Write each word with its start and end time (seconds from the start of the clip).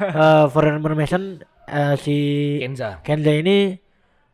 eh 0.00 0.44
for 0.48 0.64
information 0.66 1.38
eh, 1.66 1.94
si 1.96 2.16
Kenza. 2.58 2.98
Kenza 3.00 3.30
ini 3.30 3.76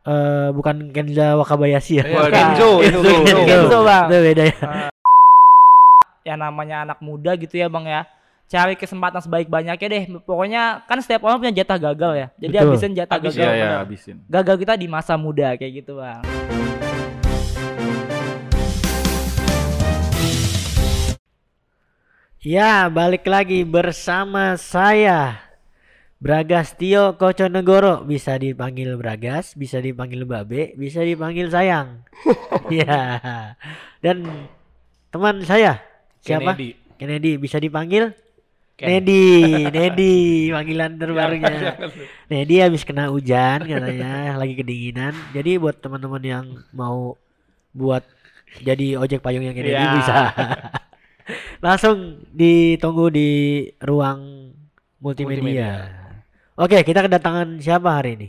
eh 0.02 0.48
bukan 0.50 0.90
Kenza 0.90 1.34
Wakabayashi 1.34 1.98
ya. 1.98 2.04
Waduh. 2.06 2.30
Kenzo 2.30 2.70
itu. 2.80 2.98
Kenzo. 3.00 3.22
Kenzo. 3.26 3.44
Kenzo, 3.44 3.78
Bang. 3.82 4.06
Itu 4.06 4.18
beda 4.22 4.44
ya. 4.44 4.56
yang 6.22 6.42
namanya 6.42 6.82
anak 6.82 6.98
muda 6.98 7.38
gitu 7.38 7.54
ya 7.54 7.70
bang 7.70 7.86
ya 7.86 8.02
cari 8.46 8.74
kesempatan 8.74 9.22
sebaik 9.22 9.46
banyaknya 9.46 9.86
deh 9.86 10.04
pokoknya 10.22 10.82
kan 10.82 10.98
setiap 10.98 11.22
orang 11.22 11.38
punya 11.38 11.54
jatah 11.54 11.78
gagal 11.78 12.12
ya 12.14 12.26
jadi 12.34 12.50
Betul. 12.52 12.66
habisin 12.66 12.92
jatah 12.94 13.14
Habis 13.14 13.30
gagal 13.30 13.46
Iya 13.46 13.54
ya 13.54 13.62
bener. 13.62 13.78
habisin. 13.78 14.16
gagal 14.26 14.56
kita 14.58 14.74
di 14.74 14.86
masa 14.86 15.14
muda 15.14 15.54
kayak 15.54 15.86
gitu 15.86 16.02
bang 16.02 16.26
Ya, 22.40 22.86
balik 22.86 23.26
lagi 23.26 23.66
bersama 23.66 24.54
saya 24.54 25.40
Bragas 26.26 26.74
Tio 26.74 27.14
Koconegoro 27.14 28.02
bisa 28.02 28.34
dipanggil 28.34 28.98
Bragas, 28.98 29.54
bisa 29.54 29.78
dipanggil 29.78 30.26
Babe, 30.26 30.74
bisa 30.74 31.06
dipanggil 31.06 31.54
Sayang. 31.54 32.02
ya. 32.82 33.22
Dan 34.02 34.26
teman 35.14 35.46
saya 35.46 35.78
siapa? 36.18 36.58
Kennedy. 36.58 36.74
Kennedy 36.98 37.30
bisa 37.38 37.62
dipanggil 37.62 38.10
Ken. 38.74 38.90
Nedi, 38.90 39.38
Nedi 39.70 40.14
panggilan 40.50 40.98
terbarunya. 40.98 41.78
Nedi 42.26 42.58
habis 42.58 42.82
kena 42.82 43.06
hujan 43.06 43.62
katanya, 43.62 44.34
lagi 44.34 44.58
kedinginan. 44.58 45.14
Jadi 45.30 45.62
buat 45.62 45.78
teman-teman 45.78 46.22
yang 46.26 46.46
mau 46.74 47.14
buat 47.70 48.02
jadi 48.66 48.98
ojek 48.98 49.22
payung 49.22 49.46
yang 49.46 49.54
Kennedy 49.54 49.78
Ya. 49.78 49.94
bisa. 49.94 50.16
Langsung 51.64 52.26
ditunggu 52.34 53.14
di 53.14 53.30
ruang 53.78 54.50
multimedia. 54.98 55.38
Multimedia. 55.38 56.05
Oke, 56.56 56.80
kita 56.88 57.04
kedatangan 57.04 57.60
siapa 57.60 58.00
hari 58.00 58.16
ini? 58.16 58.28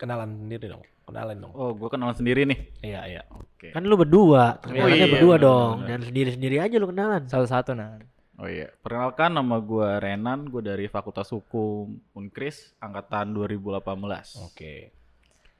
Kenalan 0.00 0.48
sendiri 0.48 0.72
dong. 0.72 0.80
Kenalan 1.04 1.36
dong. 1.44 1.52
Oh, 1.52 1.76
gua 1.76 1.92
kenalan 1.92 2.16
sendiri 2.16 2.48
nih. 2.48 2.58
Iya, 2.80 3.00
iya. 3.04 3.22
Oke. 3.36 3.68
Kan 3.76 3.84
lu 3.84 4.00
berdua, 4.00 4.56
kenalannya 4.64 5.04
iya, 5.04 5.12
berdua 5.12 5.36
benar, 5.36 5.44
dong. 5.44 5.74
benar. 5.84 5.88
Dan 5.92 6.00
sendiri-sendiri 6.08 6.56
aja 6.56 6.76
lu 6.80 6.88
kenalan. 6.88 7.22
satu-satu 7.28 7.76
nah 7.76 8.00
Oh 8.36 8.48
iya, 8.48 8.68
perkenalkan 8.80 9.32
nama 9.32 9.56
gua 9.60 9.96
Renan, 10.00 10.48
gua 10.48 10.60
dari 10.60 10.88
Fakultas 10.88 11.28
Hukum 11.32 12.00
Unkris 12.16 12.72
angkatan 12.80 13.32
2018. 13.32 14.44
Oke. 14.48 14.92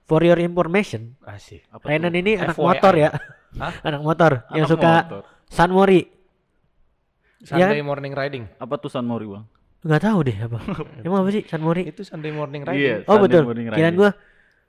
For 0.09 0.21
your 0.25 0.41
information, 0.41 1.21
Asik. 1.21 1.69
Apa 1.69 1.85
Renan 1.85 2.17
tuh? 2.17 2.21
ini 2.21 2.33
anak 2.41 2.57
motor 2.57 2.93
ya. 2.97 3.13
Hah? 3.61 3.73
anak 3.93 4.01
motor 4.01 4.33
yang 4.57 4.65
Anak 4.65 4.73
suka 4.73 4.93
motor. 5.05 5.23
San 5.53 5.69
Mori. 5.73 6.01
Sunday 7.45 7.85
morning 7.85 8.13
riding. 8.17 8.45
Apa 8.57 8.81
tuh 8.81 8.89
San 8.89 9.05
Mori, 9.05 9.29
Bang? 9.29 9.45
Nggak 9.87 10.03
tahu 10.03 10.19
deh 10.27 10.37
apa. 10.37 10.59
Emang 11.07 11.19
apa 11.23 11.31
sih 11.31 11.43
San 11.47 11.63
Mori? 11.63 11.87
Itu 11.87 12.03
Sunday 12.03 12.35
morning 12.35 12.67
Iya. 12.67 12.71
riding. 12.71 13.07
Oh 13.07 13.15
Sunday 13.17 13.23
betul. 13.31 13.43
morning 13.47 13.65
Kirain 13.71 13.95
gua 13.95 14.11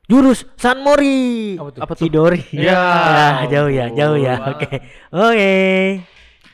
jurus 0.05 0.39
San 0.55 0.77
Mori. 0.79 1.57
Apa 1.57 1.69
tuh? 1.73 1.81
Apa 1.81 1.91
tuh? 1.93 2.01
Chidori. 2.05 2.41
Ya 2.53 2.77
Ya, 3.41 3.49
jauh 3.49 3.69
ya, 3.69 3.85
jauh 3.89 4.15
ya. 4.15 4.37
ampun. 4.37 4.53
Oke. 4.53 4.69
Oke. 5.11 5.53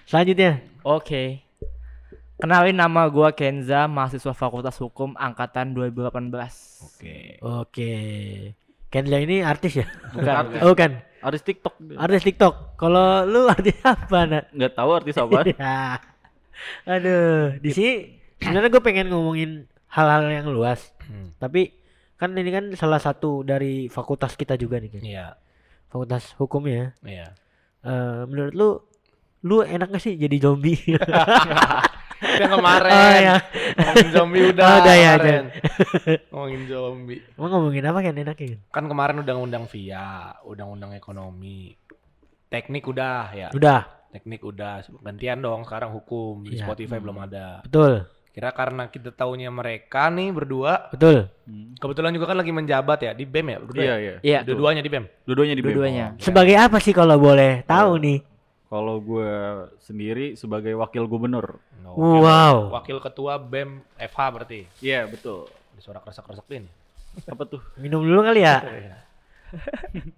Selanjutnya. 0.04 0.52
oke 0.84 1.40
kenalin 2.36 2.76
nama 2.76 3.08
gua 3.08 3.32
Kenza 3.32 3.88
mahasiswa 3.88 4.36
Fakultas 4.36 4.76
Hukum 4.76 5.16
angkatan 5.16 5.72
2018 5.72 6.28
Oke. 6.84 7.18
Oke. 7.40 7.94
Kenza 8.88 9.18
ini 9.18 9.40
artis 9.42 9.80
ya? 9.80 9.88
bukan 10.12 10.60
Oh 10.62 10.76
kan. 10.76 11.02
Artis 11.18 11.40
TikTok. 11.42 11.80
Artis 11.96 12.22
TikTok. 12.22 12.76
Kalau 12.76 13.24
lu 13.24 13.48
artis 13.48 13.80
apa, 13.82 14.28
Nak? 14.28 14.44
Nggak 14.52 14.72
tahu 14.76 14.90
artis 14.92 15.16
apa. 15.16 15.40
Ya. 15.56 15.98
Aduh, 16.86 17.58
di 17.58 17.70
sini 17.72 17.94
sebenarnya 18.44 18.70
gue 18.70 18.84
pengen 18.84 19.08
ngomongin 19.08 19.52
hal-hal 19.88 20.24
yang 20.26 20.48
luas. 20.48 20.92
Hmm. 21.04 21.32
Tapi 21.38 21.74
kan 22.14 22.32
ini 22.34 22.50
kan 22.50 22.66
salah 22.74 23.00
satu 23.00 23.42
dari 23.42 23.88
fakultas 23.88 24.36
kita 24.36 24.54
juga 24.56 24.78
nih, 24.78 24.92
kan. 24.92 25.02
Iya. 25.02 25.28
Fakultas 25.88 26.36
hukum 26.36 26.64
ya. 26.66 26.92
Iya. 27.02 27.28
Eh, 27.84 28.22
menurut 28.26 28.54
lu 28.54 28.70
lu 29.44 29.60
enak 29.60 29.92
gak 29.92 30.00
sih 30.02 30.16
jadi 30.16 30.40
zombie? 30.40 30.80
Yang 32.24 32.52
kemarin. 32.56 32.92
Oh, 32.96 33.14
ya. 33.20 33.36
Ngomongin 33.76 34.10
zombie 34.10 34.44
udah. 34.56 34.64
Oh, 34.64 34.78
udah 34.80 34.96
ya, 34.96 35.12
kemarin. 35.14 35.44
Ngomongin 36.32 36.62
zombie. 36.66 37.20
Emang 37.36 37.52
ngomongin 37.52 37.84
apa 37.84 38.00
kan 38.00 38.16
enaknya? 38.16 38.48
Kan? 38.48 38.60
Kan 38.72 38.86
kemarin 38.88 39.18
udah 39.20 39.34
ngundang 39.36 39.66
via, 39.68 40.08
udah 40.42 40.64
ngundang 40.64 40.96
ekonomi. 40.96 41.76
Teknik 42.48 42.88
udah 42.88 43.28
ya. 43.36 43.48
Udah, 43.52 43.84
Teknik 44.10 44.40
udah. 44.40 44.88
Gantian 45.04 45.44
dong 45.44 45.68
sekarang 45.68 45.92
hukum 45.92 46.48
di 46.48 46.56
Iya. 46.56 46.64
Spotify 46.64 46.98
belum 46.98 47.18
ada. 47.20 47.60
betul. 47.62 48.08
Kira 48.34 48.50
karena 48.50 48.90
kita 48.90 49.14
taunya 49.14 49.54
mereka 49.54 50.10
nih 50.10 50.34
berdua. 50.34 50.90
Betul. 50.90 51.30
Hmm. 51.46 51.78
Kebetulan 51.78 52.10
juga 52.18 52.34
kan 52.34 52.38
lagi 52.42 52.50
menjabat 52.50 53.00
ya 53.06 53.12
di 53.14 53.30
BEM 53.30 53.46
ya. 53.46 53.58
berdua 53.62 53.84
Iya, 53.86 53.94
ya? 53.94 53.98
iya. 54.02 54.16
iya 54.26 54.40
Dua-duanya 54.42 54.82
di 54.82 54.90
BEM. 54.90 55.06
Dua-duanya 55.22 55.54
di 55.54 55.62
BEM. 55.62 55.70
dua-duanya 55.70 56.06
Sebagai 56.18 56.56
apa 56.58 56.82
sih 56.82 56.98
kalau 56.98 57.22
boleh 57.22 57.62
tahu 57.70 58.02
nih? 58.02 58.20
Kalau 58.74 58.98
gue 58.98 59.32
sendiri 59.78 60.34
sebagai 60.34 60.74
wakil 60.74 61.06
gubernur. 61.06 61.62
No, 61.86 61.94
Wow. 61.94 62.74
Wakil 62.74 62.98
ketua 62.98 63.38
BEM 63.38 63.86
FH 64.02 64.20
berarti. 64.34 64.66
Iya, 64.82 65.06
betul. 65.06 65.46
Ada 65.78 65.82
suara 65.86 66.00
kresek-kresek 66.02 66.50
ini. 66.58 66.70
Apa 67.30 67.46
tuh? 67.46 67.62
Minum 67.86 68.02
dulu 68.02 68.26
kali 68.26 68.42
ya. 68.42 68.66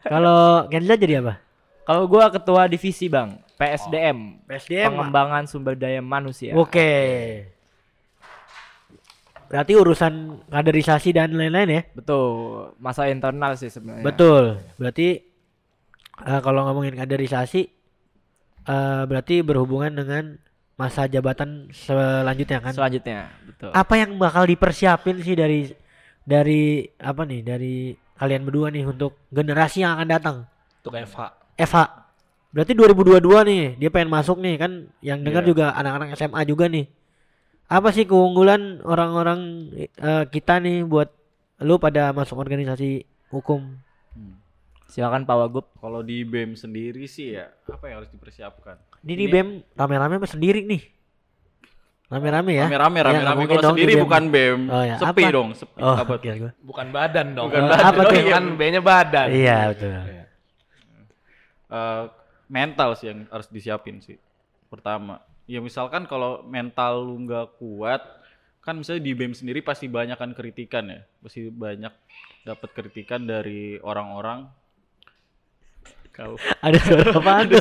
Kalau 0.08 0.72
Kenza 0.72 0.96
jadi 0.96 1.20
apa? 1.20 1.44
kalau 1.86 2.10
gua 2.10 2.34
ketua 2.34 2.66
divisi 2.66 3.06
bang 3.06 3.38
PSDM 3.62 4.42
PSDM. 4.50 4.90
pengembangan 4.90 5.46
sumber 5.46 5.78
daya 5.78 6.02
manusia 6.02 6.58
Oke. 6.58 7.46
Berarti 9.46 9.74
urusan 9.74 10.14
kaderisasi 10.48 11.10
dan 11.12 11.32
lain-lain 11.32 11.70
ya? 11.70 11.82
betul 11.94 12.26
masa 12.78 13.08
internal 13.08 13.54
sih 13.56 13.70
sebenarnya 13.70 14.04
Betul. 14.04 14.44
Berarti 14.76 15.08
eh, 16.22 16.40
kalau 16.42 16.66
ngomongin 16.66 16.94
kaderisasi 16.94 17.62
eh, 18.66 19.04
berarti 19.06 19.36
berhubungan 19.42 19.94
dengan 19.94 20.24
masa 20.76 21.08
jabatan 21.08 21.72
selanjutnya 21.72 22.60
kan? 22.60 22.74
selanjutnya 22.76 23.32
betul 23.46 23.72
Apa 23.72 23.94
yang 23.96 24.20
bakal 24.20 24.44
dipersiapin 24.44 25.22
sih 25.22 25.34
dari 25.34 25.72
dari 26.22 26.84
apa 26.98 27.22
nih? 27.22 27.42
Dari 27.42 27.76
kalian 28.16 28.44
berdua 28.44 28.68
nih 28.70 28.84
untuk 28.84 29.24
generasi 29.30 29.86
yang 29.86 29.96
akan 29.96 30.08
datang? 30.10 30.36
Untuk 30.82 30.98
FH. 30.98 31.20
FH. 31.56 31.78
Berarti 32.50 32.72
2022 32.72 33.20
nih, 33.46 33.64
dia 33.76 33.90
pengen 33.92 34.10
masuk 34.10 34.40
nih 34.40 34.56
kan 34.56 34.72
yang 35.00 35.20
dengar 35.22 35.44
Iya. 35.44 35.50
juga 35.52 35.66
anak-anak 35.76 36.16
SMA 36.16 36.42
juga 36.46 36.66
nih. 36.66 36.88
Apa 37.66 37.90
sih 37.90 38.06
keunggulan 38.06 38.80
orang-orang 38.82 39.40
eh, 39.76 40.24
kita 40.28 40.60
nih 40.60 40.86
buat 40.86 41.10
lu 41.60 41.76
pada 41.76 42.12
masuk 42.12 42.38
organisasi 42.38 43.02
hukum? 43.28 43.82
Hmm. 44.12 44.38
silakan 44.86 45.26
Pak 45.26 45.36
Wagub 45.36 45.66
Kalau 45.76 46.00
di 46.00 46.22
BEM 46.22 46.54
sendiri 46.54 47.04
sih 47.06 47.34
ya, 47.34 47.50
apa 47.66 47.90
yang 47.90 48.00
harus 48.00 48.08
dipersiapkan? 48.08 48.78
Ini, 49.02 49.12
Ini- 49.18 49.28
BEM 49.28 49.48
rame-rame 49.74 50.16
apa 50.16 50.30
sendiri 50.30 50.62
nih? 50.62 50.82
Rame-rame 52.06 52.52
ya? 52.54 52.70
Rame-rame, 52.70 52.96
Ya, 52.96 53.04
rame-rame. 53.04 53.26
ngomongin 53.28 53.50
Kalau 53.58 53.72
sendiri 53.74 53.92
BEM. 53.92 54.04
bukan 54.06 54.24
BEM. 54.30 54.60
Oh, 54.70 54.84
ya. 54.86 54.96
Sepi 54.96 55.24
Apa? 55.26 55.34
dong, 55.34 55.50
sepi. 55.52 55.80
Oh, 55.82 55.96
apa 55.96 56.06
tuh? 56.06 56.18
kira 56.22 56.36
gua. 56.38 56.52
Bukan 56.62 56.88
badan 56.94 57.28
dong. 57.34 57.50
Bukan 57.50 57.60
Oh, 57.60 57.68
badan. 57.68 57.82
apa 57.84 58.02
tuh? 58.06 58.14
iya, 58.16 58.32
kan 58.32 58.46
B-nya 58.56 58.82
badan. 58.82 59.28
Iya, 59.28 59.58
betul. 59.74 59.90
Iya. 60.06 60.24
Eh, 61.68 62.04
mental 62.48 62.90
sih 62.94 63.08
yang 63.10 63.20
harus 63.28 63.48
disiapin 63.50 63.98
sih. 64.00 64.16
Pertama, 64.70 65.18
ya 65.46 65.62
misalkan 65.62 66.10
kalau 66.10 66.42
mental 66.46 67.06
lu 67.06 67.26
nggak 67.26 67.58
kuat, 67.62 68.02
kan 68.66 68.82
misalnya 68.82 69.06
di 69.06 69.14
BEM 69.14 69.34
sendiri 69.38 69.62
pasti 69.62 69.86
banyak 69.86 70.18
kan 70.18 70.34
kritikan 70.34 70.90
ya, 70.90 71.02
pasti 71.22 71.50
banyak 71.54 71.94
dapat 72.46 72.70
kritikan 72.74 73.26
dari 73.26 73.78
orang-orang. 73.82 74.50
Kau 76.16 76.40
Ada 76.64 76.80
suara 76.80 77.12
apaan 77.12 77.46
tuh? 77.52 77.60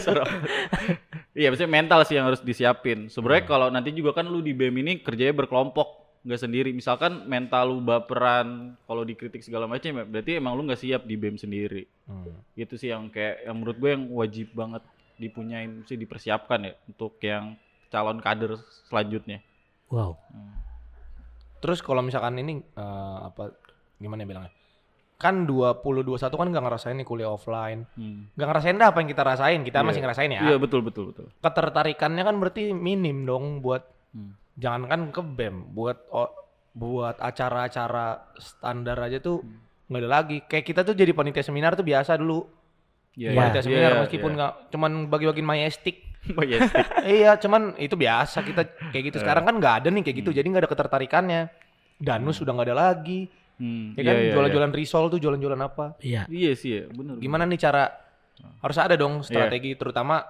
Iya, 1.34 1.50
maksudnya 1.50 1.72
mental 1.74 2.06
sih 2.06 2.14
yang 2.14 2.30
harus 2.30 2.38
disiapin. 2.38 3.10
Sebenarnya 3.10 3.44
kalau 3.50 3.66
nanti 3.66 3.90
juga 3.90 4.14
kan 4.14 4.30
lu 4.30 4.38
di 4.38 4.54
BEM 4.54 4.86
ini 4.86 5.02
kerjanya 5.02 5.34
berkelompok, 5.34 6.22
nggak 6.22 6.40
sendiri. 6.40 6.70
Misalkan 6.70 7.26
mental 7.26 7.74
lu 7.74 7.82
baperan, 7.82 8.78
kalau 8.86 9.02
dikritik 9.02 9.42
segala 9.42 9.66
macam, 9.66 9.90
ya 9.90 10.04
berarti 10.06 10.38
emang 10.38 10.54
lu 10.54 10.62
nggak 10.70 10.78
siap 10.78 11.02
di 11.02 11.18
BEM 11.18 11.34
sendiri. 11.34 11.82
Hmm. 12.06 12.30
Gitu 12.54 12.78
sih 12.78 12.94
yang 12.94 13.10
kayak 13.10 13.42
yang 13.50 13.56
menurut 13.58 13.76
gue 13.82 13.90
yang 13.90 14.04
wajib 14.14 14.48
banget 14.54 14.82
dipunyain 15.18 15.82
sih 15.86 15.98
dipersiapkan 15.98 16.58
ya 16.62 16.72
untuk 16.90 17.18
yang 17.22 17.54
calon 17.94 18.18
kader 18.18 18.58
selanjutnya. 18.84 19.38
Wow. 19.86 20.18
Terus 21.58 21.78
kalau 21.80 22.02
misalkan 22.02 22.36
ini 22.36 22.58
eh, 22.60 23.18
apa 23.22 23.54
gimana 23.96 24.20
ya 24.20 24.28
bilangnya? 24.28 24.52
Kan 25.14 25.46
20 25.46 25.80
21 25.80 26.28
kan 26.28 26.48
nggak 26.50 26.64
ngerasain 26.64 26.96
nih 26.98 27.06
kuliah 27.06 27.30
offline. 27.30 27.86
Hmm. 27.94 28.28
Nggak 28.34 28.48
ngerasain 28.50 28.76
dah 28.76 28.88
apa 28.90 28.98
yang 28.98 29.08
kita 29.08 29.22
rasain. 29.22 29.60
Kita 29.62 29.78
Iya. 29.80 29.86
masih 29.86 30.00
ngerasain 30.02 30.30
ya. 30.30 30.40
Iya 30.42 30.56
betul 30.58 30.82
betul 30.82 31.14
betul. 31.14 31.26
Ketertarikannya 31.38 32.22
kan 32.22 32.36
berarti 32.36 32.74
minim 32.74 33.24
dong 33.24 33.62
buat 33.62 33.86
Hmm. 34.10 34.36
jangankan 34.54 35.10
ke 35.10 35.22
BEM, 35.24 35.72
buat 35.72 35.98
o- 36.08 36.34
buat 36.70 37.16
acara-acara 37.16 38.34
standar 38.36 38.98
aja 39.00 39.18
tuh 39.18 39.40
Hmm. 39.40 39.62
nggak 39.88 40.00
ada 40.00 40.10
lagi. 40.10 40.36
Kayak 40.44 40.64
kita 40.66 40.80
tuh 40.82 40.92
jadi 40.92 41.10
panitia 41.10 41.42
seminar 41.42 41.72
tuh 41.72 41.82
biasa 41.82 42.14
dulu. 42.14 42.44
Iya, 43.14 43.30
Iya. 43.30 43.38
Panitia 43.40 43.62
seminar 43.62 43.90
iya, 43.90 44.00
meskipun 44.02 44.30
iya. 44.30 44.36
nggak 44.36 44.52
cuman 44.68 44.92
bagi-bagiin 45.06 45.46
my 45.46 45.62
stick 45.68 46.02
Oh 46.32 46.40
iya, 46.40 46.64
stick. 46.64 46.86
iya, 47.20 47.30
cuman 47.36 47.76
itu 47.76 47.94
biasa 47.94 48.40
kita 48.40 48.62
kayak 48.90 49.04
gitu. 49.12 49.16
Sekarang 49.20 49.44
kan 49.44 49.54
nggak 49.60 49.74
ada 49.84 49.88
nih 49.92 50.00
kayak 50.00 50.16
gitu, 50.24 50.30
jadi 50.32 50.44
nggak 50.44 50.62
ada 50.64 50.70
ketertarikannya. 50.70 51.42
Danus 52.00 52.40
sudah 52.40 52.56
nggak 52.56 52.68
ada 52.72 52.76
lagi. 52.90 53.28
Hmm, 53.54 53.94
Ya 53.94 54.02
iya, 54.02 54.08
kan 54.08 54.14
iya, 54.18 54.32
jualan-jualan 54.34 54.72
risol 54.74 55.04
tuh 55.08 55.20
jualan-jualan 55.22 55.60
apa? 55.62 55.94
Iya. 56.02 56.26
Iya, 56.26 56.32
iya 56.32 56.52
sih 56.58 56.70
ya, 56.74 56.82
bener. 56.90 57.22
Gimana 57.22 57.46
nih 57.46 57.60
cara 57.60 57.86
harus 58.58 58.76
ada 58.76 58.98
dong 58.98 59.22
strategi 59.22 59.78
terutama 59.78 60.26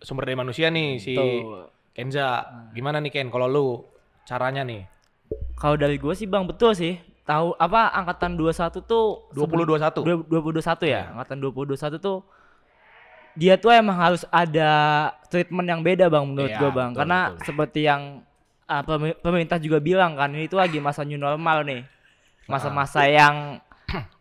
sumber 0.00 0.24
daya 0.24 0.40
manusia 0.40 0.72
nih 0.72 0.96
si 0.96 1.12
Tuh. 1.12 1.68
Kenza. 1.92 2.48
Gimana 2.72 2.96
nih 3.00 3.12
Ken 3.12 3.28
kalau 3.28 3.44
lu 3.44 3.68
caranya 4.24 4.64
nih? 4.64 4.88
Kalau 5.52 5.76
dari 5.76 5.96
gue 5.96 6.14
sih 6.16 6.24
bang 6.24 6.48
betul 6.48 6.72
sih. 6.72 6.96
Tahu 7.26 7.58
apa 7.58 7.90
angkatan 7.92 8.38
21 8.38 8.86
tuh 8.86 9.26
2021. 9.34 10.00
2021 10.30 10.86
Iya. 10.86 10.94
ya. 10.96 11.02
Angkatan 11.12 11.36
2021 11.42 11.98
tuh 11.98 12.22
dia 13.36 13.54
tuh 13.54 13.70
emang 13.70 13.94
harus 13.94 14.24
ada 14.26 14.70
treatment 15.28 15.68
yang 15.68 15.80
beda 15.80 16.08
bang 16.08 16.24
menurut 16.24 16.50
Iya, 16.50 16.58
gua 16.58 16.70
bang. 16.72 16.90
betul, 16.90 16.98
Karena 16.98 17.18
betul. 17.28 17.44
seperti 17.44 17.80
yang 17.82 18.02
pemi- 18.82 19.14
pemerintah 19.14 19.58
juga 19.58 19.78
bilang 19.78 20.16
kan 20.16 20.32
ini 20.32 20.46
tuh 20.46 20.56
lagi 20.56 20.80
masa 20.80 21.04
new 21.04 21.16
normal 21.16 21.62
nih. 21.62 21.84
Masa-masa 22.46 23.04
yang 23.04 23.58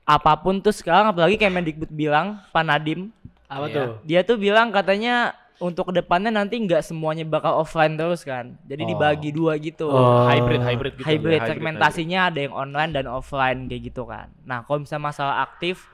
apa 0.03 0.33
pun 0.35 0.59
tuh 0.59 0.69
sekarang 0.69 1.07
apalagi 1.07 1.35
kayak 1.35 1.55
Mendikbud 1.55 1.89
bilang 1.89 2.37
Pak 2.51 2.63
Nadim 2.63 3.09
Apa 3.45 3.65
Iya. 3.65 3.73
tuh? 3.73 3.89
dia 4.01 4.19
tuh 4.21 4.35
bilang 4.35 4.69
katanya 4.69 5.31
untuk 5.55 5.87
ke 5.87 5.93
depannya 5.95 6.27
nanti 6.29 6.57
nggak 6.57 6.81
semuanya 6.81 7.23
bakal 7.23 7.55
offline 7.55 7.95
terus 7.95 8.21
kan. 8.21 8.57
Jadi 8.63 8.83
Oh. 8.83 8.87
dibagi 8.87 9.29
dua 9.31 9.53
gitu. 9.55 9.87
Oh. 9.87 10.25
Hybrid 10.25 10.59
hybrid 10.59 10.93
gitu. 10.95 11.05
hybrid, 11.05 11.39
hybrid, 11.39 11.41
segmentasinya 11.47 12.19
ada 12.27 12.39
yang 12.41 12.51
online 12.51 12.91
dan 12.91 13.05
offline 13.05 13.65
kayak 13.65 13.87
gitu 13.87 14.03
kan. 14.03 14.27
Nah, 14.43 14.61
kalau 14.61 14.81
misalnya 14.81 15.05
masalah 15.05 15.35
aktif 15.41 15.85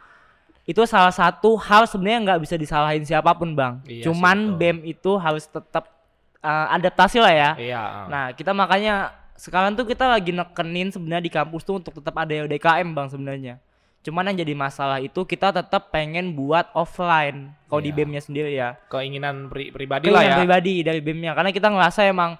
itu 0.71 0.81
salah 0.85 1.11
satu 1.11 1.59
hal 1.59 1.83
sebenarnya 1.83 2.19
nggak 2.25 2.39
bisa 2.39 2.55
disalahin 2.55 3.03
siapa 3.03 3.33
pun 3.33 3.51
bang. 3.51 3.83
Iya 3.83 3.91
sih, 3.91 4.03
Cuman 4.07 4.37
betul. 4.49 4.57
BEM 4.57 4.77
itu 4.87 5.11
harus 5.17 5.43
tetap 5.43 5.91
uh, 6.39 6.67
adaptasi 6.71 7.19
lah 7.19 7.33
ya. 7.33 7.49
Iya. 7.57 7.81
Nah, 8.07 8.25
kita 8.31 8.51
makanya 8.51 9.11
sekarang 9.35 9.73
tuh 9.73 9.83
kita 9.83 10.07
lagi 10.07 10.31
nekenin 10.31 10.87
sebenarnya 10.87 11.19
di 11.21 11.33
kampus 11.33 11.61
tuh 11.61 11.75
untuk 11.75 11.91
tetap 11.93 12.15
ada 12.15 12.47
DKM 12.47 12.87
bang 12.87 13.07
sebenarnya. 13.07 13.55
Cuman 14.01 14.25
yang 14.25 14.37
jadi 14.39 14.53
masalah 14.55 14.97
itu 14.97 15.21
kita 15.23 15.51
tetap 15.51 15.89
pengen 15.89 16.31
buat 16.31 16.71
offline 16.71 17.51
kalau 17.65 17.79
di 17.79 17.91
Iya. 17.91 17.97
BEM-nya 17.99 18.21
sendiri 18.23 18.49
ya 18.51 18.73
keinginan 18.87 19.45
pri- 19.45 19.69
pribadi 19.69 20.07
lah 20.07 20.21
keinginan 20.21 20.31
ya. 20.31 20.39
pribadi 20.39 20.73
dari 20.81 20.99
BEM-nya 20.99 21.31
karena 21.33 21.51
kita 21.51 21.67
ngerasa 21.67 22.01
emang 22.03 22.33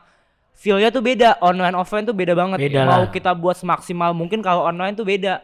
feel-nya 0.51 0.89
tuh 0.89 1.01
beda 1.01 1.38
online 1.38 1.74
offline 1.74 2.01
tuh 2.01 2.13
beda 2.13 2.34
banget 2.34 2.57
Beda 2.60 2.81
mau 2.84 3.06
lah. 3.06 3.10
kita 3.10 3.34
buat 3.34 3.54
semaksimal 3.56 4.10
mungkin 4.12 4.42
kalau 4.42 4.63
online 4.63 4.94
tuh 4.94 5.04
beda 5.04 5.38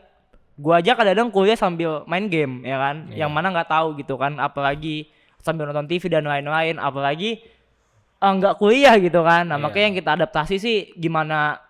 gua 0.57 0.81
aja 0.81 0.91
kadang-kadang 0.91 1.29
kuliah 1.29 1.53
sambil 1.53 2.01
main 2.03 2.25
game 2.25 2.61
ya 2.61 2.75
kan 2.75 2.95
Iya. 3.07 3.23
yang 3.23 3.31
mana 3.31 3.49
nggak 3.49 3.69
tahu 3.69 3.93
gitu 3.95 4.15
kan 4.15 4.35
apalagi 4.37 5.05
sambil 5.37 5.65
nonton 5.65 5.85
TV 5.85 6.01
dan 6.07 6.23
lain-lain 6.23 6.75
apalagi 6.75 7.39
eh, 8.17 8.31
nggak 8.33 8.57
kuliah 8.57 8.97
gitu 8.97 9.21
kan 9.21 9.45
nah 9.45 9.55
Iya. 9.55 9.63
makanya 9.63 9.85
yang 9.85 9.95
kita 9.95 10.11
adaptasi 10.15 10.55
sih 10.57 10.77
gimana 10.93 11.61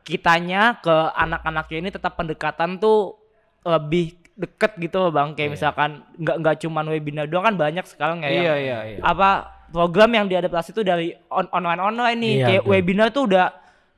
kitanya 0.00 0.76
ke 0.78 0.92
anak-anaknya 1.14 1.78
ini 1.78 1.90
tetap 1.90 2.12
pendekatan 2.14 2.76
tuh 2.76 3.16
lebih 3.62 4.16
deket 4.34 4.72
gitu 4.78 4.96
loh 4.98 5.10
bang 5.10 5.32
kayak 5.32 5.48
Iya. 5.48 5.54
misalkan 5.54 5.90
nggak 6.16 6.36
nggak 6.40 6.56
cuman 6.60 6.84
webinar 6.88 7.24
doang 7.24 7.44
kan 7.46 7.56
banyak 7.56 7.84
sekarang 7.84 8.20
ya 8.20 8.28
yang 8.28 8.42
Iya 8.42 8.54
iya 8.56 8.78
iya. 8.86 8.98
apa 9.00 9.30
program 9.70 10.10
yang 10.10 10.26
diadaptasi 10.26 10.72
itu 10.72 10.82
dari 10.82 11.12
on 11.28 11.46
online 11.50 11.78
online 11.78 12.18
nih 12.18 12.34
Iya, 12.34 12.46
kayak 12.46 12.62
betul. 12.64 12.72
webinar 12.74 13.08
tuh 13.10 13.24
udah 13.28 13.46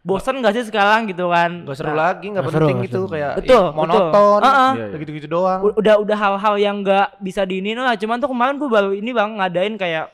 bosan 0.03 0.39
gak 0.39 0.53
sih 0.53 0.65
sekarang 0.65 1.07
gitu 1.07 1.27
kan 1.29 1.63
Gak 1.63 1.77
seru 1.77 1.89
Nah, 1.89 1.99
lagi, 2.05 2.27
gak 2.27 2.35
Nggak 2.35 2.45
seru, 2.49 2.59
penting 2.61 2.77
nggak 2.77 2.87
gitu 2.87 3.01
seru. 3.01 3.13
kayak 3.13 3.33
Betul, 3.39 3.63
ih, 3.63 3.71
monoton. 3.73 4.03
betul. 4.05 4.39
Heeh. 4.43 4.71
Iya, 4.73 4.85
iya. 4.85 4.99
Gitu-gitu 4.99 5.27
doang. 5.29 5.61
U- 5.63 5.77
udah 5.77 5.95
udah 5.97 6.17
hal-hal 6.19 6.55
yang 6.57 6.77
nggak 6.81 7.09
bisa 7.19 7.43
diinin 7.43 7.77
lah 7.77 7.95
cuman 7.95 8.17
tuh 8.17 8.29
kemarin 8.29 8.55
gue 8.57 8.69
baru 8.69 8.91
ini 8.91 9.11
bang 9.11 9.31
ngadain 9.37 9.75
kayak 9.75 10.11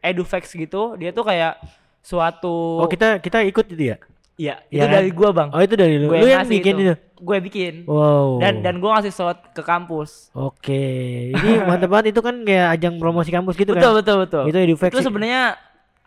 edufex 0.00 0.50
gitu 0.50 0.94
dia 0.94 1.10
tuh 1.10 1.22
kayak 1.22 1.56
suatu 2.00 2.78
Oh 2.78 2.86
kita 2.86 3.16
kita 3.16 3.40
ikut 3.42 3.66
itu 3.68 3.84
ya? 3.86 3.96
Iya, 4.34 4.56
Iya 4.66 4.76
itu 4.78 4.86
kan? 4.86 4.92
dari 4.94 5.10
gua 5.10 5.30
bang 5.30 5.48
Oh 5.50 5.60
itu 5.60 5.74
dari 5.74 5.94
lu. 5.96 6.06
Gue 6.06 6.18
Lu 6.18 6.26
yang 6.26 6.44
bikin 6.46 6.74
itu. 6.78 6.94
gue 7.18 7.38
bikin 7.42 7.74
Wow. 7.84 8.40
dan 8.40 8.60
dan 8.60 8.74
gue 8.76 8.88
ngasih 8.88 9.08
slot 9.10 9.52
ke 9.52 9.60
kampus 9.60 10.32
Oke. 10.32 10.84
Ini 11.30 11.60
mantep 11.62 11.88
banget 11.88 12.12
itu 12.12 12.20
kan 12.20 12.40
kayak 12.42 12.72
ajang 12.74 12.96
promosi 12.96 13.28
kampus 13.28 13.52
gitu 13.54 13.72
betul 13.72 13.92
kan? 13.94 13.98
betul 14.00 14.16
betul 14.18 14.42
Itu 14.46 14.56
edufex. 14.58 14.90
itu 14.90 15.00
sebenarnya 15.02 15.60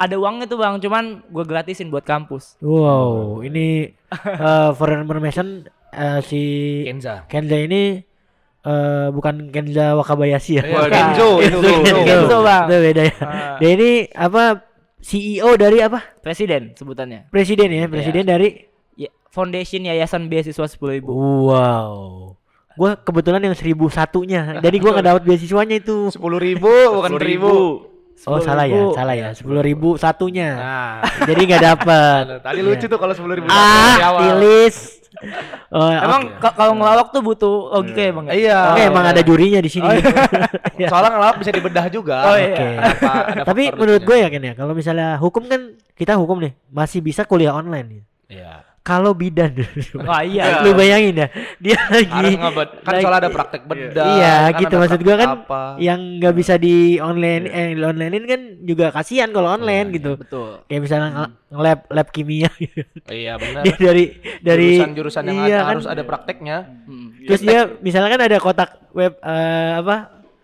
ada 0.04 0.16
uangnya 0.20 0.46
tuh 0.46 0.60
bang 0.60 0.76
cuman 0.84 1.24
gue 1.24 1.46
gratisin 1.48 1.88
buat 1.88 2.04
kampus 2.04 2.60
Wow, 2.60 3.40
ini 3.42 3.96
eh 4.48 4.70
for 4.76 4.92
information 4.92 5.64
eh, 5.90 6.20
si 6.26 6.42
Kenza. 6.84 7.24
Kenza 7.32 7.56
ini 7.56 8.04
eh 8.64 9.08
bukan 9.12 9.48
Kenza 9.50 9.96
Wakabayashi 9.96 10.60
ya. 10.60 10.64
Bukan. 10.68 10.92
Kenzo 10.92 11.30
itu 11.46 11.58
Kenzo. 11.60 11.82
Kenzo. 11.84 12.04
Kenzo, 12.04 12.38
Bang. 12.44 12.66
Itu 12.68 12.76
beda 12.80 13.04
ya. 13.04 13.16
Ah. 13.24 13.56
Dia 13.60 13.70
ini 13.76 13.90
apa 14.12 14.44
CEO 15.04 15.50
dari 15.60 15.84
apa? 15.84 16.00
presiden 16.24 16.72
sebutannya 16.80 17.28
Presiden 17.28 17.68
ya, 17.68 17.92
presiden 17.92 18.24
dari 18.24 18.72
ya, 18.96 19.12
foundation 19.28 19.84
yayasan 19.84 20.32
beasiswa 20.32 20.64
sepuluh 20.68 20.96
ribu 20.96 21.12
Wow. 21.12 22.40
Gua 22.74 22.98
kebetulan 22.98 23.44
yang 23.44 23.54
seribu 23.54 23.86
satunya. 23.86 24.58
Jadi 24.58 24.82
gua 24.82 24.92
nggak 24.98 25.08
dapat 25.12 25.24
beasiswanya 25.30 25.78
itu. 25.78 26.10
Sepuluh 26.10 26.42
ribu 26.42 26.72
bukan 26.72 27.22
seribu. 27.22 27.54
Oh 28.24 28.40
salah 28.40 28.64
ya, 28.64 28.80
salah 28.94 29.14
ya. 29.14 29.30
Sepuluh 29.32 29.60
ribu 29.60 29.96
satunya. 29.96 30.56
Nah, 30.56 30.94
Jadi 31.30 31.42
nggak 31.44 31.64
dapat. 31.66 32.24
tadi 32.40 32.60
lucu 32.62 32.86
tuh 32.88 32.96
kalau 32.96 33.12
sepuluh 33.12 33.36
ribu 33.36 33.48
Ah, 33.48 34.00
tilis. 34.20 35.04
Oh, 35.70 35.88
emang 35.88 36.36
ka- 36.38 36.52
kalau 36.52 36.74
ngelawak 36.74 37.12
tuh 37.12 37.22
butuh 37.22 37.54
logika 37.72 38.02
ya 38.02 38.12
bang 38.12 38.26
ya? 38.28 38.34
Iya. 38.34 38.60
Oke, 38.70 38.82
emang 38.88 39.06
ada 39.06 39.22
jurinya 39.22 39.60
di 39.60 39.70
sini. 39.70 39.88
iya. 40.80 40.88
Soalnya 40.88 41.12
ngelawak 41.16 41.36
bisa 41.38 41.52
dibedah 41.52 41.86
juga. 41.88 42.18
Oh, 42.26 42.36
iya. 42.36 42.58
Apa, 42.82 43.12
ada 43.30 43.42
Tapi 43.50 43.64
menurut 43.72 44.04
gue 44.04 44.18
ya 44.18 44.28
Ken 44.28 44.44
ya, 44.44 44.54
kalau 44.54 44.74
misalnya 44.74 45.16
hukum 45.18 45.44
kan 45.46 45.62
kita 45.94 46.16
hukum 46.16 46.40
nih 46.40 46.54
masih 46.68 47.00
bisa 47.00 47.24
kuliah 47.24 47.54
online. 47.54 47.88
ya. 47.90 48.04
Iya. 48.34 48.54
Kalau 48.84 49.16
bidan, 49.16 49.56
Wah 50.04 50.20
iya. 50.22 50.60
lu 50.60 50.76
bayangin 50.76 51.16
ya, 51.16 51.28
dia 51.56 51.80
lagi 51.88 52.36
kan 52.36 52.52
lagi- 52.52 53.00
soalnya 53.00 53.16
ada 53.18 53.32
praktek 53.32 53.64
bedah. 53.64 54.08
Iya, 54.12 54.36
kan 54.46 54.60
gitu 54.60 54.76
maksud 54.76 55.00
gua 55.00 55.16
kan 55.16 55.30
apa. 55.40 55.62
yang 55.80 56.20
nggak 56.20 56.36
bisa 56.36 56.54
di 56.56 56.76
online 57.00 57.48
eh 57.48 57.68
di 57.72 57.82
onlinein 57.82 58.26
kan 58.26 58.42
juga 58.60 58.92
kasihan 58.92 59.32
kalau 59.32 59.50
online 59.50 59.88
Iya, 59.88 59.96
gitu. 59.96 60.12
Betul. 60.20 60.68
Kayak 60.68 60.82
misalnya 60.84 61.10
nge- 61.10 61.34
nge-lab 61.50 61.80
lab 61.90 62.08
kimia 62.10 62.52
gitu. 62.54 62.84
Iya 63.08 63.34
benar. 63.42 63.62
dia 63.62 63.76
dari 63.78 64.06
dari 64.42 64.70
jurusan-jurusan 64.76 65.24
yang 65.24 65.38
iya 65.40 65.48
ada, 65.48 65.56
kan. 65.58 65.70
harus 65.72 65.88
ada 65.88 66.04
prakteknya. 66.04 66.58
Hmm. 66.84 67.08
Terus 67.24 67.40
dia 67.42 67.60
misalnya 67.80 68.10
kan 68.12 68.22
ada 68.22 68.38
kotak 68.38 68.70
web 68.92 69.16
eh, 69.16 69.72
apa? 69.80 69.98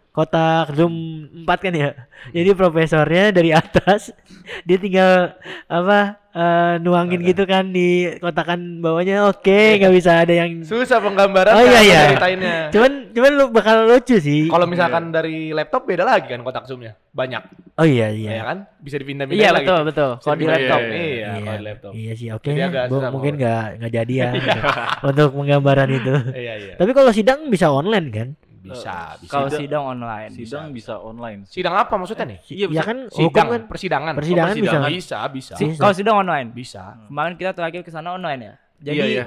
Kotak 0.09 0.73
Zoom 0.73 0.95
4 1.43 1.59
kan 1.59 1.73
ya. 1.73 1.91
Jadi 2.31 2.49
profesornya 2.53 3.31
dari 3.31 3.51
atas 3.51 4.15
dia 4.67 4.75
tinggal 4.75 5.35
apa 5.65 6.17
eh, 6.31 6.73
nuangin 6.77 7.21
gitu 7.21 7.43
kan 7.43 7.67
di 7.67 7.87
kotakan 8.15 8.79
bawahnya 8.79 9.25
oke 9.25 9.49
nggak 9.75 9.89
bisa 9.91 10.21
ada 10.21 10.33
yang 10.35 10.61
Susah 10.61 10.97
penggambaran 10.97 11.51
Oh, 11.51 11.63
iya, 11.63 11.81
iya. 11.81 11.99
ceritainnya. 12.07 12.55
cuman 12.69 12.91
cuman 13.09 13.31
lu 13.33 13.45
bakal 13.49 13.77
lucu 13.85 14.15
sih. 14.15 14.45
Kalau 14.45 14.65
misalkan 14.65 15.09
dari 15.09 15.49
laptop 15.49 15.83
beda 15.83 16.03
lagi 16.03 16.29
kan 16.29 16.39
kotak 16.39 16.63
zoomnya 16.63 16.93
banyak, 17.09 17.41
Oh 17.75 17.83
iya 17.83 18.07
ya 18.07 18.31
iya. 18.31 18.43
kan? 18.43 18.57
Bisa 18.77 18.95
dipindah-pindah 18.95 19.35
Iya 19.35 19.49
lagi. 19.49 19.65
betul 19.65 19.79
betul. 19.83 20.11
Kalau 20.19 20.35
di 20.35 20.45
laptop. 20.45 20.79
dipindah- 20.79 20.99
Iya, 20.99 21.09
Iya, 21.09 21.27
kalau 21.39 21.57
di 21.57 21.65
laptop. 21.65 21.91
Iya 21.91 22.11
sih 22.13 22.27
oke. 22.29 22.49
Susah 22.87 23.09
mungkin 23.09 23.33
nggak 23.35 23.63
nggak 23.77 23.91
jadi 23.91 24.13
ya 24.15 24.29
untuk 25.09 25.27
penggambaran 25.33 25.89
itu. 25.89 26.13
Iya 26.31 26.53
iya. 26.55 26.73
Tapi 26.77 26.91
kalau 26.93 27.09
sidang 27.09 27.49
bisa 27.49 27.67
online 27.67 28.07
kan? 28.09 28.29
Bisa, 28.71 28.95
bisa. 29.17 29.31
Kalau 29.31 29.47
Sidang- 29.49 29.85
online. 29.87 30.31
Sidang 30.31 30.65
bisa 30.69 30.93
online. 30.95 31.39
Sidang 31.45 31.73
apa 31.73 31.93
maksudnya 31.93 32.25
nih? 32.25 32.39
Iya, 32.45 32.59
Ya 32.59 32.67
bisa. 32.69 32.81
kan 32.83 32.97
hukum 33.05 33.19
Sidang, 33.25 33.47
kan 33.47 33.61
persidangan. 33.65 34.13
Persidangan 34.13 34.51
Oh, 34.51 34.59
bisa. 34.59 34.77
Bisa, 34.87 35.19
bisa. 35.27 35.53
Si- 35.55 35.65
Bisa. 35.67 35.79
Kalau 35.79 35.93
sidang 35.93 36.17
online. 36.17 36.47
Bisa. 36.49 36.83
Kemarin 37.05 37.33
kita 37.35 37.51
terakhir 37.51 37.81
ke 37.81 37.89
sana 37.89 38.09
online 38.11 38.41
ya. 38.41 38.53
Jadi 38.81 38.95
Iya, 38.95 39.05
iya. 39.05 39.23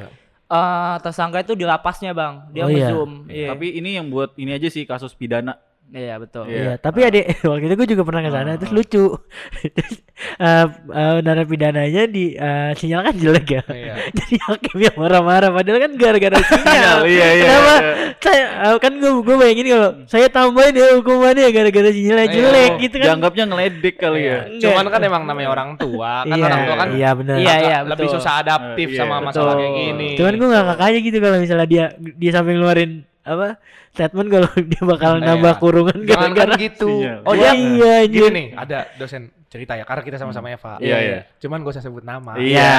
eh, 0.46 0.94
tersangka 1.00 1.38
itu 1.40 1.52
di 1.52 1.64
lapasnya 1.64 2.12
bang. 2.12 2.34
Dia 2.50 2.62
Oh, 2.62 2.68
iya. 2.68 2.86
nge-zoom. 2.86 3.10
Iya. 3.26 3.48
Tapi 3.52 3.66
ini 3.74 3.90
yang 3.96 4.06
buat 4.08 4.32
ini 4.34 4.52
aja 4.52 4.68
sih 4.68 4.84
kasus 4.84 5.12
pidana. 5.12 5.56
Iya 5.92 6.16
betul. 6.16 6.48
Iya. 6.48 6.56
Iya, 6.56 6.72
tapi 6.80 7.04
ada 7.04 7.20
waktu 7.52 7.64
itu 7.68 7.74
gue 7.76 7.88
juga 7.92 8.02
pernah 8.02 8.24
ke 8.24 8.30
sana 8.32 8.56
terus 8.56 8.72
lucu. 8.72 9.04
Terus 9.76 9.96
eh 10.40 10.64
eh, 10.88 11.16
narapidana-nya 11.20 12.08
di 12.08 12.32
eh, 12.32 12.72
sinyal 12.72 13.00
kan 13.04 13.14
jelek 13.14 13.46
ya. 13.46 13.62
Iya. 13.68 13.94
Jadi 14.16 14.34
hakimnya 14.40 14.90
marah-marah 14.96 15.50
padahal 15.52 15.78
kan 15.82 15.92
gara-gara 15.94 16.36
sinyal. 16.40 16.98
Iya, 17.04 17.26
iya, 17.36 17.44
Kenapa? 17.44 17.74
iya. 17.76 17.92
Saya 18.16 18.44
eh, 18.72 18.76
kan 18.80 18.92
gue 18.96 19.10
gue 19.20 19.36
bayangin 19.36 19.66
kalau 19.68 19.90
saya 20.08 20.26
tambahin 20.28 20.72
ya 20.72 20.86
hukumannya 20.96 21.48
gara-gara 21.52 21.88
sinyalnya 21.92 22.24
Iya. 22.24 22.34
jelek 22.40 22.72
gitu 22.80 22.96
kan. 22.96 23.06
Dianggapnya 23.12 23.44
ngeledek 23.52 23.94
kali 24.00 24.20
ya. 24.24 24.38
Enggak. 24.48 24.62
Cuman 24.64 24.86
kan 24.88 25.00
emang 25.04 25.22
namanya 25.28 25.48
orang 25.52 25.70
tua, 25.76 26.24
kan 26.24 26.32
Iya, 26.32 26.44
orang 26.48 26.60
tua 26.64 26.76
kan 26.78 26.88
Iya 26.88 27.10
benar. 27.12 27.36
Iya, 27.36 27.54
iya, 27.60 27.78
lebih 27.84 28.06
betul. 28.08 28.16
susah 28.16 28.32
adaptif 28.40 28.88
Eh, 28.88 28.96
sama 28.96 29.20
iya. 29.20 29.24
masalah 29.28 29.52
Betul. 29.52 29.60
kayak 29.60 29.72
gini. 29.76 30.08
Cuman 30.16 30.32
gue 30.40 30.48
gak 30.48 30.64
kakaknya 30.72 30.98
gitu 31.04 31.16
kalau 31.20 31.36
misalnya 31.36 31.66
dia 31.68 31.84
dia 31.98 32.30
sampai 32.32 32.52
ngeluarin 32.56 32.92
apa 33.22 33.62
statement 33.94 34.28
kalau 34.28 34.50
dia 34.70 34.82
bakal 34.82 35.12
Iya. 35.16 35.26
nambah 35.30 35.54
kurungan 35.62 35.96
Jangan 36.02 36.30
gara-gara 36.34 36.54
kan 36.54 36.58
gitu. 36.58 36.90
Sinyal. 36.90 37.18
Oh 37.22 37.34
Iya, 37.34 37.50
dia 37.54 37.54
iya, 37.54 37.94
gini 38.10 38.28
nih, 38.30 38.46
ada 38.58 38.78
dosen 38.98 39.30
cerita 39.46 39.76
ya 39.78 39.84
karena 39.84 40.02
kita 40.02 40.16
sama-sama 40.18 40.50
Eva. 40.50 40.80
Iya, 40.82 40.96
iya. 40.98 41.18
Cuman 41.38 41.62
gak 41.62 41.78
usah 41.78 41.84
sebut 41.84 42.02
nama. 42.02 42.34
Iya. 42.34 42.72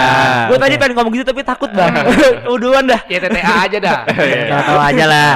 Gue 0.51 0.57
tadi 0.59 0.75
pengen 0.75 1.00
ngomong 1.00 1.13
gitu 1.15 1.23
tapi 1.23 1.45
takut 1.45 1.69
bang. 1.71 1.93
Uduan 2.53 2.89
dah. 2.89 3.01
Ya 3.07 3.21
TTA 3.21 3.55
aja 3.69 3.77
dah. 3.79 4.00
tahu 4.67 4.79
aja 4.81 5.05
lah. 5.05 5.33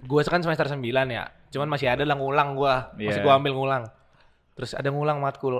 Gue 0.00 0.20
kan 0.24 0.40
semester 0.40 0.64
9 0.70 0.80
ya. 1.10 1.24
Cuman 1.52 1.68
masih 1.68 1.90
ada 1.90 2.02
lah 2.02 2.14
ngulang 2.18 2.54
gua. 2.54 2.94
Masih 2.94 3.18
Iya. 3.18 3.24
gua 3.26 3.32
ambil 3.36 3.52
ngulang. 3.54 3.82
Terus 4.54 4.72
ada 4.72 4.88
ngulang 4.88 5.18
matkul 5.18 5.58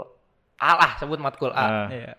A 0.54 0.72
lah, 0.78 0.90
sebut 0.96 1.18
matkul 1.18 1.50
A. 1.50 1.58
Ah, 1.58 1.86
Iya. 1.90 2.14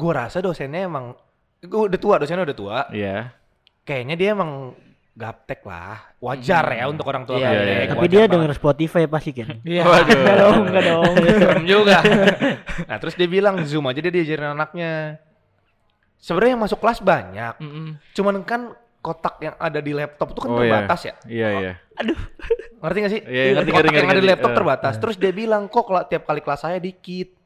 Gue 0.00 0.12
rasa 0.16 0.40
dosennya 0.40 0.88
emang 0.88 1.12
gue 1.60 1.80
udah 1.84 2.00
tua, 2.00 2.16
dosennya 2.16 2.48
udah 2.48 2.56
tua. 2.56 2.78
Iya. 2.88 3.36
Kayaknya 3.84 4.16
dia 4.16 4.28
emang 4.32 4.72
gaptek 5.12 5.60
lah. 5.62 6.14
Wajar 6.16 6.64
ya 6.70 6.84
untuk 6.86 7.04
orang 7.04 7.24
tua 7.24 7.36
Iya, 7.36 7.44
gaptek, 7.46 7.60
iya, 7.60 7.74
iya. 7.74 7.86
Tapi 7.86 7.98
wajar 7.98 8.08
dia 8.08 8.18
banget. 8.18 8.32
denger 8.32 8.52
Spotify 8.54 9.02
pasti 9.04 9.30
kan. 9.32 9.48
Iya. 9.66 9.82
Enggak 9.84 10.36
dong, 10.36 10.56
enggak 10.66 10.84
dong. 10.86 11.14
Serem 11.40 11.64
juga. 11.64 11.96
nah 12.88 12.96
terus 12.96 13.14
dia 13.14 13.26
bilang 13.26 13.54
zoom 13.62 13.86
aja 13.86 13.98
dia 13.98 14.10
diajarin 14.10 14.52
anaknya. 14.52 15.18
Sebenarnya 16.16 16.52
yang 16.52 16.62
masuk 16.62 16.78
kelas 16.78 17.00
banyak. 17.00 17.54
Mm-mm. 17.58 17.86
Cuman 18.12 18.44
kan 18.44 18.60
kotak 19.00 19.40
yang 19.40 19.56
ada 19.56 19.80
di 19.80 19.92
laptop 19.92 20.28
itu 20.30 20.40
kan 20.40 20.48
Oh, 20.48 20.56
iya. 20.56 20.64
terbatas 20.76 21.00
ya. 21.02 21.14
Iya, 21.24 21.48
iya. 21.58 21.72
Ngerti 22.78 22.98
gak 22.98 23.10
sih? 23.10 23.20
Iya, 23.22 23.42
ngerti, 23.54 23.70
kotak 23.70 23.80
ngerti, 23.82 23.96
yang 23.96 24.04
ada 24.04 24.12
ngerti. 24.12 24.20
di 24.20 24.28
laptop 24.28 24.50
Eh, 24.50 24.56
terbatas. 24.56 24.94
Terus 24.96 25.16
dia 25.16 25.32
bilang 25.32 25.62
kok 25.66 25.84
kalau 25.84 26.02
tiap 26.04 26.22
kali 26.22 26.40
kelas 26.40 26.60
saya 26.60 26.76
dikit. 26.76 27.39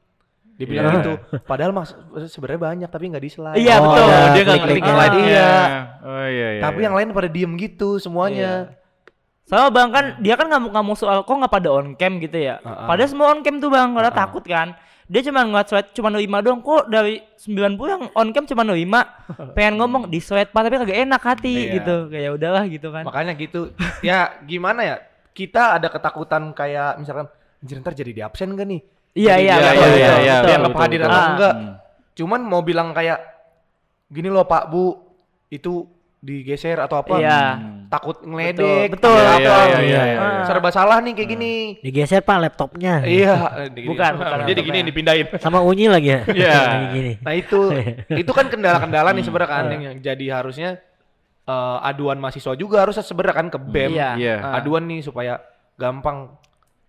Dia 0.54 0.66
bilang 0.66 0.86
Iya. 0.86 0.96
gitu. 0.98 1.12
Padahal 1.42 1.70
mas 1.70 1.90
sebenarnya 2.28 2.60
banyak 2.62 2.88
tapi 2.88 3.10
nggak 3.10 3.20
di 3.20 3.30
slide. 3.30 3.58
Iya, 3.58 3.74
Oh, 3.76 3.90
betul. 3.90 4.06
ada 4.06 4.28
dia 4.30 4.42
nggak 4.42 4.58
ngerti 4.60 4.80
slide, 4.80 4.94
slide 4.94 5.16
iya. 5.18 5.50
Oh 5.98 6.26
iya 6.26 6.48
iya. 6.54 6.62
tapi 6.62 6.78
iya. 6.78 6.84
yang 6.86 6.94
lain 6.94 7.08
pada 7.10 7.28
diem 7.28 7.52
gitu 7.56 7.88
semuanya. 7.98 8.52
Sama 9.44 9.68
bang 9.68 9.90
kan 9.90 10.04
dia 10.18 10.34
kan 10.34 10.48
ngamuk-ngamuk 10.48 10.96
soal 10.96 11.20
kok 11.20 11.34
nggak 11.34 11.52
pada 11.52 11.68
on 11.68 11.92
cam 11.94 12.16
gitu 12.16 12.38
ya. 12.38 12.62
Heeh. 12.62 12.86
Padahal 12.86 13.08
semua 13.08 13.26
on 13.28 13.42
cam 13.42 13.58
tuh 13.58 13.68
bang, 13.68 13.92
karena 13.92 14.08
Heeh. 14.08 14.16
takut 14.16 14.40
kan. 14.42 14.68
Dia 15.04 15.20
cuma 15.20 15.44
ngeliat 15.44 15.68
sweat 15.68 15.86
cuma 15.92 16.08
5 16.08 16.24
doang 16.40 16.64
kok 16.64 16.88
dari 16.88 17.20
90 17.36 17.76
yang 17.84 18.02
on 18.14 18.28
cam 18.32 18.48
cuma 18.48 18.64
5 18.64 19.04
pengen 19.52 19.76
ngomong 19.76 20.08
di 20.08 20.16
sweat 20.16 20.48
pak 20.48 20.64
tapi 20.64 20.80
kagak 20.80 20.96
enak 21.04 21.20
hati 21.20 21.52
Iya. 21.52 21.72
gitu 21.76 21.96
kayak 22.08 22.30
udahlah 22.32 22.64
gitu 22.64 22.88
kan 22.88 23.04
Makanya 23.04 23.36
gitu. 23.36 23.68
ya 24.00 24.32
gimana 24.40 24.80
ya? 24.80 24.96
Kita 25.36 25.76
ada 25.76 25.92
ketakutan 25.92 26.56
kayak 26.56 26.96
misalkan 26.96 27.28
anjir 27.60 27.76
ntar 27.80 27.92
jadi 27.92 28.12
di 28.12 28.22
absen 28.22 28.54
gak 28.54 28.64
nih? 28.64 28.80
Iya 29.14 29.34
iya 29.36 29.54
betul, 29.54 29.64
iya, 29.64 29.72
betul, 29.72 29.90
iya, 29.94 30.08
betul. 30.08 30.20
iya, 30.20 30.34
Dia 30.34 30.42
nggak 30.44 30.60
betul, 30.60 30.74
kehadiran 30.76 31.00
betul. 31.00 31.10
atau 31.10 31.20
Ah. 31.20 31.32
enggak. 31.32 31.54
Hmm. 31.54 31.72
Cuman 32.14 32.40
mau 32.42 32.60
bilang 32.60 32.88
kayak 32.90 33.18
gini 34.06 34.28
loh 34.28 34.44
Pak 34.44 34.64
Bu, 34.68 34.84
itu 35.48 35.86
digeser 36.20 36.78
atau 36.78 36.96
apa? 36.98 37.14
Iya. 37.16 37.40
Hmm. 37.54 37.72
Takut 37.86 38.16
ngeledek. 38.20 38.90
Betul, 38.90 39.12
atau 39.12 39.38
Iya, 39.38 39.50
apa. 39.50 39.68
iya, 39.68 39.78
iya, 39.78 40.02
iya, 40.02 40.02
iya. 40.08 40.44
Serba 40.44 40.70
salah 40.70 40.98
nih 40.98 41.12
kayak 41.12 41.30
gini. 41.30 41.52
Digeser 41.78 42.20
pak 42.20 42.38
laptopnya. 42.40 43.04
Iya. 43.04 43.34
Bukan, 43.90 44.12
bukan 44.16 44.38
Jadi 44.40 44.50
laptopnya. 44.50 44.62
gini 44.64 44.78
dipindahin. 44.82 45.26
Sama 45.44 45.60
unyi 45.60 45.86
lagi 45.86 46.10
ya. 46.10 46.20
Iya. 46.26 46.58
Gini. 46.96 47.12
Nah 47.20 47.34
itu, 47.34 47.60
itu 48.10 48.30
kan 48.30 48.46
kendala-kendala 48.46 49.10
Hmm. 49.10 49.16
nih 49.16 49.24
sebenarnya 49.24 49.50
kan 49.52 49.64
yang 49.68 49.82
yang 49.84 49.96
jadi 50.00 50.26
harusnya 50.34 50.70
eh, 51.44 51.78
aduan 51.84 52.16
mahasiswa 52.16 52.56
juga 52.56 52.80
harusnya 52.80 53.04
sebenarnya 53.04 53.36
kan 53.36 53.46
ke 53.48 53.58
BEM. 53.60 53.90
Iya. 53.92 54.10
Iya. 54.16 54.36
Ah. 54.40 54.58
Aduan 54.58 54.86
nih 54.86 55.00
supaya 55.00 55.38
gampang. 55.76 56.34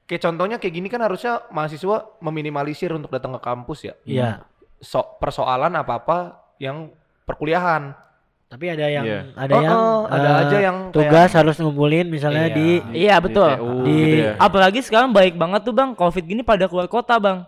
Kayak 0.05 0.21
contohnya 0.23 0.57
kayak 0.57 0.73
gini 0.73 0.87
kan 0.87 1.01
harusnya 1.01 1.41
mahasiswa 1.49 2.13
meminimalisir 2.19 2.93
untuk 2.93 3.09
datang 3.09 3.33
ke 3.33 3.41
kampus 3.41 3.79
ya. 3.83 3.93
Iya. 4.03 4.45
So, 4.77 5.01
persoalan 5.17 5.73
apa-apa 5.73 6.17
yang 6.57 6.93
perkuliahan. 7.25 7.97
Tapi 8.45 8.69
ada 8.69 8.85
yang 8.85 9.03
Iya. 9.03 9.19
ada 9.33 9.51
Oh, 9.51 9.59
yang 9.59 9.73
oh, 9.73 10.01
ada 10.05 10.29
eh, 10.29 10.41
aja 10.45 10.57
yang 10.61 10.77
tugas 10.89 11.33
harus 11.33 11.57
ngumpulin 11.57 12.05
misalnya 12.05 12.45
Iya. 12.45 12.53
di 12.53 12.67
Iya, 12.95 13.15
betul. 13.17 13.49
TU 13.51 13.81
Di- 13.81 13.97
gitu 13.97 14.15
ya. 14.21 14.31
apalagi 14.37 14.79
sekarang 14.79 15.09
baik 15.09 15.33
banget 15.33 15.65
tuh 15.65 15.73
bang 15.73 15.91
covid 15.91 16.21
gini 16.21 16.45
pada 16.45 16.69
keluar 16.69 16.85
kota 16.85 17.17
bang 17.17 17.41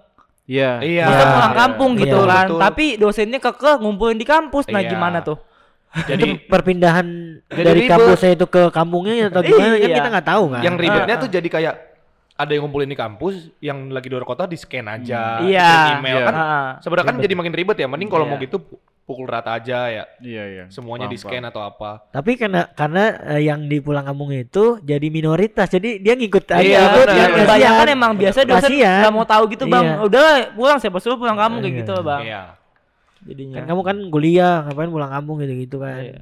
Iya. 0.43 0.81
Iya. 0.81 1.05
bisa 1.05 1.23
pulang 1.29 1.53
kampung 1.55 1.91
iya. 1.93 2.01
gitu 2.01 2.17
kan 2.25 2.45
betul. 2.49 2.59
tapi 2.59 2.85
dosennya 2.97 3.37
kekeh 3.37 3.75
ngumpulin 3.77 4.15
di 4.15 4.25
kampus 4.25 4.65
nah 4.65 4.81
Iya. 4.81 4.89
gimana 4.89 5.21
tuh 5.21 5.37
Jadi 6.09 6.23
itu 6.25 6.49
perpindahan 6.49 7.07
Jadi 7.45 7.61
dari 7.61 7.79
ribet. 7.85 7.91
kampusnya 7.93 8.31
itu 8.33 8.45
ke 8.49 8.61
kampungnya 8.67 9.29
atau 9.29 9.41
gimana 9.41 9.75
kan 9.75 9.79
Iya. 9.79 9.95
kita 9.95 10.07
nggak 10.09 10.27
tahu 10.27 10.43
kan. 10.49 10.61
yang 10.65 10.75
ribetnya 10.75 11.15
Ah, 11.15 11.21
tuh 11.21 11.29
jadi 11.29 11.47
kayak 11.47 11.73
ada 12.37 12.49
yang 12.49 12.63
ngumpulin 12.63 12.85
di 12.85 12.93
kampus, 12.93 13.35
yang 13.59 13.89
lagi 13.89 14.07
di 14.07 14.13
luar 14.13 14.23
kota 14.23 14.45
di 14.45 14.53
scan 14.53 14.85
aja, 14.87 15.41
Iya. 15.41 15.69
kirim 15.89 15.99
email 15.99 16.15
Iya. 16.15 16.25
kan. 16.25 16.33
Ah. 16.33 16.69
Sebenarnya 16.79 17.07
kan 17.07 17.15
jadi 17.17 17.33
makin 17.33 17.51
ribet 17.51 17.75
ya. 17.75 17.87
Mending 17.87 18.07
kalau 18.07 18.23
Iya. 18.23 18.31
mau 18.31 18.39
gitu 18.39 18.57
pu- 18.59 18.77
pukul 19.03 19.25
rata 19.25 19.51
aja 19.53 19.87
ya. 19.87 20.03
Iya, 20.19 20.43
iya. 20.45 20.63
Semuanya 20.67 21.05
Paham, 21.05 21.13
di 21.13 21.17
scan 21.17 21.33
paham. 21.39 21.49
atau 21.49 21.61
apa. 21.63 21.91
Tapi 22.07 22.31
karena 22.35 22.61
karena 22.69 23.03
eh, 23.31 23.41
yang 23.43 23.63
di 23.63 23.77
pulang 23.77 24.03
kampung 24.03 24.29
itu 24.29 24.77
jadi 24.79 25.07
minoritas, 25.07 25.65
jadi 25.67 25.97
dia 25.97 26.13
ngikut 26.13 26.45
aja. 26.45 26.61
Iya, 26.61 26.79
ikut, 26.83 26.97
benar. 27.01 27.07
ya, 27.07 27.15
Kasihan. 27.17 27.39
kebanyakan 27.41 27.87
emang 27.89 28.11
biasa 28.13 28.37
dosen 28.43 28.71
nggak 28.75 29.11
mau 29.11 29.25
tahu 29.25 29.43
gitu 29.49 29.63
bang 29.65 29.85
Iya. 29.87 29.95
udah 30.03 30.25
pulang 30.53 30.77
siapa 30.77 30.97
suruh 30.99 31.15
pulang 31.15 31.35
kamu 31.35 31.55
kayak 31.57 31.67
Iya. 31.67 31.79
gitu 31.81 31.93
bang 32.01 32.21
Iya. 32.21 32.43
jadinya 33.23 33.55
Kan 33.55 33.63
kamu 33.65 33.81
kan 33.81 33.97
kuliah, 34.07 34.55
ngapain 34.63 34.87
pulang 34.87 35.09
kampung 35.09 35.35
gitu-gitu 35.39 35.77
kan. 35.79 35.99
Iya. 35.99 36.21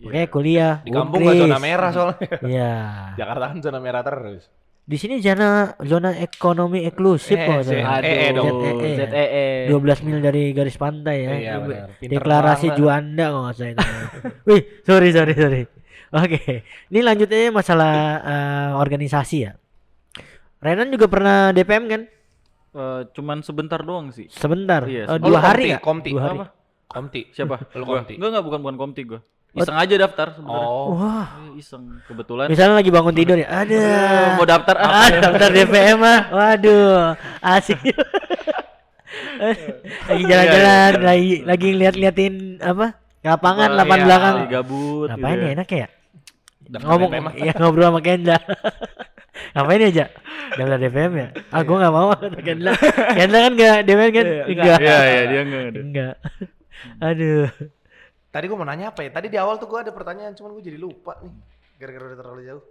Oke, 0.00 0.20
kuliah. 0.28 0.74
Di 0.80 0.90
kampung 0.90 1.20
nggak 1.20 1.36
zona 1.38 1.58
merah 1.58 1.90
soalnya. 1.90 2.28
Iya. 2.40 2.72
Jakarta 3.18 3.44
kan 3.48 3.58
zona 3.60 3.78
merah 3.78 4.02
terus. 4.02 4.44
Di 4.90 4.98
sini 4.98 5.22
zona 5.22 5.70
zona 5.86 6.10
ekonomi 6.18 6.82
eksklusif 6.82 7.38
kok. 7.38 7.62
Eh, 7.70 7.78
eh, 8.02 8.30
dong. 8.34 8.58
ZEE. 8.58 8.90
ZEE 8.98 9.46
12 9.70 10.02
mil 10.02 10.18
dari 10.18 10.50
garis 10.50 10.74
pantai 10.74 11.16
ya. 11.22 11.30
Iya, 11.38 11.54
Deklarasi 12.02 12.74
banget. 12.74 12.78
Juanda 12.82 13.24
kok 13.30 13.40
nggak 13.46 13.54
salah 13.54 13.70
itu. 13.70 13.86
Wih, 14.50 14.62
sorry 14.82 15.08
sorry 15.14 15.34
sorry. 15.38 15.62
Oke, 16.10 16.66
ini 16.90 17.00
lanjutnya 17.06 17.54
masalah 17.54 17.94
eh, 18.18 18.70
organisasi 18.82 19.36
ya. 19.46 19.54
Renan 20.58 20.90
juga 20.90 21.06
pernah 21.06 21.54
DPM 21.54 21.86
kan? 21.86 22.02
Eh, 22.74 23.00
cuman 23.14 23.46
sebentar 23.46 23.78
doang 23.86 24.10
sih. 24.10 24.26
Sebentar. 24.26 24.90
Iya, 24.90 25.06
Oh, 25.06 25.22
dua 25.22 25.38
hari 25.38 25.70
komti, 25.70 25.74
ya? 25.74 25.78
komti. 25.78 26.10
Dua 26.10 26.22
hari. 26.26 26.38
Apa? 26.42 26.46
Komti. 26.90 27.20
Siapa? 27.30 27.56
Lu 27.78 27.86
komti. 27.86 28.18
Enggak, 28.18 28.28
enggak 28.34 28.44
bukan 28.50 28.60
bukan 28.66 28.76
komti 28.78 29.02
gua. 29.06 29.22
Iseng 29.52 29.74
aja 29.74 29.94
daftar 29.98 30.26
sebenarnya. 30.32 30.62
Oh. 30.64 30.94
Wah, 30.94 31.26
Eh, 31.42 31.58
Iseng 31.58 31.98
kebetulan. 32.04 32.46
misalnya 32.46 32.74
lagi 32.76 32.88
bangun 32.88 33.10
tidur 33.12 33.34
ya. 33.34 33.48
Ada. 33.50 33.82
Mau 34.34 34.44
daftar 34.44 34.74
Ah, 34.76 35.10
apa? 35.10 35.18
daftar 35.20 35.48
DPM 35.50 36.00
ah. 36.00 36.20
Waduh, 36.30 37.18
asik. 37.40 37.78
lagi 40.06 40.22
jalan-jalan, 40.24 40.92
lagi 41.00 41.30
lagi 41.42 41.68
lihat-liatin 41.74 42.34
apa? 42.60 42.94
Lapangan, 43.20 43.68
Iya, 43.68 43.76
lapangan 43.76 43.98
iya, 43.98 44.06
belakang. 44.06 44.34
lagi 44.36 44.48
Gabut. 44.50 45.06
Ngapain 45.10 45.34
gitu 45.34 45.42
ya 45.42 45.52
enak 45.52 45.68
ya? 45.68 45.86
Daftar 46.62 46.86
Ngomong 46.86 47.10
DPM. 47.10 47.26
ya 47.36 47.52
ngobrol 47.58 47.86
sama 47.86 48.00
Kendra. 48.00 48.38
Ngapain 49.54 49.80
aja? 49.82 50.04
Daftar 50.52 50.78
DPM 50.78 51.12
ya? 51.12 51.28
Ah, 51.50 51.60
gua 51.60 51.76
nggak 51.76 51.92
mau 51.92 52.08
kata 52.12 52.40
Kendra. 52.40 52.72
Kendra 53.12 53.38
kan 53.40 53.52
enggak 53.52 53.76
DPM 53.82 54.10
kan? 54.10 54.24
Iya, 54.24 54.42
Enggak. 54.46 54.78
Iya, 54.78 54.96
iya, 55.02 55.22
dia 55.26 55.40
enggak 55.42 55.62
ada. 55.66 55.80
Enggak. 55.80 56.14
Aduh. 57.02 57.48
Tadi 58.30 58.44
gua 58.46 58.58
mau 58.62 58.68
nanya 58.68 58.94
apa 58.94 59.02
ya? 59.02 59.10
Tadi 59.10 59.26
di 59.26 59.38
awal 59.38 59.58
tuh 59.58 59.66
gua 59.66 59.82
ada 59.82 59.90
pertanyaan, 59.90 60.34
cuman 60.38 60.54
gua 60.54 60.62
jadi 60.62 60.78
lupa 60.78 61.18
nih. 61.22 61.34
Gara-gara 61.82 62.04
udah 62.14 62.18
terlalu 62.18 62.40
jauh. 62.46 62.64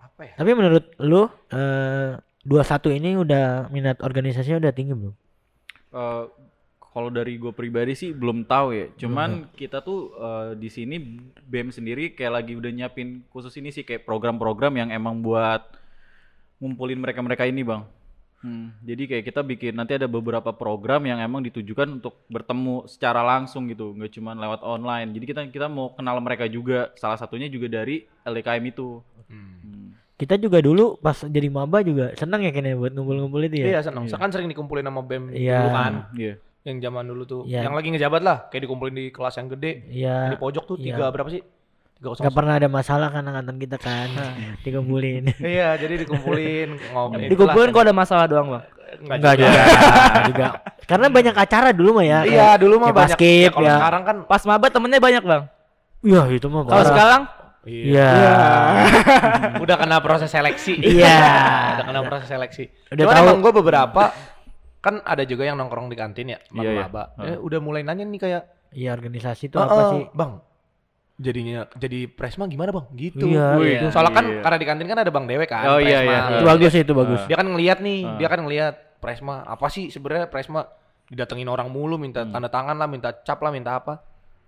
Apa 0.00 0.20
ya? 0.26 0.34
Tapi 0.38 0.50
menurut 0.54 0.84
lu 1.02 1.26
eh 1.50 2.14
21 2.46 2.96
ini 2.96 3.10
udah 3.20 3.68
minat 3.68 4.00
organisasinya 4.00 4.64
udah 4.64 4.72
tinggi 4.72 4.96
belum? 4.96 5.14
Eh, 5.92 6.24
kalau 6.90 7.08
dari 7.12 7.38
gue 7.38 7.52
pribadi 7.54 7.92
sih 7.92 8.10
belum 8.16 8.48
tahu 8.48 8.68
ya. 8.72 8.86
Cuman 8.96 9.52
kita 9.52 9.84
tuh 9.84 10.16
eh, 10.16 10.50
di 10.56 10.72
sini 10.72 10.96
BEM 11.44 11.68
sendiri 11.70 12.16
kayak 12.16 12.42
lagi 12.42 12.52
udah 12.56 12.70
nyiapin 12.72 13.22
khusus 13.28 13.52
ini 13.60 13.68
sih 13.70 13.84
kayak 13.84 14.08
program-program 14.08 14.72
yang 14.74 14.88
emang 14.90 15.20
buat 15.20 15.62
ngumpulin 16.58 16.98
mereka-mereka 16.98 17.44
ini, 17.44 17.62
Bang. 17.62 17.84
Hmm, 18.40 18.72
jadi 18.80 19.02
kayak 19.04 19.24
kita 19.28 19.40
bikin 19.44 19.76
nanti 19.76 20.00
ada 20.00 20.08
beberapa 20.08 20.48
program 20.50 21.04
yang 21.04 21.20
emang 21.20 21.44
ditujukan 21.44 22.00
untuk 22.00 22.24
bertemu 22.24 22.88
secara 22.88 23.20
langsung 23.20 23.68
gitu, 23.68 23.92
nggak 23.92 24.16
cuma 24.16 24.32
lewat 24.32 24.64
online. 24.64 25.12
Jadi 25.12 25.24
kita 25.28 25.40
kita 25.52 25.66
mau 25.68 25.92
kenal 25.92 26.16
mereka 26.24 26.48
juga. 26.48 26.88
Salah 26.96 27.20
satunya 27.20 27.52
juga 27.52 27.68
dari 27.68 28.08
LDKM 28.24 28.64
itu. 28.64 29.04
Hmm. 29.28 29.92
Kita 30.16 30.36
juga 30.36 30.60
dulu 30.60 30.96
pas 30.96 31.16
jadi 31.20 31.48
maba 31.48 31.80
juga 31.80 32.12
senang 32.12 32.40
ya 32.40 32.52
kayaknya 32.52 32.76
buat 32.76 32.92
ngumpul-ngumpul 32.92 33.40
itu 33.44 33.60
ya. 33.60 33.76
Iya, 33.76 33.80
seneng. 33.84 34.08
Kan 34.08 34.32
sering 34.32 34.48
dikumpulin 34.48 34.84
sama 34.84 35.00
BEM 35.04 35.32
Iya. 35.32 35.56
dulu 35.60 35.70
kan. 35.76 35.92
Iya. 36.16 36.34
Yang 36.60 36.76
zaman 36.84 37.04
dulu 37.08 37.22
tuh. 37.24 37.42
Iya. 37.44 37.60
Yang 37.68 37.74
lagi 37.76 37.88
ngejabat 37.92 38.22
lah. 38.24 38.36
Kayak 38.48 38.62
dikumpulin 38.68 38.94
di 38.96 39.04
kelas 39.12 39.34
yang 39.36 39.48
gede. 39.52 39.72
Iya. 39.88 40.16
Di 40.32 40.36
pojok 40.36 40.64
tuh 40.64 40.76
Iya. 40.80 40.84
tiga 40.96 41.04
berapa 41.12 41.28
sih? 41.28 41.40
Nggak 42.00 42.32
pernah 42.32 42.56
ada 42.56 42.64
masalah 42.66 43.08
kan 43.08 43.20
angkatan 43.22 43.56
kita 43.56 43.76
kan 43.76 44.08
dikumpulin. 44.64 45.28
Iya, 45.54 45.76
jadi 45.76 45.94
dikumpulin 46.00 46.68
ngomong. 46.90 47.28
dikumpulin 47.28 47.68
kok 47.70 47.82
ada 47.82 47.92
masalah 47.92 48.24
doang 48.24 48.48
bang 48.50 48.64
Enggak 48.90 49.38
juga. 49.38 49.62
juga. 50.26 50.46
Karena 50.82 51.06
banyak 51.06 51.34
acara 51.34 51.70
dulu 51.70 51.90
mah 51.94 52.04
ya. 52.04 52.20
Iya, 52.24 52.48
dulu 52.56 52.74
mah 52.76 52.90
banyak. 52.90 53.14
basket, 53.14 53.48
kalau 53.50 53.62
ya. 53.64 53.76
sekarang 53.78 54.02
kan 54.02 54.16
pas 54.24 54.42
maba 54.42 54.66
temennya 54.66 54.98
banyak 54.98 55.22
bang 55.22 55.42
Iya, 56.00 56.22
itu 56.28 56.46
mah 56.46 56.62
kalau 56.64 56.84
sekarang 56.84 57.22
Iya. 57.60 58.10
udah 59.58 59.76
kena 59.76 60.00
proses 60.00 60.26
seleksi. 60.26 60.80
Iya. 60.80 61.20
udah 61.76 61.84
kena 61.84 62.00
proses 62.02 62.26
seleksi. 62.26 62.64
Udah 62.88 63.04
Cuman 63.04 63.14
tahu. 63.14 63.24
emang 63.24 63.38
gue 63.40 63.52
beberapa 63.54 64.02
kan 64.80 65.04
ada 65.04 65.22
juga 65.22 65.44
yang 65.44 65.54
nongkrong 65.54 65.86
di 65.86 65.94
kantin 65.94 66.32
ya, 66.32 66.38
Bang 66.48 66.64
Iya, 66.64 66.70
iya. 66.72 66.82
Maba. 66.82 67.02
Heeh. 67.14 67.30
Eh, 67.30 67.38
udah 67.38 67.60
mulai 67.60 67.84
nanya 67.84 68.02
nih 68.02 68.16
kayak, 68.18 68.42
Iya, 68.72 68.90
organisasi 68.92 69.50
itu 69.50 69.56
"Ah, 69.56 69.66
apa 69.66 69.82
sih? 69.92 70.02
Bang, 70.10 70.40
jadinya 71.20 71.68
jadi 71.76 72.08
presma 72.08 72.48
gimana 72.48 72.72
bang? 72.72 72.86
Gitu. 72.90 73.28
Iya, 73.28 73.60
Wih, 73.60 73.76
itu. 73.76 73.86
Soalnya 73.92 74.12
kan 74.14 74.24
iya. 74.26 74.40
karena 74.40 74.56
di 74.56 74.66
kantin 74.66 74.88
kan 74.88 74.98
ada 74.98 75.12
bang 75.12 75.24
Dewe 75.28 75.44
kan. 75.44 75.64
Oh, 75.66 75.76
iya, 75.76 76.00
Presma. 76.00 76.08
iya. 76.10 76.20
Itu 76.32 76.44
bagus 76.48 76.72
itu 76.74 76.92
bagus. 76.92 77.20
Dia 77.28 77.36
kan 77.36 77.46
ngelihat 77.46 77.78
nih, 77.78 77.98
Ah. 78.02 78.16
dia 78.16 78.28
kan 78.28 78.40
ngelihat 78.40 78.74
presma 78.96 79.44
apa 79.44 79.66
sih 79.68 79.88
sebenarnya 79.88 80.26
presma 80.26 80.64
didatengin 81.06 81.46
orang 81.46 81.68
mulu 81.68 81.94
minta 81.94 82.22
Hmm. 82.22 82.32
tanda 82.32 82.48
tangan 82.48 82.74
lah, 82.74 82.86
minta 82.86 83.12
cap 83.12 83.36
lah, 83.38 83.50
minta 83.50 83.76
apa. 83.76 84.00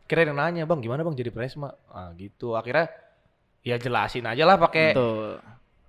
Kira 0.03 0.25
yang 0.25 0.35
nanya, 0.35 0.65
"Bang, 0.65 0.81
gimana 0.81 1.01
Bang 1.01 1.13
jadi 1.13 1.29
presma?" 1.29 1.77
Ah, 1.89 2.09
gitu. 2.15 2.53
Akhirnya 2.53 2.89
ya 3.61 3.77
jelasin 3.77 4.25
aja 4.25 4.43
lah 4.43 4.57
pakai 4.57 4.97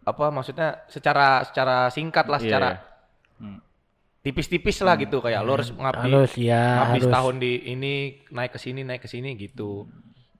apa 0.04 0.26
maksudnya 0.30 0.84
secara 0.86 1.42
secara 1.44 1.88
singkat 1.88 2.28
lah 2.28 2.36
Iya, 2.38 2.46
secara 2.46 2.70
iya. 2.70 2.80
Hmm. 3.40 3.60
tipis-tipis 4.20 4.80
lah 4.80 4.96
gitu 4.96 5.20
kayak 5.20 5.42
lo 5.42 5.56
harus 5.56 5.72
ngabdi 5.72 6.08
Harus 6.08 6.34
ya, 6.36 6.64
ngabdi 6.78 6.92
harus. 6.94 7.04
setahun 7.08 7.36
di 7.38 7.52
ini 7.66 7.94
naik 8.30 8.52
ke 8.52 8.60
sini 8.60 8.84
naik 8.84 9.00
ke 9.00 9.10
sini 9.10 9.36
gitu. 9.36 9.88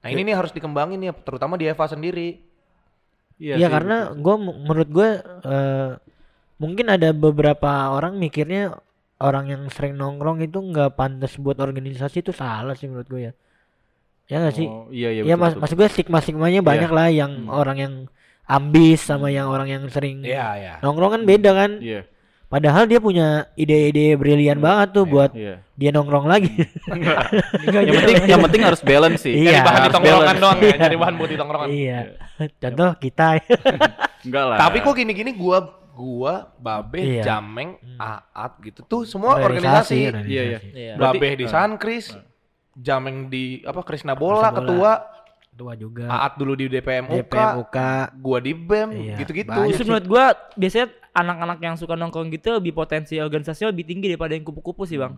Nah, 0.04 0.12
ini 0.12 0.20
nih 0.20 0.36
harus 0.36 0.52
dikembangin 0.52 1.00
ya 1.00 1.16
terutama 1.16 1.56
di 1.56 1.64
Eva 1.64 1.88
sendiri. 1.88 2.36
Iya, 3.40 3.56
sih, 3.56 3.66
karena 3.66 4.12
gue 4.12 4.34
menurut 4.38 4.88
gue 4.92 5.08
eh, 5.42 5.90
mungkin 6.60 6.86
ada 6.86 7.10
beberapa 7.10 7.90
orang 7.90 8.14
mikirnya 8.14 8.76
orang 9.18 9.48
yang 9.48 9.62
sering 9.72 9.96
nongkrong 9.96 10.44
itu 10.44 10.60
nggak 10.60 10.94
pantas 10.94 11.34
buat 11.40 11.56
organisasi 11.56 12.20
itu 12.20 12.30
salah 12.30 12.76
sih 12.76 12.86
menurut 12.86 13.08
gue 13.08 13.22
ya. 13.24 13.32
Ya 14.24 14.36
nggak 14.40 14.54
sih? 14.54 14.68
Oh, 14.68 14.88
iya 14.88 15.08
iya 15.10 15.22
ya 15.24 15.34
betul, 15.34 15.40
mas, 15.40 15.52
betul. 15.52 15.60
maksud 15.64 15.76
gue 15.80 15.88
stigma 15.88 16.18
stigmanya 16.20 16.60
banyak 16.60 16.90
lah 16.92 17.08
yang 17.08 17.32
Hmm. 17.44 17.52
orang 17.52 17.76
yang 17.80 17.94
ambis 18.44 19.00
sama 19.00 19.32
yang 19.32 19.48
orang 19.48 19.72
yang 19.72 19.82
sering 19.88 20.20
Iya, 20.20 20.46
iya. 20.60 20.72
nongkrong 20.84 21.16
kan 21.16 21.22
beda 21.24 21.50
kan. 21.52 21.70
Iya. 21.80 22.04
Padahal 22.54 22.86
dia 22.86 23.02
punya 23.02 23.50
ide-ide 23.54 24.14
brilian 24.14 24.62
banget 24.62 24.94
tuh 24.94 25.02
buat 25.04 25.34
Iya. 25.34 25.58
dia 25.74 25.90
nongkrong 25.90 26.22
lagi. 26.24 26.54
yang 27.74 27.98
penting 27.98 28.16
yang 28.30 28.40
penting 28.40 28.62
harus 28.62 28.78
balance 28.78 29.26
sih. 29.26 29.34
Iya. 29.34 29.58
Nyari 29.58 29.66
bahan 29.66 29.80
di 29.80 29.90
tongkrongan 29.90 30.36
doang 30.38 30.58
ya, 30.60 30.74
nyari 30.78 30.96
bahan 30.96 31.14
buat 31.18 31.30
di 31.30 31.36
tongkrongan. 31.36 31.68
iya. 31.68 31.98
Contoh 32.54 32.90
kita. 32.94 33.26
Enggak 34.26 34.44
lah. 34.46 34.56
Tapi 34.56 34.76
kok 34.80 34.94
gini-gini 34.94 35.34
gua 35.34 35.58
gua 35.90 36.54
Babe, 36.54 37.02
Iya. 37.18 37.22
Jameng, 37.26 37.74
Aat 37.98 38.62
gitu 38.62 38.86
tuh 38.86 39.02
semua 39.02 39.34
organisasi. 39.36 40.14
Iya, 40.22 40.22
iya. 40.22 40.58
Iya. 40.62 40.92
Berarti- 40.94 41.18
Babe 41.18 41.34
di. 41.34 41.44
Sankris, 41.44 42.14
Jameng 42.72 43.26
di 43.26 43.62
apa 43.62 43.82
Krisna 43.82 44.14
Bola, 44.14 44.38
Krisna 44.40 44.50
Bola. 44.52 44.58
ketua, 44.62 44.92
Tua 45.54 45.74
juga. 45.74 46.06
Aat 46.08 46.34
dulu 46.34 46.54
di 46.54 46.66
DPM 46.66 47.06
UK, 47.08 47.30
DPM 47.30 47.50
UK. 47.62 47.78
gua 48.18 48.38
di 48.38 48.52
BEM, 48.52 48.88
Iya. 48.90 49.14
gitu-gitu. 49.18 49.54
Justru 49.70 49.86
menurut 49.86 50.06
gua 50.08 50.24
biasanya 50.54 50.90
anak-anak 51.14 51.58
yang 51.62 51.74
suka 51.78 51.94
nongkrong 51.94 52.28
gitu 52.34 52.58
lebih 52.58 52.74
potensi 52.74 53.16
organisasinya 53.22 53.70
lebih 53.70 53.86
tinggi 53.86 54.06
daripada 54.10 54.34
yang 54.34 54.42
kupu-kupu 54.42 54.82
sih 54.84 54.98
bang. 54.98 55.14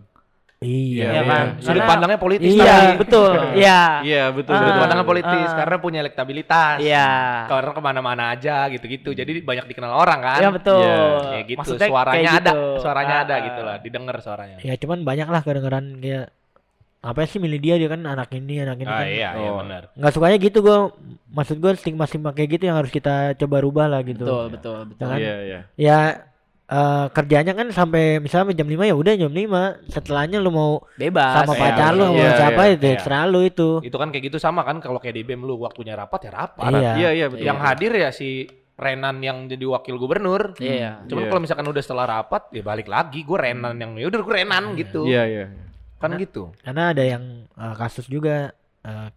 Iya. 0.57 1.13
Iya 1.13 1.21
kan? 1.21 1.45
Sudut 1.61 1.85
Karena- 1.85 1.89
pandangnya 1.93 2.17
politis 2.17 2.49
Iya 2.49 2.65
tadi. 2.65 2.87
betul. 2.97 3.33
Iya. 3.61 3.81
Iya, 4.01 4.23
betul. 4.33 4.53
Ah. 4.53 4.57
Sudut 4.57 4.69
betul. 4.73 4.81
pandangnya 4.81 5.05
politis 5.05 5.49
ah. 5.53 5.57
karena 5.61 5.75
punya 5.77 5.99
elektabilitas. 6.01 6.75
Iya. 6.81 7.09
Karena 7.45 7.71
ke 7.77 7.81
mana-mana 7.85 8.23
aja 8.33 8.55
gitu-gitu. 8.73 9.09
Jadi 9.13 9.45
banyak 9.45 9.65
dikenal 9.69 9.93
orang 9.93 10.19
kan. 10.21 10.39
Iya 10.41 10.49
betul. 10.49 10.81
Iya. 10.81 10.97
Ya 11.29 11.41
gitu, 11.45 11.59
Maksudnya 11.61 11.87
suaranya 11.93 12.29
ada, 12.33 12.51
gitu. 12.57 12.61
suaranya 12.81 13.15
Ah, 13.21 13.23
ada 13.29 13.35
ah. 13.37 13.45
gitu 13.45 13.61
lah, 13.61 13.75
didengar 13.85 14.15
suaranya. 14.17 14.57
Ya 14.65 14.73
cuman 14.81 14.99
banyak 15.05 15.27
lah 15.29 15.41
kedengeran 15.45 15.85
kayak 16.01 16.25
apa 17.07 17.23
sih 17.23 17.37
milih 17.37 17.57
dia 17.57 17.75
dia 17.75 17.87
kan 17.87 18.01
anak 18.01 18.27
ini 18.31 18.59
anak 18.59 18.77
ini 18.77 18.85
Ah 18.85 18.99
kan 18.99 19.07
iya, 19.07 19.29
iya 19.33 19.47
Oh. 19.47 19.59
benar. 19.59 19.81
nggak 19.91 20.11
sukanya 20.11 20.37
gitu 20.37 20.57
gua 20.59 20.91
maksud 21.29 21.57
gua 21.57 21.71
stigma 21.73 22.03
stigma 22.03 22.31
kayak 22.31 22.49
gitu 22.53 22.63
yang 22.65 22.75
harus 22.75 22.89
kita 22.89 23.15
coba 23.33 23.57
rubah 23.59 23.87
lah 23.87 24.01
gitu 24.01 24.21
Betul 24.21 24.45
betul 24.51 24.79
betul. 24.85 24.99
Jangan- 24.99 25.19
Iya, 25.19 25.35
iya. 25.41 25.59
ya 25.73 25.99
eh, 26.67 27.05
kerjanya 27.09 27.53
kan 27.53 27.67
sampai 27.71 28.19
misalnya 28.19 28.51
jam 28.53 28.67
5 28.67 28.83
ya 28.83 28.91
udah 28.93 29.13
jam 29.15 29.31
5 29.31 29.87
setelahnya 29.87 30.37
lu 30.37 30.51
mau 30.51 30.83
Bebas. 30.93 31.31
sama 31.39 31.55
iya, 31.55 31.61
pacar 31.63 31.91
lu 31.91 32.03
iya, 32.03 32.09
mau 32.09 32.19
iya, 32.19 32.31
siapa 32.35 32.61
iya, 32.61 32.73
itu 32.75 32.87
iya. 32.91 33.19
lu 33.25 33.39
itu 33.41 33.69
Itu 33.81 33.95
kan 33.95 34.07
kayak 34.11 34.23
gitu 34.25 34.37
sama 34.37 34.61
kan 34.61 34.77
kalau 34.77 34.99
kayak 34.99 35.15
di 35.15 35.23
BEM 35.23 35.41
lu 35.41 35.55
waktunya 35.57 35.95
rapat 35.95 36.27
ya 36.27 36.31
rapat. 36.35 36.67
Iya. 36.69 36.91
Iya, 36.93 37.09
iya, 37.13 37.25
betul. 37.31 37.47
Yang 37.47 37.59
hadir 37.63 37.91
ya 37.95 38.09
si 38.11 38.29
Renan 38.77 39.17
yang 39.19 39.47
jadi 39.47 39.65
wakil 39.65 39.95
gubernur. 39.95 40.53
Iya. 40.59 41.07
Cuman 41.07 41.23
Iya. 41.23 41.29
kalau 41.31 41.41
misalkan 41.41 41.65
udah 41.65 41.81
setelah 41.81 42.05
rapat 42.05 42.51
ya 42.51 42.61
balik 42.61 42.85
lagi 42.85 43.23
gue 43.23 43.37
Renan 43.39 43.73
yang 43.73 43.95
ya 43.95 44.05
udah 44.05 44.19
gue 44.19 44.33
Renan 44.35 44.63
gitu. 44.75 45.07
Iya, 45.07 45.23
iya. 45.23 45.45
Kan 45.97 46.13
gitu. 46.21 46.53
karena 46.61 46.93
ada 46.93 47.03
yang 47.03 47.23
eh, 47.57 47.75
kasus 47.77 48.05
juga 48.05 48.53
eh, 48.85 49.09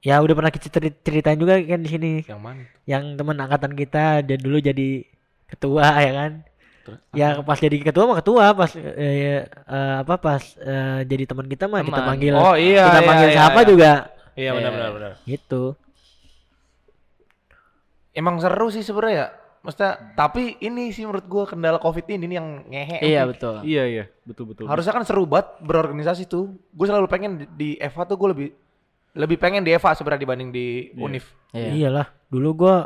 ya 0.00 0.16
udah 0.24 0.34
pernah 0.36 0.52
kita 0.52 0.68
ceri- 0.72 0.96
ceritain 1.04 1.36
juga 1.40 1.60
kan 1.60 1.80
di 1.80 1.90
sini 1.90 2.10
Yang 2.24 2.40
mana? 2.40 2.62
yang 2.88 3.04
teman 3.20 3.36
angkatan 3.36 3.72
kita 3.76 4.24
dan 4.24 4.38
dulu 4.40 4.56
jadi 4.60 5.04
ketua 5.48 5.86
ya 6.06 6.12
kan 6.16 6.32
Terus? 6.80 6.98
ya 7.12 7.28
pas 7.44 7.58
jadi 7.60 7.76
ketua 7.84 8.04
mah 8.08 8.18
ketua 8.24 8.44
pas 8.56 8.70
eh, 8.76 9.44
eh, 9.44 9.94
apa 10.00 10.14
pas 10.16 10.42
eh, 10.56 11.00
jadi 11.04 11.24
teman 11.28 11.44
kita 11.44 11.68
mah 11.68 11.84
kita 11.84 12.00
panggil 12.00 12.32
Oh 12.36 12.56
iya. 12.56 12.88
kita 12.88 13.00
iya, 13.00 13.08
panggil 13.08 13.28
iya, 13.28 13.36
siapa 13.36 13.60
iya. 13.60 13.68
juga 13.68 13.92
Iya 14.36 14.50
benar 14.56 14.70
Iya. 14.72 14.76
benar 14.76 14.90
benar. 14.96 15.12
gitu 15.28 15.62
Emang 18.10 18.42
seru 18.42 18.68
sih 18.74 18.82
sebenarnya 18.82 19.14
ya. 19.14 19.26
Maksudnya 19.60 20.16
tapi 20.16 20.56
ini 20.58 20.88
sih 20.88 21.04
menurut 21.04 21.28
gua 21.28 21.44
kendala 21.44 21.76
Covid 21.76 22.08
ini 22.08 22.24
nih 22.24 22.36
yang 22.40 22.48
ngehe. 22.64 22.98
Iya 23.04 23.28
betul. 23.28 23.60
Iya, 23.60 23.84
iya. 23.84 24.04
Betul, 24.24 24.48
betul. 24.48 24.64
Harusnya 24.64 24.96
kan 24.96 25.04
seru 25.04 25.28
banget 25.28 25.52
berorganisasi 25.60 26.24
tuh. 26.24 26.56
Gue 26.72 26.86
selalu 26.88 27.06
pengen 27.12 27.30
di, 27.36 27.44
di 27.52 27.70
Eva 27.76 28.08
tuh 28.08 28.16
gue 28.16 28.28
lebih 28.32 28.48
lebih 29.10 29.36
pengen 29.36 29.60
di 29.60 29.74
Eva 29.74 29.92
sebenarnya 29.92 30.22
dibanding 30.22 30.48
di 30.48 30.66
Iya. 30.90 31.02
Unif. 31.02 31.24
Iya. 31.50 31.70
iyalah 31.74 32.06
dulu 32.30 32.48
gua 32.56 32.76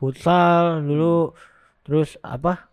futsal 0.00 0.80
dulu 0.80 1.36
terus 1.84 2.16
apa 2.18 2.64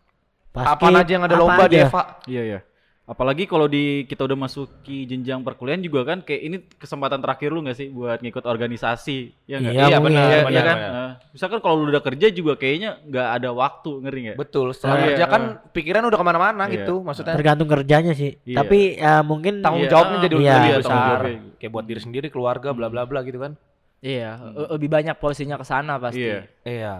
Apa 0.54 0.88
aja 0.90 1.12
yang 1.12 1.26
ada 1.26 1.36
lomba 1.36 1.66
di 1.68 1.78
aja. 1.78 1.90
Eva. 1.90 2.02
Iya, 2.26 2.42
iya. 2.46 2.60
Apalagi 3.04 3.52
kalau 3.52 3.68
di 3.68 4.08
kita 4.08 4.24
udah 4.24 4.48
masuki 4.48 5.04
jenjang 5.04 5.44
perkuliahan 5.44 5.84
juga 5.84 6.08
kan 6.08 6.24
kayak 6.24 6.40
ini 6.40 6.58
kesempatan 6.80 7.20
terakhir 7.20 7.52
lu 7.52 7.60
nggak 7.60 7.76
sih 7.76 7.92
buat 7.92 8.24
ngikut 8.24 8.48
organisasi 8.48 9.44
ya 9.44 9.60
nggak? 9.60 9.74
Iya, 9.76 9.84
Iya 9.92 9.98
benar 10.00 10.24
Iya, 10.24 10.40
benar. 10.40 10.52
iya 10.56 10.62
kan? 10.64 10.78
benar. 10.80 10.94
Nah, 10.96 11.12
misalkan 11.36 11.60
kalau 11.60 11.76
lu 11.84 11.92
udah 11.92 12.00
kerja 12.00 12.28
juga 12.32 12.56
kayaknya 12.56 13.04
nggak 13.04 13.28
ada 13.28 13.50
waktu 13.52 13.92
ngeri 14.08 14.20
nggak? 14.24 14.38
Betul, 14.40 14.72
setelah 14.72 14.96
Iya, 14.96 15.04
kerja 15.12 15.26
kan 15.28 15.42
iya. 15.44 15.68
pikiran 15.76 16.04
udah 16.08 16.16
ke 16.16 16.26
mana-mana 16.26 16.64
Iya. 16.64 16.74
gitu, 16.80 16.94
maksudnya 17.04 17.36
tergantung 17.36 17.68
kerjanya 17.68 18.14
sih 18.16 18.32
Iya. 18.48 18.58
tapi 18.64 18.80
ya 18.96 19.14
mungkin 19.20 19.54
tanggung 19.60 19.84
Iya. 19.84 19.92
jawabnya 19.92 20.18
jadi 20.24 20.36
Iya, 20.40 20.54
lebih 20.56 20.72
besar. 20.80 21.20
Kayak 21.60 21.72
buat 21.76 21.86
diri 21.86 22.00
sendiri, 22.00 22.28
keluarga, 22.32 22.72
bla 22.72 22.88
bla 22.88 23.04
bla 23.04 23.20
gitu 23.28 23.36
kan. 23.36 23.60
Iya. 24.00 24.40
Lebih 24.80 24.88
banyak 24.88 25.16
polisinya 25.20 25.60
ke 25.60 25.68
sana 25.68 26.00
pasti. 26.00 26.24
Iya. 26.24 26.48
Iya. 26.64 26.94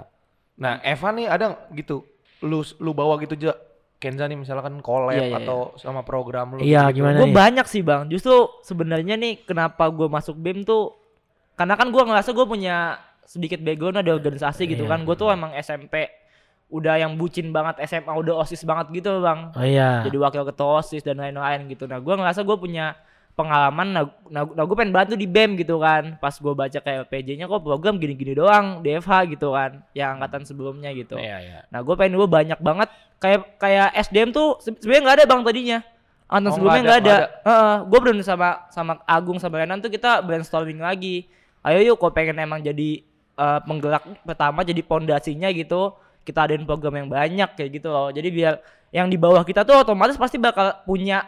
Nah, 0.60 0.84
Eva 0.84 1.16
nih 1.16 1.32
ada 1.32 1.64
gitu, 1.72 2.04
lu 2.44 2.60
lu 2.84 2.92
bawa 2.92 3.16
gitu 3.24 3.40
aja. 3.40 3.56
Kenza 4.04 4.28
nih 4.28 4.36
misalkan 4.36 4.84
collab 4.84 5.16
Iya, 5.16 5.32
iya, 5.32 5.38
atau 5.40 5.72
sama 5.76 6.04
program 6.04 6.54
lu. 6.54 6.60
Iya, 6.60 6.92
gitu-gitu. 6.92 6.96
gimana 7.00 7.16
Gue 7.18 7.28
nih? 7.28 7.36
banyak 7.36 7.66
sih 7.66 7.80
bang. 7.80 8.02
Justru 8.06 8.36
sebenarnya 8.62 9.16
nih 9.16 9.42
kenapa 9.42 9.88
gue 9.88 10.06
masuk 10.06 10.36
BEM 10.36 10.62
tuh 10.62 10.92
karena 11.56 11.74
kan 11.74 11.88
gue 11.88 12.04
ngerasa 12.04 12.30
gue 12.30 12.44
punya 12.44 13.00
sedikit 13.24 13.64
background 13.64 13.98
ada 13.98 14.12
organisasi 14.12 14.68
gitu 14.68 14.84
Iya. 14.84 14.92
kan. 14.92 15.00
Gue 15.02 15.16
tuh 15.16 15.32
emang 15.32 15.56
SMP 15.56 16.12
udah 16.68 16.98
yang 16.98 17.16
bucin 17.16 17.50
banget 17.50 17.86
SMA 17.86 18.12
udah 18.12 18.42
osis 18.42 18.62
banget 18.62 18.92
gitu 18.92 19.22
bang. 19.22 19.54
oh 19.54 19.62
iya 19.62 20.02
Jadi 20.04 20.18
wakil 20.18 20.44
ketua 20.44 20.82
osis 20.82 21.00
dan 21.00 21.16
lain-lain 21.16 21.64
gitu. 21.68 21.86
Nah 21.86 21.98
gue 21.98 22.12
ngerasa 22.12 22.42
gue 22.42 22.58
punya 22.58 22.98
pengalaman. 23.34 23.88
Nah, 23.92 24.04
nah, 24.28 24.46
nah 24.48 24.64
gue 24.64 24.74
pengen 24.74 24.90
bantu 24.92 25.14
di 25.14 25.26
BEM 25.26 25.54
gitu 25.56 25.78
kan. 25.78 26.18
Pas 26.18 26.34
gue 26.34 26.50
baca 26.52 26.74
kayak 26.76 27.10
PJ-nya 27.10 27.46
kok 27.46 27.62
program 27.62 27.98
gini-gini 27.98 28.34
doang 28.34 28.82
DFH 28.82 29.12
gitu 29.32 29.54
kan. 29.54 29.82
Yang 29.92 30.10
angkatan 30.18 30.42
sebelumnya 30.44 30.90
gitu. 30.92 31.18
Iya, 31.18 31.38
iya. 31.40 31.60
Nah, 31.70 31.82
gue 31.82 31.94
pengen 31.94 32.18
dulu 32.18 32.26
banyak 32.28 32.58
banget 32.58 32.90
kayak 33.24 33.40
kayak 33.56 33.88
SDM 34.04 34.30
tuh 34.30 34.60
se- 34.60 34.76
sebenarnya 34.76 35.02
nggak 35.02 35.18
ada 35.18 35.26
bang 35.26 35.42
tadinya. 35.42 35.80
Angkatan 36.28 36.50
Oh, 36.50 36.54
sebelumnya 36.56 36.82
nggak 36.82 37.00
nggak 37.00 37.00
ada, 37.00 37.16
ada. 37.46 37.64
gue 37.86 38.00
belum 38.02 38.18
sama 38.20 38.50
sama 38.68 38.94
Agung 39.06 39.38
sama 39.38 39.64
Renan 39.64 39.80
tuh 39.80 39.88
kita 39.88 40.20
brainstorming 40.20 40.82
lagi. 40.82 41.30
Ayo 41.62 41.80
yuk, 41.80 41.96
kok 41.96 42.12
pengen 42.12 42.36
emang 42.38 42.60
jadi 42.60 43.00
eh, 43.34 43.60
penggerak 43.64 44.04
pertama, 44.22 44.62
jadi 44.62 44.82
pondasinya 44.84 45.48
gitu. 45.50 45.96
Kita 46.24 46.44
adain 46.44 46.64
program 46.64 46.96
yang 46.98 47.08
banyak 47.08 47.56
kayak 47.56 47.70
gitu 47.74 47.88
loh. 47.88 48.10
Jadi 48.10 48.28
biar 48.28 48.60
yang 48.92 49.08
di 49.08 49.16
bawah 49.16 49.42
kita 49.42 49.64
tuh 49.64 49.80
otomatis 49.80 50.16
pasti 50.16 50.36
bakal 50.36 50.84
punya 50.84 51.24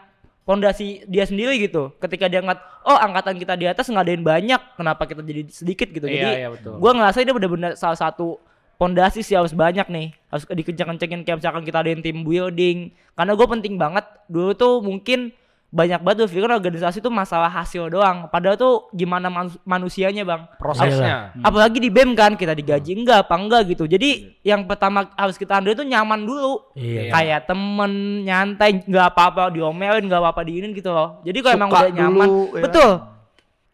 pondasi 0.46 1.04
dia 1.06 1.26
sendiri 1.26 1.58
gitu. 1.58 1.90
Ketika 1.98 2.30
dia 2.30 2.40
ngeliat, 2.40 2.62
oh 2.86 2.94
angkatan 2.96 3.36
kita 3.36 3.54
di 3.54 3.66
atas 3.66 3.90
ngadain 3.90 4.22
banyak, 4.22 4.62
kenapa 4.78 5.06
kita 5.06 5.22
jadi 5.22 5.42
sedikit 5.50 5.90
gitu. 5.90 6.06
Iya, 6.06 6.14
Jadi 6.14 6.32
iya, 6.38 6.48
gue 6.54 6.92
ngerasa 6.94 7.18
ini 7.20 7.32
bener-bener 7.34 7.72
salah 7.74 7.98
satu 7.98 8.38
pondasi 8.76 9.24
sih 9.24 9.36
harus 9.36 9.56
banyak 9.56 9.88
nih. 9.88 10.08
Harus 10.32 10.44
dikenceng-kencengin 10.46 11.24
kayak 11.24 11.38
misalkan 11.44 11.64
kita 11.64 11.82
adain 11.82 12.02
tim 12.04 12.24
building. 12.24 12.92
Karena 13.16 13.32
gue 13.34 13.48
penting 13.48 13.76
banget. 13.80 14.06
Dulu 14.28 14.52
tuh 14.54 14.84
mungkin 14.84 15.32
banyak 15.76 16.00
banget 16.08 16.18
tuh 16.24 16.28
pikir 16.32 16.48
organisasi 16.48 17.04
tuh 17.04 17.12
masalah 17.12 17.52
hasil 17.52 17.92
doang. 17.92 18.32
Padahal 18.32 18.56
tuh 18.56 18.88
gimana 18.96 19.28
manu- 19.28 19.60
manusianya 19.68 20.24
bang? 20.24 20.48
Prosesnya. 20.56 21.36
apalagi 21.44 21.84
di 21.84 21.92
BEM 21.92 22.16
kan 22.16 22.40
kita 22.40 22.56
digaji 22.56 22.96
enggak 22.96 23.28
apa 23.28 23.36
enggak 23.36 23.62
gitu. 23.76 23.84
Jadi 23.84 24.40
yang 24.40 24.64
pertama 24.64 25.12
harus 25.20 25.36
kita 25.36 25.60
ambil 25.60 25.76
itu 25.76 25.84
nyaman 25.84 26.24
dulu. 26.24 26.64
Iya. 26.80 27.12
kayak 27.12 27.40
temen 27.52 28.24
nyantai 28.24 28.88
nggak 28.88 29.08
apa-apa 29.12 29.52
diomelin 29.52 30.08
nggak 30.08 30.22
apa-apa 30.24 30.42
diinin 30.48 30.72
gitu 30.72 30.96
loh. 30.96 31.20
Jadi 31.28 31.44
kalau 31.44 31.56
emang 31.60 31.70
udah 31.72 31.92
nyaman 31.92 32.28
dulu, 32.28 32.44
ya. 32.56 32.64
betul 32.64 32.92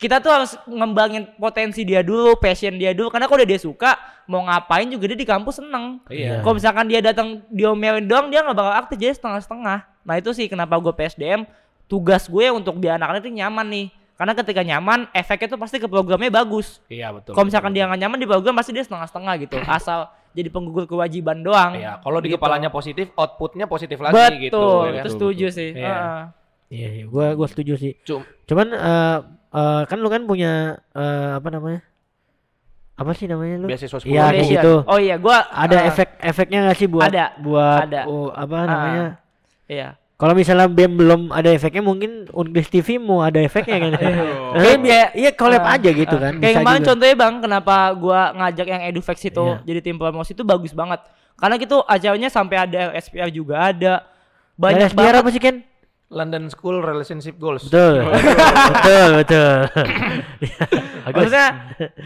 kita 0.02 0.18
tuh 0.18 0.32
harus 0.32 0.52
ngembangin 0.66 1.30
potensi 1.36 1.86
dia 1.86 2.02
dulu 2.02 2.34
passion 2.36 2.74
dia 2.74 2.90
dulu 2.90 3.08
karena 3.08 3.26
kalau 3.26 3.38
udah 3.38 3.48
dia 3.48 3.62
suka 3.62 3.94
mau 4.26 4.42
ngapain 4.42 4.90
juga 4.90 5.06
dia 5.06 5.16
di 5.16 5.24
kampus 5.24 5.62
seneng 5.62 6.02
Iya. 6.08 6.42
kalau 6.42 6.58
misalkan 6.58 6.86
dia 6.86 7.00
datang 7.00 7.46
diomelin 7.48 8.04
doang 8.04 8.28
dia 8.28 8.42
nggak 8.42 8.58
bakal 8.58 8.74
aktif 8.76 8.98
jadi 8.98 9.14
setengah-setengah 9.14 9.78
nah 10.02 10.16
itu 10.16 10.30
sih 10.32 10.46
kenapa 10.46 10.74
gue 10.76 10.90
PSDM 10.90 11.46
tugas 11.86 12.26
gue 12.26 12.50
untuk 12.50 12.74
biar 12.76 12.98
anak-anak 12.98 13.22
itu 13.22 13.32
nyaman 13.32 13.68
nih 13.68 13.88
karena 14.16 14.34
ketika 14.36 14.62
nyaman 14.64 15.00
efeknya 15.12 15.48
tuh 15.48 15.60
pasti 15.60 15.78
ke 15.78 15.86
programnya 15.86 16.30
bagus 16.30 16.82
Iya, 16.88 17.10
betul. 17.12 17.34
kalau 17.34 17.46
misalkan 17.46 17.70
betul, 17.70 17.78
dia 17.78 17.88
nggak 17.88 18.02
nyaman 18.02 18.18
di 18.18 18.28
program 18.28 18.54
pasti 18.56 18.72
dia 18.72 18.82
setengah-setengah 18.82 19.34
gitu 19.40 19.56
asal 19.72 20.00
jadi 20.32 20.48
penggugur 20.48 20.88
kewajiban 20.88 21.38
doang 21.40 21.76
Iya, 21.76 22.00
kalau 22.00 22.18
di 22.18 22.26
Gitu. 22.28 22.38
kepalanya 22.38 22.70
positif, 22.70 23.14
outputnya 23.14 23.66
positif 23.66 24.00
lagi 24.00 24.16
betul 24.16 24.42
gitu. 24.42 24.62
ya 24.82 24.90
kan? 24.92 24.98
itu 24.98 25.10
setuju 25.12 25.46
sih 25.52 25.70
Iya. 25.72 25.86
Heeh. 25.86 26.22
Iya, 26.72 26.90
iya. 26.94 27.06
gua 27.06 27.36
gua 27.36 27.46
setuju 27.46 27.76
sih. 27.76 28.00
Cum- 28.02 28.24
Cuman 28.46 28.68
eh 28.72 29.18
eh, 29.52 29.82
kan 29.84 29.98
lu 29.98 30.08
kan 30.08 30.24
punya 30.24 30.52
eh, 30.92 31.32
apa 31.36 31.50
namanya? 31.50 31.82
apa 32.94 33.12
sih 33.12 33.26
namanya 33.26 33.56
lu? 33.58 33.68
Beasiswa 33.68 33.98
sepuluh 33.98 34.14
Iya, 34.14 34.22
kayak 34.22 34.34
Foundation. 34.38 34.62
gitu. 34.62 34.74
Oh 34.86 35.00
iya, 35.00 35.16
gua 35.18 35.38
Ada 35.48 35.74
eh, 35.76 35.90
efek-efeknya 35.90 36.60
nggak 36.64 36.78
sih 36.78 36.86
buat 36.86 37.08
Ada, 37.08 37.26
buat 37.36 37.80
ada. 37.84 38.02
oh, 38.06 38.30
apa 38.30 38.56
Ah. 38.56 38.64
namanya? 38.64 39.08
Iya. 39.66 39.90
Kalau 40.14 40.38
misalnya 40.38 40.70
BEM 40.70 40.92
belum 40.96 41.22
ada 41.34 41.50
efeknya 41.50 41.82
mungkin 41.82 42.30
Unkris 42.30 42.70
TV 42.70 43.02
mau 43.02 43.26
ada 43.26 43.42
efeknya 43.42 43.82
kan. 43.82 43.92
Eh, 44.54 44.78
iya, 44.80 45.10
iya 45.18 45.32
collab 45.34 45.66
Ah, 45.66 45.82
aja 45.82 45.90
gitu 45.90 46.14
ah. 46.14 46.22
kan. 46.22 46.34
Kayak 46.38 46.46
bisa 46.46 46.60
kemarin 46.62 46.78
juga. 46.78 46.90
contohnya 46.94 47.16
Bang, 47.18 47.34
kenapa 47.42 47.76
gua 47.98 48.20
ngajak 48.32 48.68
yang 48.68 48.82
Eduvex 48.86 49.18
itu 49.20 49.42
Iya. 49.42 49.58
jadi 49.66 49.80
tim 49.82 49.98
promosi 49.98 50.32
itu 50.32 50.44
bagus 50.44 50.70
banget. 50.72 51.02
Karena 51.34 51.58
gitu 51.58 51.82
acaranya 51.82 52.30
sampai 52.30 52.58
ada 52.60 52.94
SPR 52.94 53.34
juga 53.34 53.66
ada. 53.66 54.06
Banyak 54.54 54.78
Banyak 54.86 54.90
biar 54.94 55.06
banget. 55.10 55.22
apa 55.26 55.30
sih 55.32 55.42
Ken? 55.42 55.58
London 56.12 56.52
School 56.52 56.84
Relationship 56.84 57.40
Goals. 57.40 57.72
Betul. 57.72 58.04
betul, 58.76 59.08
betul. 59.24 59.56
Maksudnya 61.16 61.48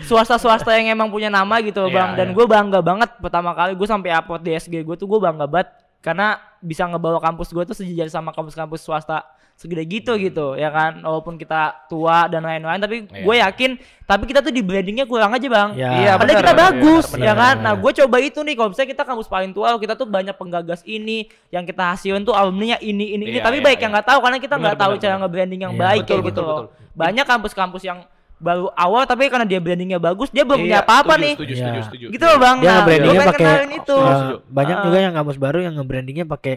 swasta-swasta 0.05 0.69
yang 0.77 0.93
emang 0.93 1.09
punya 1.09 1.33
nama 1.33 1.57
gitu 1.65 1.89
Iya, 1.89 1.95
bang 1.97 2.09
Dan 2.13 2.27
iya. 2.31 2.35
gue 2.37 2.45
bangga 2.45 2.79
banget 2.85 3.09
pertama 3.17 3.57
kali 3.57 3.73
gue 3.73 3.87
sampai 3.89 4.13
upload 4.13 4.45
di 4.45 4.53
SG 4.53 4.85
gue 4.85 4.95
tuh 4.95 5.09
gue 5.09 5.17
bangga 5.17 5.49
banget 5.49 5.73
Karena 6.05 6.37
bisa 6.61 6.85
ngebawa 6.85 7.17
kampus 7.17 7.49
gue 7.49 7.65
tuh 7.65 7.73
sejajar 7.73 8.13
sama 8.13 8.29
kampus-kampus 8.29 8.85
swasta 8.85 9.25
segede 9.55 9.83
gitu 9.85 10.13
gitu 10.15 10.53
ya 10.53 10.67
kan 10.67 10.99
walaupun 10.99 11.35
kita 11.35 11.87
tua 11.87 12.27
dan 12.27 12.43
lain-lain 12.43 12.75
tapi 12.77 12.95
Iya. 13.05 13.23
gue 13.23 13.35
yakin 13.39 13.71
tapi 14.03 14.23
kita 14.25 14.39
tuh 14.39 14.51
di 14.51 14.59
brandingnya 14.59 15.03
kurang 15.03 15.31
aja 15.31 15.47
bang 15.47 15.69
Ya. 15.73 15.89
Iya, 15.89 16.11
Padahal 16.13 16.19
benar, 16.19 16.35
kita 16.37 16.51
benar, 16.51 16.65
bagus 16.69 17.05
benar, 17.07 17.15
ya 17.17 17.31
benar. 17.31 17.39
kan 17.41 17.55
nah 17.57 17.73
gue 17.73 17.91
coba 17.95 18.17
itu 18.19 18.39
nih 18.41 18.53
kalau 18.53 18.69
misalnya 18.69 18.89
kita 18.91 19.03
kampus 19.03 19.27
paling 19.27 19.51
tua 19.51 19.67
kita 19.75 19.93
tuh 19.93 20.03
banyak 20.05 20.35
penggagas 20.35 20.83
ini 20.83 21.17
yang 21.49 21.63
kita 21.63 21.83
hasilin 21.89 22.21
tuh 22.21 22.31
alumni 22.31 22.75
ini 22.77 23.15
ini 23.15 23.25
ini 23.25 23.25
Iya, 23.33 23.43
tapi 23.43 23.57
iya, 23.57 23.65
baik 23.65 23.77
iya. 23.77 23.83
yang 23.83 23.91
nggak 23.95 24.07
tahu 24.07 24.19
karena 24.19 24.37
kita 24.37 24.55
nggak 24.55 24.75
tahu 24.77 24.91
benar, 24.91 25.01
cara 25.01 25.15
nge-branding 25.17 25.61
yang 25.61 25.73
Iya. 25.73 25.81
baik 25.81 26.01
Betul, 26.01 26.09
kayak 26.11 26.19
betul, 26.21 26.29
gitu 26.29 26.41
loh 26.43 26.59
betul. 26.61 26.91
banyak 26.93 27.25
kampus-kampus 27.25 27.83
yang 27.83 27.99
baru 28.35 28.67
awal 28.75 29.07
tapi 29.07 29.23
karena 29.25 29.47
dia 29.47 29.63
brandingnya 29.63 29.95
bagus 29.97 30.27
dia 30.27 30.43
belum 30.43 30.59
punya 30.61 30.77
Iya, 30.77 30.83
apa-apa 30.83 31.15
setuju, 31.15 31.23
nih 31.23 31.33
Setuju, 31.33 31.47
Iya. 31.47 31.63
setuju, 31.63 31.81
setuju. 31.81 32.05
gitu 32.11 32.25
loh 32.27 32.37
bang 32.37 32.57
Dia 32.59 32.67
nah 32.67 32.79
pengen 32.83 33.15
pakai 33.15 33.39
kenalin 33.39 33.71
itu 33.73 33.97
banyak 34.45 34.75
Ah. 34.75 34.83
juga 34.83 34.97
yang 34.99 35.13
kampus 35.15 35.37
baru 35.39 35.59
yang 35.63 35.73
nge-brandingnya 35.73 36.27
pakai 36.27 36.55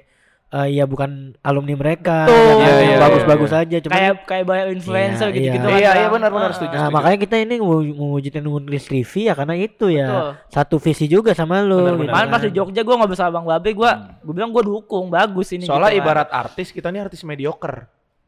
eh, 0.51 0.69
ya 0.73 0.85
bukan 0.85 1.11
alumni 1.41 1.75
mereka, 1.75 2.25
Betul. 2.25 2.41
yang 2.57 2.59
Iya, 2.59 2.75
iya, 2.81 2.97
bagus-bagus 2.99 3.51
iya, 3.51 3.61
aja 3.63 3.77
cuma 3.79 3.93
kayak 3.93 4.13
kayak 4.25 4.45
banyak 4.45 4.67
influencer 4.73 5.29
Iya, 5.29 5.35
gitu-gitu 5.35 5.67
iya. 5.67 5.69
kan 5.69 5.79
Iya, 5.79 5.91
iya, 5.95 6.09
benar, 6.09 6.31
benar, 6.31 6.51
setuju. 6.53 6.73
Nah, 6.73 6.89
makanya 6.89 7.19
kita 7.21 7.37
ini 7.37 7.55
mau 7.59 7.79
mewujudin 7.79 8.45
Unkris 8.45 8.85
TV 8.85 9.13
ya 9.25 9.35
karena 9.35 9.55
itu 9.55 9.87
ya. 9.89 10.09
Betul. 10.09 10.31
Satu 10.49 10.77
visi 10.79 11.05
juga 11.05 11.31
sama 11.33 11.61
lu 11.61 11.79
Benar, 11.79 11.95
gitu. 11.97 12.09
Kemarin 12.09 12.29
pas 12.29 12.41
di 12.41 12.49
kan. 12.49 12.57
Jogja 12.57 12.81
gue 12.81 12.95
ngobrol 12.97 13.15
sama 13.15 13.31
Bang 13.35 13.47
Babe 13.47 13.71
gue 13.71 13.91
gue 14.25 14.33
bilang 14.33 14.51
gue 14.51 14.63
dukung 14.63 15.07
bagus 15.09 15.53
ini 15.53 15.65
Soalnya 15.65 15.89
gitu 15.89 16.01
kan. 16.01 16.03
ibarat 16.03 16.29
artis 16.31 16.69
kita 16.71 16.89
nih 16.89 17.01
artis 17.03 17.21
mediocre. 17.23 17.85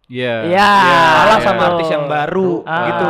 Iya. 0.06 0.35
Iya. 0.44 0.70
Kalah 0.90 1.38
iya. 1.38 1.46
sama 1.46 1.62
artis 1.70 1.88
yang 1.88 2.04
baru 2.04 2.50
Ah. 2.66 2.85
gitu. 2.85 3.09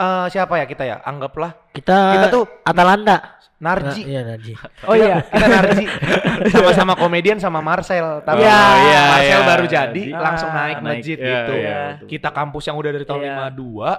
Eh 0.00 0.26
siapa 0.30 0.54
ya 0.56 0.64
kita 0.64 0.82
ya? 0.82 0.96
Anggaplah 0.98 1.52
Kita, 1.70 1.98
Kita 2.16 2.26
tuh 2.28 2.44
Atalanta. 2.64 3.38
Narji. 3.62 4.02
Nah, 4.02 4.10
iya 4.10 4.20
Narji. 4.26 4.52
oh 4.82 4.94
iya 4.94 5.16
Kita 5.22 5.46
Narji 5.46 5.84
sama-sama 6.52 6.92
komedian 6.92 7.38
sama 7.38 7.62
Marcel. 7.62 8.18
Tapi 8.20 8.42
Iya. 8.42 8.58
iya, 8.82 9.02
Marcel 9.08 9.38
iya. 9.38 9.46
baru 9.46 9.64
jadi 9.64 10.02
Ah. 10.10 10.20
langsung 10.20 10.50
naik 10.50 10.76
Naik, 10.76 10.82
masjid 10.82 11.16
iya, 11.16 11.30
gitu. 11.30 11.52
iya, 11.54 11.78
betul. 11.94 12.06
Kita 12.10 12.28
kampus 12.28 12.62
yang 12.66 12.76
udah 12.76 12.90
dari 12.90 13.06
tahun 13.06 13.22
Iya. 13.22 13.34
52 13.54 13.90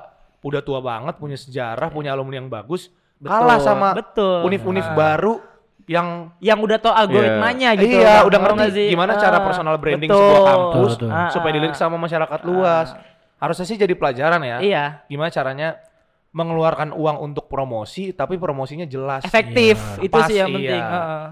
udah 0.43 0.61
tua 0.61 0.79
banget, 0.79 1.15
punya 1.15 1.37
sejarah, 1.39 1.87
punya 1.87 2.11
alumni 2.11 2.35
yang 2.35 2.51
bagus, 2.51 2.91
Betul, 3.15 3.31
kalah 3.31 3.55
sama 3.57 3.89
betul 3.95 4.43
univ-univ 4.43 4.83
Ah. 4.83 4.91
baru 4.93 5.33
yang 5.83 6.07
yang 6.39 6.59
udah 6.59 6.75
tau 6.77 6.91
algoritmanya 6.91 7.75
gitu 7.75 7.95
iya 7.97 8.23
udah 8.23 8.39
ngerti 8.39 8.67
sih? 8.73 8.87
gimana 8.87 9.15
cara 9.15 9.39
Ah, 9.39 9.43
personal 9.43 9.75
branding 9.75 10.07
betul. 10.07 10.19
sebuah 10.19 10.41
kampus 10.45 10.91
Betul, 10.93 11.07
betul. 11.07 11.09
Ah, 11.13 11.29
supaya 11.31 11.47
ah. 11.47 11.55
dilirik 11.55 11.75
sama 11.75 11.95
masyarakat 11.97 12.39
luas. 12.43 12.87
Harusnya 13.35 13.65
sih 13.65 13.75
jadi 13.75 13.91
pelajaran 13.91 14.39
ya. 14.41 14.57
iya 14.59 14.83
Gimana 15.05 15.27
caranya 15.27 15.75
mengeluarkan 16.33 16.91
uang 16.91 17.17
untuk 17.23 17.45
promosi 17.45 18.09
tapi 18.09 18.35
promosinya 18.35 18.83
jelas. 18.83 19.21
efektif 19.23 19.77
Iya. 19.77 20.01
itu 20.01 20.13
Pas, 20.13 20.25
sih 20.25 20.35
yang 20.35 20.49
iya. 20.49 20.57
penting 20.57 20.83
Heeh. 20.83 21.23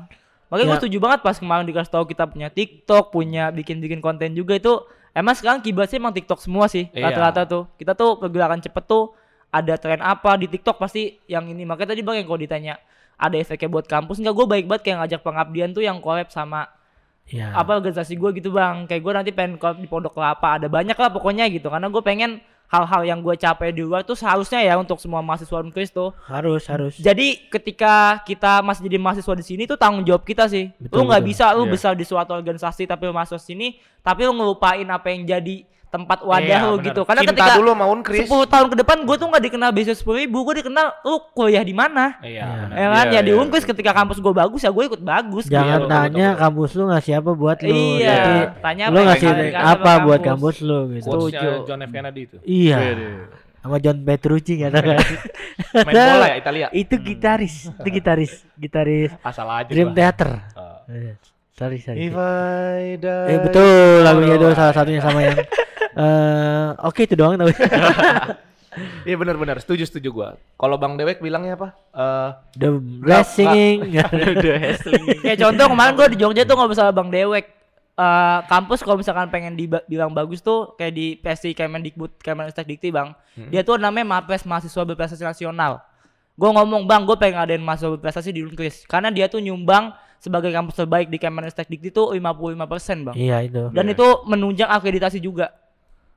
makanya 0.47 0.63
gue 0.63 0.71
Ya. 0.71 0.79
setuju 0.79 0.97
banget 0.99 1.19
pas 1.21 1.35
kemarin 1.35 1.65
dikasih 1.65 1.91
tahu 1.91 2.05
kita 2.05 2.23
punya 2.25 2.47
TikTok 2.47 3.03
punya 3.09 3.43
bikin-bikin 3.49 3.97
konten 3.97 4.31
juga 4.31 4.53
itu 4.53 4.77
emang 5.11 5.33
sekarang 5.33 5.59
kiblatnya 5.59 5.97
emang 5.97 6.13
TikTok 6.13 6.39
semua 6.39 6.65
sih 6.65 6.85
Iya. 6.87 7.09
rata-rata 7.09 7.41
tuh 7.43 7.63
kita 7.75 7.91
tuh 7.91 8.15
pergerakan 8.15 8.59
cepet 8.59 8.83
tuh 8.83 9.09
ada 9.49 9.73
tren 9.75 9.99
apa 9.99 10.37
di 10.37 10.47
TikTok 10.47 10.77
pasti 10.77 11.17
yang 11.25 11.43
ini 11.45 11.65
makanya 11.65 11.91
tadi 11.91 12.01
bang 12.01 12.15
yang 12.17 12.27
kalau 12.27 12.39
ditanya 12.39 12.73
ada 13.15 13.35
efeknya 13.35 13.67
buat 13.67 13.83
kampus 13.83 14.17
enggak 14.17 14.33
gue 14.33 14.45
baik 14.47 14.65
banget 14.65 14.81
kayak 14.83 14.97
ngajak 15.01 15.21
pengabdian 15.21 15.69
tuh 15.71 15.81
yang 15.81 15.97
collab 15.97 16.29
sama 16.29 16.69
Iya. 17.23 17.53
apa 17.53 17.75
organisasi 17.75 18.15
gue 18.15 18.29
gitu 18.33 18.49
bang 18.49 18.85
kayak 18.85 18.99
gue 18.99 19.13
nanti 19.13 19.31
pengen 19.31 19.55
collab 19.55 19.77
di 19.77 19.85
Pondok 19.85 20.13
Kelapa 20.13 20.57
ada 20.57 20.67
banyak 20.67 20.93
lah 20.93 21.09
pokoknya 21.09 21.47
gitu 21.47 21.67
karena 21.67 21.87
gue 21.87 22.01
pengen 22.01 22.41
hal-hal 22.71 23.03
yang 23.03 23.19
gue 23.19 23.35
capai 23.35 23.69
di 23.69 23.83
luar 23.83 24.01
tuh 24.01 24.15
seharusnya 24.15 24.63
ya 24.63 24.79
untuk 24.79 24.95
semua 24.95 25.19
mahasiswa 25.19 25.59
Unkris 25.59 25.91
tuh 25.91 26.15
Harus, 26.23 26.63
harus. 26.65 26.95
jadi 26.95 27.35
ketika 27.51 28.23
kita 28.23 28.63
masih 28.63 28.87
jadi 28.87 28.95
mahasiswa 28.95 29.33
di 29.35 29.43
sini 29.43 29.63
tuh 29.67 29.75
tanggung 29.75 30.01
jawab 30.01 30.23
kita 30.23 30.47
sih. 30.47 30.71
Betul, 30.79 31.03
lu 31.03 31.11
nggak 31.11 31.23
bisa 31.23 31.51
lu 31.51 31.67
Iya. 31.67 31.71
besar 31.71 31.93
di 31.93 32.07
suatu 32.07 32.31
organisasi 32.31 32.87
tapi 32.87 33.03
lu 33.05 33.13
masuk 33.13 33.37
sini 33.37 33.75
tapi 33.99 34.23
lu 34.23 34.31
ngelupain 34.31 34.87
apa 34.87 35.11
yang 35.11 35.27
jadi 35.27 35.67
tempat 35.91 36.23
wadah 36.23 36.39
Iya, 36.41 36.63
lu 36.63 36.79
benar. 36.79 36.87
gitu. 36.87 37.01
Karena 37.03 37.21
Cinta 37.21 37.33
ketika 37.35 37.51
dulu 37.59 37.71
mau 37.75 37.91
Unkris. 37.91 38.23
10 38.23 38.31
tahun 38.47 38.67
ke 38.67 38.75
depan 38.79 38.97
gue 39.03 39.15
tuh 39.15 39.27
nggak 39.27 39.43
dikenal 39.43 39.69
bisnis 39.69 39.99
sepuluh 39.99 40.17
ribu, 40.17 40.41
gue 40.41 40.63
dikenal 40.63 40.87
lu 41.03 41.19
kuliah 41.31 41.61
di 41.61 41.75
mana. 41.75 42.15
Iya. 42.19 42.47
Iya. 42.71 42.73
Ya 42.73 42.87
kan? 42.89 43.05
Iya, 43.05 43.13
ya 43.13 43.21
di 43.21 43.31
Unkris 43.33 43.63
ketika 43.63 43.91
kampus 43.91 44.17
gue 44.17 44.31
bagus 44.31 44.61
ya 44.61 44.71
gue 44.71 44.83
ikut 44.87 45.01
bagus. 45.01 45.45
Jangan 45.45 45.79
gitu. 45.79 45.91
tanya 45.91 46.27
kampus 46.33 46.69
lu 46.73 46.83
ngasih 46.87 47.13
apa 47.13 47.31
buat 47.33 47.57
lu. 47.59 47.75
Iya, 47.99 48.07
Tapi 48.09 48.31
tanya 48.59 48.83
lu 48.87 48.99
ngasih 49.01 49.29
apa 49.53 49.91
buat 50.01 50.21
kampus. 50.21 50.55
lu 50.61 50.79
gitu. 50.91 51.05
Quotes-nya. 51.05 51.67
John 51.67 51.79
F 51.81 51.91
Kennedy 51.91 52.21
itu. 52.23 52.37
Iya. 52.41 52.77
Iya. 52.79 53.09
Sama 53.59 53.77
John 53.77 53.97
Petrucci 53.99 54.53
kan. 54.57 54.71
Main 54.73 55.93
bola 55.93 56.25
ya 56.25 56.35
Italia. 56.35 56.67
itu 56.73 56.95
gitaris, 56.97 57.69
itu 57.69 57.89
gitaris, 57.91 58.31
gitaris 58.55 59.11
Asal 59.21 59.45
aja 59.45 59.69
Dream. 59.69 59.91
Theater. 59.91 60.29
Eh, 60.89 61.13
Eh, 61.13 61.15
Sorry, 61.53 61.77
sorry. 61.77 62.09
If 62.09 62.17
I 62.17 62.97
die 62.97 63.27
Eh 63.29 63.37
betul 63.39 64.01
lagunya 64.01 64.33
itu 64.33 64.49
salah 64.51 64.73
satunya 64.73 64.97
sama 64.97 65.21
yang 65.21 65.37
eh 65.95 66.67
oke 66.81 67.03
itu 67.03 67.15
doang 67.15 67.35
tapi 67.39 67.53
Iya 69.03 69.19
benar-benar 69.19 69.59
setuju 69.59 69.83
setuju 69.83 70.09
gua. 70.15 70.29
Kalau 70.55 70.79
Bang 70.79 70.95
Dewek 70.95 71.19
bilangnya 71.19 71.59
apa? 71.59 71.75
Eh 71.91 72.29
the 72.55 72.69
blessing 73.03 73.83
Kayak 75.19 75.37
contoh 75.43 75.65
kemarin 75.75 75.91
gue 75.99 76.07
di 76.15 76.17
Jogja 76.23 76.47
tuh 76.47 76.55
ngobrol 76.55 76.79
sama 76.79 76.95
Bang 76.95 77.11
Dewek. 77.11 77.51
Eh, 77.91 78.39
kampus 78.47 78.79
kalau 78.81 78.95
misalkan 78.95 79.27
pengen 79.27 79.59
dibilang 79.59 80.15
bagus 80.15 80.39
tuh 80.39 80.73
kayak 80.79 80.93
di 80.95 81.19
PSI 81.19 81.51
Kemendikbud 81.51 82.23
Kemenristek 82.23 82.63
Dikti 82.63 82.89
bang, 82.89 83.11
dia 83.51 83.61
tuh 83.61 83.75
namanya 83.75 84.07
Mapres 84.07 84.47
mahasiswa 84.47 84.87
berprestasi 84.87 85.27
nasional. 85.27 85.83
Gue 86.39 86.49
ngomong 86.49 86.87
bang, 86.87 87.03
gue 87.03 87.13
pengen 87.19 87.43
ngadain 87.43 87.61
mahasiswa 87.61 87.99
berprestasi 87.99 88.31
di 88.31 88.41
Unkris 88.47 88.87
karena 88.87 89.11
dia 89.11 89.27
tuh 89.27 89.43
nyumbang 89.43 89.91
sebagai 90.17 90.49
kampus 90.49 90.79
terbaik 90.79 91.11
di 91.11 91.19
Kemenristek 91.19 91.67
Dikti 91.67 91.91
tuh 91.91 92.15
55% 92.15 93.11
bang. 93.11 93.15
iya 93.19 93.43
itu 93.43 93.69
Dan 93.75 93.91
itu 93.91 94.07
menunjang 94.25 94.71
akreditasi 94.71 95.19
juga. 95.19 95.51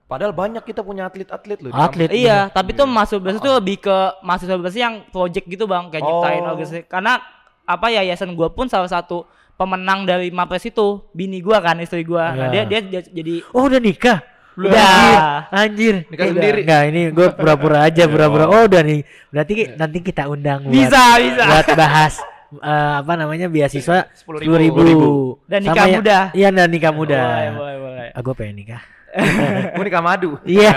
Padahal 0.04 0.30
banyak 0.30 0.62
kita 0.62 0.80
punya 0.80 1.04
atlet-atlet 1.04 1.58
loh. 1.58 1.68
di 1.68 1.76
Atlet. 1.76 2.08
Iya, 2.10 2.48
tapi 2.48 2.72
tuh 2.72 2.84
mahasiswa 2.84 3.18
berprestasi 3.18 3.42
tuh 3.42 3.54
lebih 3.56 3.76
ke 3.80 3.96
mahasiswa 4.20 4.54
berprestasi 4.54 4.82
yang 4.82 4.96
project 5.08 5.46
gitu 5.46 5.64
bang, 5.64 5.88
kayak 5.88 6.02
nyiptain 6.02 6.40
Oh. 6.40 6.48
organisasi. 6.50 6.82
Karena 6.84 7.18
apa 7.62 7.86
yayasan 7.88 8.32
gua 8.32 8.48
pun 8.48 8.66
salah 8.66 8.86
satu 8.86 9.24
pemenang 9.54 10.02
dari 10.02 10.28
Mapres 10.28 10.64
itu, 10.64 10.86
bini 11.10 11.38
gua 11.38 11.58
kan, 11.58 11.78
istri 11.78 12.02
gua. 12.02 12.30
Nah, 12.30 12.48
Iya. 12.48 12.64
dia, 12.64 12.80
dia 12.82 13.00
dia 13.00 13.12
jadi 13.14 13.34
oh 13.50 13.64
udah 13.64 13.78
nikah 13.78 14.18
Udah. 14.54 15.50
anjir 15.50 16.06
Nikah 16.06 16.24
Udah. 16.24 16.34
sendiri. 16.36 16.60
enggak 16.62 16.82
ini 16.86 17.02
gue 17.10 17.26
pura-pura 17.32 17.78
aja 17.82 18.06
pura-pura 18.06 18.46
oh 18.46 18.62
udah 18.64 18.82
nih 18.82 19.02
berarti 19.28 19.52
ki- 19.52 19.70
nanti 19.74 19.98
kita 20.00 20.22
undang 20.26 20.62
buat, 20.62 20.70
bisa 20.70 21.02
bisa. 21.18 21.42
buat 21.42 21.66
bahas 21.74 22.14
eh, 22.54 22.92
apa 22.96 23.12
namanya 23.14 23.46
beasiswa 23.48 24.06
10.000. 24.06 24.14
sepuluh 24.14 24.62
ribu, 24.62 24.78
Dan 25.44 25.58
Sama 25.60 25.68
nikah 25.68 25.84
ya- 25.84 25.96
muda. 25.96 26.18
iya 26.32 26.48
dan 26.50 26.68
nikah 26.68 26.92
muda 26.92 27.18
Boleh, 27.18 27.50
boleh, 27.50 27.76
boleh. 27.80 28.06
ah 28.10 28.20
gue 28.20 28.34
pengen 28.36 28.54
nikah 28.56 28.82
Gua 29.76 29.84
nikah 29.84 30.02
madu. 30.02 30.36
iya 30.42 30.74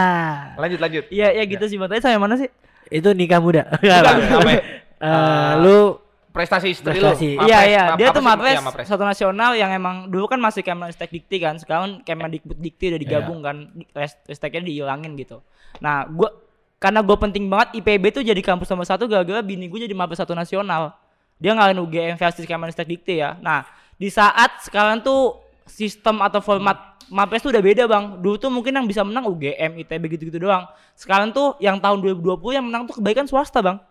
Lanjut 0.60 0.78
lanjut. 0.78 1.04
Iya, 1.08 1.32
iya 1.32 1.44
gitu 1.48 1.64
sih. 1.64 1.76
Bang. 1.80 1.88
Tadi 1.88 2.00
sampai 2.04 2.20
mana 2.20 2.36
sih? 2.36 2.50
itu 2.90 3.06
nikah 3.14 3.38
muda 3.38 3.70
Bukan, 3.78 4.02
apa 4.02 4.50
ya? 4.50 4.60
Eh, 4.98 5.52
lu 5.62 5.94
Prestasi 6.30 6.70
istri 6.70 6.94
Prestasi. 6.94 7.34
lu. 7.34 7.42
Iya, 7.42 7.58
iya. 7.66 7.82
Dia 7.98 8.14
tuh 8.14 8.22
sih? 8.22 8.28
Mapres 8.30 8.58
Iya, 8.62 8.86
satu 8.86 9.02
nasional 9.02 9.58
yang 9.58 9.74
emang 9.74 10.06
dulu 10.06 10.30
kan 10.30 10.38
masih 10.38 10.62
Kemenristek 10.62 11.10
Dikti 11.10 11.42
kan. 11.42 11.58
Sekarang 11.58 12.06
Kemendikbud 12.06 12.54
Dikti 12.54 12.94
udah 12.94 13.00
digabung 13.02 13.42
kan. 13.42 13.66
Res- 13.90 14.18
Risteknya 14.26 14.62
dihilangin 14.62 15.18
gitu. 15.18 15.42
Nah, 15.82 16.06
gua 16.06 16.30
karena 16.78 17.02
gue 17.02 17.16
penting 17.18 17.50
banget 17.50 17.82
IPB 17.82 18.04
tuh 18.14 18.22
jadi 18.22 18.38
kampus 18.40 18.70
nomor 18.70 18.86
satu 18.86 19.04
gara-gara 19.04 19.42
bini 19.42 19.66
gue 19.66 19.84
jadi 19.84 19.94
Mapres 19.94 20.22
satu 20.22 20.32
nasional. 20.32 20.94
Dia 21.42 21.50
ngalahin 21.58 21.82
UGM 21.82 22.14
versus 22.14 22.46
Kemenristek 22.46 22.86
Dikti 22.86 23.18
ya. 23.18 23.34
Nah, 23.42 23.66
di 23.98 24.06
saat 24.06 24.62
sekarang 24.62 25.02
tuh 25.02 25.34
sistem 25.70 26.18
atau 26.20 26.42
format 26.42 26.90
Mapres 27.10 27.42
tuh 27.42 27.50
udah 27.50 27.58
beda 27.58 27.90
bang. 27.90 28.22
Dulu 28.22 28.38
tuh 28.38 28.54
mungkin 28.54 28.70
yang 28.70 28.86
bisa 28.86 29.02
menang 29.02 29.26
UGM, 29.26 29.82
ITB 29.82 30.14
gitu-gitu 30.14 30.46
doang. 30.46 30.70
Sekarang 30.94 31.34
tuh 31.34 31.58
yang 31.58 31.82
tahun 31.82 31.98
2020 32.06 32.38
yang 32.54 32.62
menang 32.62 32.86
tuh 32.86 33.02
kebaikan 33.02 33.26
swasta 33.26 33.58
bang. 33.58 33.82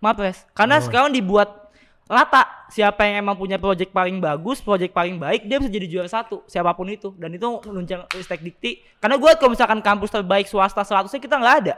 Mapres. 0.00 0.48
Karena 0.56 0.80
sekarang 0.80 1.12
dibuat 1.12 1.62
rata 2.08 2.44
siapa 2.72 3.04
yang 3.04 3.28
emang 3.28 3.36
punya 3.36 3.60
project 3.60 3.92
paling 3.92 4.18
bagus, 4.18 4.64
project 4.64 4.96
paling 4.96 5.20
baik 5.20 5.44
dia 5.48 5.60
bisa 5.60 5.70
jadi 5.70 5.86
juara 5.88 6.10
satu 6.10 6.44
siapa 6.48 6.72
pun 6.72 6.88
itu 6.88 7.12
dan 7.16 7.32
itu 7.32 7.44
menunjang 7.68 8.08
Ristek 8.12 8.40
Dikti 8.42 8.84
karena 8.98 9.16
gue 9.16 9.30
kalau 9.38 9.52
misalkan 9.54 9.80
kampus 9.80 10.10
terbaik 10.12 10.44
swasta 10.44 10.84
100 10.84 11.08
kita 11.16 11.40
nggak 11.40 11.56
ada 11.64 11.74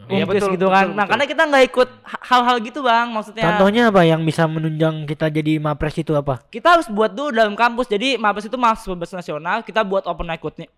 Iya, 0.00 0.24
betul, 0.24 0.54
gitu 0.54 0.66
kan. 0.66 0.86
betul. 0.86 0.94
Nah, 0.94 1.04
karena 1.04 1.24
kita 1.24 1.42
nggak 1.44 1.64
ikut 1.66 1.88
ha- 2.00 2.22
hal-hal 2.24 2.56
gitu, 2.60 2.80
Bang. 2.80 3.10
Maksudnya 3.10 3.44
Contohnya 3.44 3.82
apa 3.88 4.02
yang 4.02 4.22
bisa 4.22 4.46
menunjang 4.46 5.04
kita 5.04 5.26
jadi 5.28 5.58
mapres 5.58 5.96
itu 5.96 6.12
apa? 6.12 6.38
kita 6.48 6.68
harus 6.72 6.86
buat 6.86 7.10
dulu 7.10 7.28
dalam 7.30 7.52
kampus. 7.52 7.86
Jadi 7.86 8.14
Mabes 8.14 8.44
itu 8.44 8.54
mahasiswa 8.54 8.88
bebas 8.88 9.10
nasional, 9.10 9.60
kita 9.60 9.82
buat 9.82 10.06
open 10.06 10.30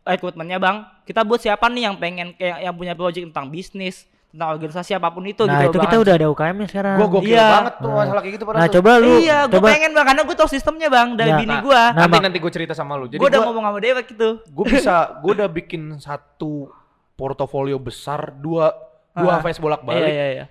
recruitmentnya 0.03 0.57
bang. 0.57 0.77
Kita 1.03 1.21
buat 1.23 1.39
siapa 1.39 1.69
nih 1.69 1.83
yang 1.85 1.97
pengen 1.97 2.33
kayak 2.33 2.59
yang 2.61 2.73
punya 2.73 2.95
project 2.95 3.29
tentang 3.29 3.47
bisnis, 3.47 4.03
tentang 4.31 4.51
organisasi 4.53 4.93
apa 4.93 5.11
pun 5.11 5.23
itu 5.23 5.43
nah 5.43 5.59
gitu 5.61 5.69
itu 5.69 5.77
Bang. 5.77 5.85
kita 5.85 5.97
udah 6.01 6.15
ada 6.17 6.27
UKM 6.27 6.57
nya 6.57 6.67
sekarang. 6.67 6.95
Gua 6.97 7.09
gokil 7.11 7.31
Iya. 7.31 7.47
banget 7.53 7.75
tuh 7.77 7.91
masalah 7.93 8.21
kayak 8.21 8.35
gitu 8.35 8.45
pada 8.45 8.57
Nah 8.57 8.67
tuh. 8.67 8.75
coba 8.79 8.91
lu 8.97 9.13
iya, 9.19 9.39
gue 9.45 9.53
coba 9.53 9.67
pengen 9.69 9.91
bang 9.91 10.07
karena 10.07 10.23
gue 10.23 10.37
tau 10.37 10.49
sistemnya 10.49 10.89
bang 10.89 11.09
dari 11.15 11.31
Nah, 11.31 11.39
bini 11.39 11.51
nah, 11.53 11.61
gue. 11.61 11.81
nah, 11.85 12.01
nanti 12.01 12.19
nanti 12.21 12.39
gue 12.39 12.53
cerita 12.53 12.73
sama 12.73 12.95
lu. 12.95 13.07
Jadi 13.07 13.19
gue 13.19 13.27
udah 13.27 13.39
gua, 13.39 13.47
ngomong 13.47 13.65
sama 13.65 13.79
Dewek 13.79 14.07
gitu. 14.09 14.29
gue 14.41 14.65
bisa 14.67 14.95
gue 15.19 15.33
udah 15.35 15.47
bikin 15.47 15.83
satu 15.99 16.71
portofolio 17.15 17.77
besar 17.77 18.33
dua 18.33 18.73
dua 19.21 19.33
Ah. 19.33 19.41
face 19.41 19.59
bolak 19.59 19.81
Iya 19.81 19.87
balik. 19.87 20.09
iya 20.09 20.27
iya. 20.31 20.45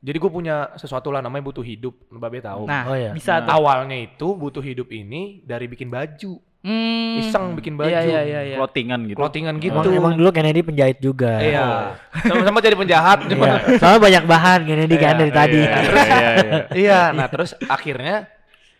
Jadi 0.00 0.16
gue 0.16 0.30
punya 0.30 0.56
sesuatu 0.74 1.08
lah 1.08 1.20
namanya 1.20 1.44
butuh 1.44 1.60
hidup, 1.60 1.92
Babe 2.10 2.40
tahu. 2.40 2.64
Nah, 2.64 2.84
Oh, 2.84 2.96
iya. 2.96 3.12
bisa 3.12 3.36
Nah. 3.38 3.52
awalnya 3.52 3.92
itu 3.94 4.32
butuh 4.32 4.60
hidup 4.60 4.88
ini 4.88 5.42
dari 5.42 5.66
bikin 5.66 5.86
baju, 5.86 6.40
Hmm. 6.60 7.20
iseng 7.20 7.52
bikin 7.52 7.76
baju, 7.76 7.88
Iya 7.88 8.00
iya 8.00 8.20
iya. 8.22 8.40
iya. 8.42 8.56
Clothingan 8.56 9.04
gitu. 9.04 9.16
clothingan 9.16 9.56
gitu. 9.56 9.76
emang, 9.76 9.92
emang 9.92 10.14
dulu 10.14 10.28
Kennedy 10.30 10.60
penjahit 10.62 10.98
juga. 10.98 11.36
Iya. 11.36 12.00
Sama-sama 12.18 12.60
jadi 12.60 12.76
penjahat. 12.76 13.18
Iya. 13.26 13.76
Soalnya 13.76 14.00
banyak 14.00 14.24
bahan 14.24 14.60
Kennedy 14.64 14.96
kan 14.96 15.12
Iya, 15.12 15.20
dari 15.20 15.32
tadi. 15.34 15.60
Iya, 15.60 15.76
iya, 15.76 16.30
iya. 16.34 16.52
Iya, 16.82 17.00
nah 17.12 17.26
terus 17.26 17.52
akhirnya 17.62 18.24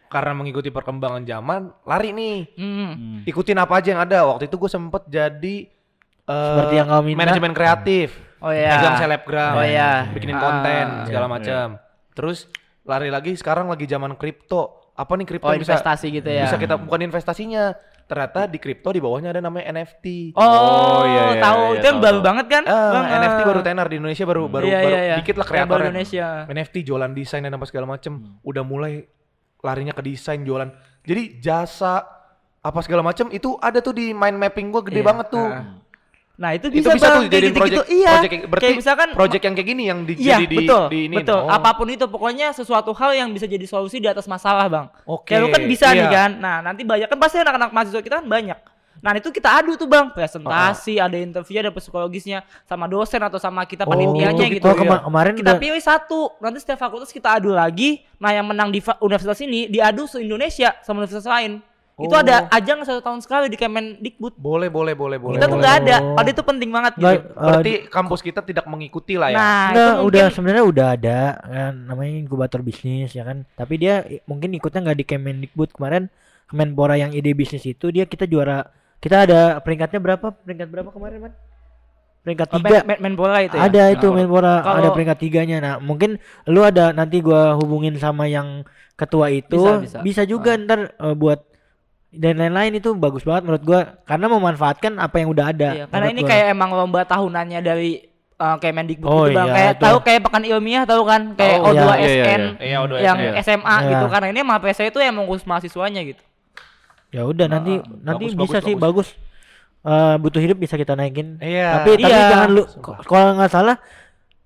karena 0.09 0.33
mengikuti 0.33 0.69
perkembangan 0.69 1.23
zaman, 1.23 1.69
lari 1.85 2.11
nih. 2.11 2.39
Hmm. 2.55 2.77
Hmm. 2.91 3.19
Ikutin 3.25 3.57
apa 3.57 3.77
aja 3.77 3.93
yang 3.93 4.01
ada. 4.01 4.25
Waktu 4.27 4.49
itu 4.49 4.57
gue 4.57 4.69
sempet 4.69 5.05
jadi 5.07 5.57
eh, 6.23 6.49
Seperti 6.49 6.75
yang 6.75 6.89
kau 6.89 7.03
minta. 7.03 7.19
manajemen 7.19 7.53
kreatif. 7.53 8.09
Oh 8.41 8.51
iya. 8.51 8.73
Megang 8.73 8.97
selebgram, 8.97 9.53
Oh 9.55 9.63
iya. 9.63 10.09
bikinin 10.09 10.35
Ah, 10.35 10.43
konten 10.43 10.85
iya, 10.87 11.05
segala 11.05 11.27
macam. 11.27 11.67
Terus 12.11 12.49
lari 12.83 13.09
lagi 13.09 13.33
sekarang 13.35 13.67
lagi 13.67 13.85
zaman 13.85 14.15
kripto. 14.15 14.93
Apa 14.93 15.13
nih 15.15 15.25
kripto 15.25 15.45
Oh 15.45 15.53
yang 15.53 15.61
bisa 15.61 15.75
investasi 15.75 16.07
gitu 16.11 16.29
ya. 16.29 16.45
bisa 16.45 16.57
kita 16.57 16.77
bukan 16.77 17.01
investasinya. 17.03 17.73
Ternyata 18.05 18.45
di 18.45 18.59
kripto 18.59 18.91
di 18.91 18.99
bawahnya 18.99 19.31
ada 19.31 19.39
namanya 19.39 19.71
NFT. 19.71 20.35
Oh, 20.35 20.43
Oh, 20.43 21.03
iya, 21.05 21.23
iya, 21.31 21.41
tahu 21.41 21.63
iya, 21.63 21.73
itu 21.73 21.87
yang 21.87 21.95
tahu, 21.95 22.05
baru 22.05 22.19
tahu. 22.19 22.27
banget 22.27 22.47
kan? 22.49 22.63
Ah, 22.67 22.91
Bang, 22.91 23.07
NFT 23.15 23.39
ah. 23.39 23.47
baru 23.47 23.61
tenar 23.63 23.87
di 23.87 23.97
Indonesia 23.97 24.25
baru 24.25 24.43
baru 24.47 24.67
Iya, 24.67 24.79
baru 24.79 24.91
iya, 24.91 25.01
iya. 25.01 25.17
dikit 25.17 25.37
lah 25.37 25.47
Yang 25.47 25.69
baru. 25.69 25.83
Indonesia. 25.87 26.27
NFT 26.49 26.75
jualan 26.83 27.11
desain 27.11 27.41
dan 27.41 27.53
apa 27.53 27.65
segala 27.65 27.87
macem 27.87 28.13
Hmm. 28.13 28.43
udah 28.43 28.63
mulai 28.63 28.93
larinya 29.61 29.93
ke 29.93 30.03
desain 30.03 30.41
jualan 30.41 30.73
jadi 31.03 31.23
jasa 31.39 32.01
apa 32.59 32.81
segala 32.81 33.01
macem 33.03 33.29
itu 33.29 33.57
ada 33.59 33.79
tuh 33.79 33.93
di 33.93 34.11
mind 34.11 34.37
mapping 34.37 34.69
gua 34.69 34.81
gede 34.81 35.01
Iya. 35.01 35.07
banget 35.07 35.27
tuh 35.31 35.47
Ah. 35.47 35.80
Nah, 36.41 36.57
itu 36.57 36.73
itu 36.73 36.81
bisa, 36.81 36.97
bisa 36.97 37.05
bang, 37.05 37.13
tuh 37.13 37.21
kayak 37.21 37.37
jadi 37.37 37.49
project 37.53 37.85
Iya. 37.87 38.11
project 38.11 38.33
yang- 38.33 38.45
berarti 38.49 38.65
kayak 38.65 38.79
misalkan 38.81 39.09
project 39.13 39.43
yang 39.45 39.55
kayak 39.55 39.69
gini 39.69 39.83
yang 39.85 40.01
di, 40.09 40.13
Iya, 40.17 40.37
jadi 40.41 40.47
di, 40.49 40.57
betul, 40.57 40.83
di 40.89 40.99
ini 41.05 41.17
betul. 41.21 41.41
Oh. 41.45 41.53
Apa 41.53 41.71
pun 41.77 41.87
itu, 41.87 42.05
pokoknya 42.09 42.49
sesuatu 42.51 42.97
hal 42.97 43.11
yang 43.13 43.29
bisa 43.29 43.45
jadi 43.45 43.67
solusi 43.69 44.01
di 44.01 44.09
atas 44.09 44.25
masalah, 44.25 44.65
bang. 44.65 44.87
Oke, 45.05 45.37
Kayak 45.37 45.41
lu 45.45 45.49
kan 45.53 45.63
bisa 45.69 45.87
nih 45.93 46.01
iya. 46.01 46.09
kan. 46.09 46.31
Nah, 46.41 46.57
nanti 46.65 46.81
banyak 46.81 47.07
kan 47.07 47.19
pasti 47.21 47.37
anak-anak 47.37 47.71
mahasiswa 47.71 48.01
kita 48.01 48.17
kan 48.19 48.27
banyak. 48.27 48.57
Nah, 49.01 49.13
itu 49.17 49.29
kita 49.29 49.49
adu 49.55 49.77
tuh, 49.77 49.85
bang. 49.85 50.13
Presentasi, 50.13 50.97
ada 50.97 51.17
interview, 51.17 51.57
ada 51.59 51.73
psikologisnya 51.73 52.41
sama 52.65 52.85
dosen 52.85 53.21
atau 53.21 53.37
sama 53.37 53.65
kita 53.65 53.85
Oh, 53.85 53.93
panitianya 53.93 54.45
gitu, 54.49 54.61
gitu. 54.61 54.65
Oh, 54.65 54.77
kema- 54.77 55.01
kemarin 55.01 55.33
kita 55.33 55.45
udah 55.51 55.61
pilih 55.61 55.81
satu. 55.81 56.21
Nanti 56.37 56.61
setiap 56.61 56.81
fakultas 56.81 57.09
kita 57.09 57.37
adu 57.37 57.53
lagi. 57.53 58.01
Nah, 58.17 58.33
yang 58.33 58.45
menang 58.45 58.69
di 58.69 58.81
universitas 59.01 59.41
ini 59.41 59.69
diadu 59.69 60.05
se 60.05 60.21
Indonesia 60.21 60.73
sama 60.81 61.01
universitas 61.01 61.25
lain. 61.25 61.61
Itu 62.01 62.15
Oh. 62.15 62.19
ada 62.19 62.49
ajang 62.49 62.81
satu 62.81 62.99
tahun 62.99 63.21
sekali 63.21 63.47
di 63.47 63.57
Kemendikbud. 63.57 64.35
boleh 64.35 64.67
boleh 64.67 64.95
boleh 64.95 65.19
boleh 65.19 65.37
Kita 65.37 65.47
tuh 65.47 65.59
nggak 65.59 65.77
ada. 65.79 65.97
Oh. 66.01 66.17
Padahal 66.17 66.33
itu 66.33 66.43
penting 66.43 66.71
banget 66.71 66.93
Nggak, 66.95 67.13
gitu. 67.13 67.29
eh, 67.29 67.37
berarti 67.39 67.73
kampus 67.87 68.21
kita 68.21 68.41
tidak 68.41 68.65
mengikuti 68.65 69.15
lah 69.15 69.29
ya 69.29 69.37
Nah, 69.37 69.45
Enggak, 69.45 69.69
itu 69.71 69.93
udah 70.01 70.01
mungkin 70.23 70.35
sebenarnya 70.35 70.65
udah 70.65 70.87
ada 70.91 71.19
kan 71.39 71.73
namanya 71.85 72.13
inkubator 72.19 72.61
bisnis 72.61 73.11
ya 73.11 73.23
kan. 73.23 73.45
Tapi 73.51 73.75
dia 73.77 73.95
mungkin 74.25 74.49
ikutnya 74.51 74.81
nggak 74.83 74.99
di 74.99 75.07
Kemendikbud 75.07 75.71
kemarin 75.71 76.09
Kemenpora 76.47 76.95
yang 76.95 77.13
ide 77.13 77.31
bisnis 77.31 77.63
itu 77.63 77.89
dia 77.89 78.05
kita 78.05 78.25
juara 78.25 78.67
kita 78.99 79.23
ada 79.23 79.41
peringkatnya 79.59 79.97
berapa? 79.99 80.35
Peringkat 80.35 80.69
berapa 80.69 80.91
kemarin, 80.91 81.19
Man? 81.23 81.33
Peringkat 82.21 82.49
Oh, 82.49 82.57
tiga. 82.59 82.69
men- 82.81 82.87
men- 82.87 83.01
Menpora 83.07 83.41
itu 83.41 83.55
ya. 83.55 83.65
Ada 83.65 83.83
itu 83.91 84.07
Nah, 84.07 84.15
Menpora 84.15 84.55
ada 84.57 84.65
kalau- 84.83 84.93
peringkat 84.93 85.19
tiganya. 85.19 85.57
Nah, 85.59 85.75
mungkin 85.79 86.21
lu 86.45 86.61
ada 86.61 86.93
nanti 86.93 87.21
gua 87.21 87.57
hubungin 87.57 87.97
sama 87.97 88.25
yang 88.25 88.61
ketua 88.93 89.33
itu 89.33 89.57
Bisa, 89.81 90.05
bisa. 90.05 90.23
juga 90.25 90.53
ntar 90.55 90.93
eh, 90.93 91.15
buat 91.15 91.41
dan 92.11 92.35
lain-lain 92.37 92.77
itu 92.77 92.91
bagus 92.93 93.23
banget 93.23 93.43
menurut 93.45 93.63
gua 93.63 93.81
karena 94.03 94.27
memanfaatkan 94.27 94.93
apa 94.97 95.17
yang 95.17 95.29
udah 95.31 95.47
ada. 95.47 95.69
Iya, 95.73 95.85
karena 95.87 96.07
ini 96.11 96.21
gua. 96.21 96.29
kayak 96.29 96.47
emang 96.51 96.71
lomba 96.71 97.01
tahunannya 97.05 97.61
dari 97.61 98.03
uh, 98.37 98.57
Kemendikbud 98.57 99.07
Oh, 99.07 99.25
gitu 99.25 99.37
bang. 99.37 99.47
iya, 99.47 99.55
kayak 99.55 99.73
itu. 99.73 99.83
tahu 99.85 99.97
kayak 100.03 100.21
pekan 100.25 100.43
ilmiah 100.43 100.83
tahu 100.83 101.03
kan 101.05 101.23
kayak 101.35 101.57
Oh, 101.57 101.71
iya, 101.71 101.81
O2SN 101.81 102.01
iya, 102.01 102.11
iya, 102.11 102.27
iya. 102.27 102.57
Iya, 102.61 102.77
O2SN. 102.81 103.05
yang 103.05 103.19
Iya. 103.21 103.33
SMA 103.41 103.63
Iya. 103.77 103.89
gitu 103.89 104.05
karena 104.09 104.27
ini 104.29 104.39
emang 104.41 104.59
PSI 104.59 104.85
itu 104.89 104.99
emang 104.99 105.25
khusus 105.25 105.45
mahasiswanya 105.45 106.03
gitu. 106.03 106.23
Ya 107.11 107.23
udah 107.23 107.47
nanti 107.47 107.73
Ah, 107.75 107.87
nanti 108.05 108.25
bagus, 108.27 108.35
bisa 108.41 108.59
bagus, 108.59 108.67
sih 108.67 108.75
bagus. 108.75 109.09
Eh, 109.81 110.15
butuh 110.19 110.41
hidup 110.41 110.57
bisa 110.57 110.75
kita 110.75 110.93
naikin. 110.93 111.39
Iya. 111.39 111.81
Tapi 111.81 111.89
tapi 111.97 112.05
Iya. 112.05 112.29
jangan 112.29 112.49
lu 112.51 112.63
kalau 113.03 113.33
nggak 113.35 113.49
salah 113.49 113.77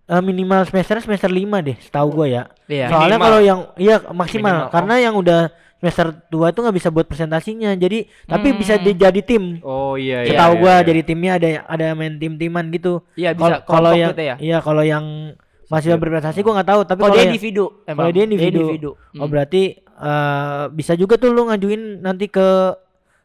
eh, 0.05 0.21
minimal 0.21 0.63
semester 0.65 1.01
semester 1.01 1.27
5 1.27 1.59
deh, 1.61 1.81
setahu 1.81 2.09
gua 2.13 2.27
ya. 2.29 2.43
Iya. 2.67 2.93
Soalnya 2.93 3.17
kalau 3.17 3.41
yang 3.41 3.61
iya 3.75 4.05
maksimal 4.07 4.53
Minimal, 4.53 4.71
karena 4.71 4.95
yang 5.01 5.15
udah 5.17 5.41
semester 5.85 6.07
2 6.27 6.49
itu 6.49 6.59
nggak 6.59 6.77
bisa 6.77 6.89
buat 6.89 7.05
presentasinya. 7.05 7.71
Jadi 7.75 8.09
tapi 8.25 8.49
Hmm. 8.49 8.59
bisa 8.59 8.75
di- 8.77 8.97
jadi 8.97 9.21
tim. 9.21 9.61
Oh 9.61 9.95
iya 9.95 10.25
iya. 10.25 10.33
Setahu 10.33 10.53
iya, 10.55 10.59
gua 10.59 10.75
iya. 10.75 10.83
jadi 10.83 11.01
timnya 11.03 11.33
ada 11.35 11.49
ada 11.67 11.87
main 11.93 12.17
tim-timan 12.17 12.65
gitu. 12.71 13.05
Iya 13.13 13.33
bisa 13.33 13.61
Kalau 13.63 13.93
yang 13.93 14.11
gitu 14.11 14.25
ya. 14.25 14.35
iya 14.39 14.59
kalau 14.59 14.81
yang 14.81 15.37
masih 15.67 15.95
berprestasi 15.95 16.41
gua 16.41 16.59
nggak 16.59 16.71
tahu 16.71 16.81
tapi 16.83 17.01
Kalau 17.01 17.15
dia 17.15 17.25
individu 17.27 17.65
emang. 17.85 17.97
kalau 17.99 18.11
dia 18.11 18.23
individu. 18.25 18.91
Oh 18.91 18.97
Hmm. 19.15 19.29
berarti 19.29 19.63
eh, 19.85 20.65
bisa 20.71 20.93
juga 20.95 21.15
tuh 21.15 21.29
lu 21.29 21.45
ngajuin 21.45 22.01
nanti 22.01 22.27
ke 22.27 22.49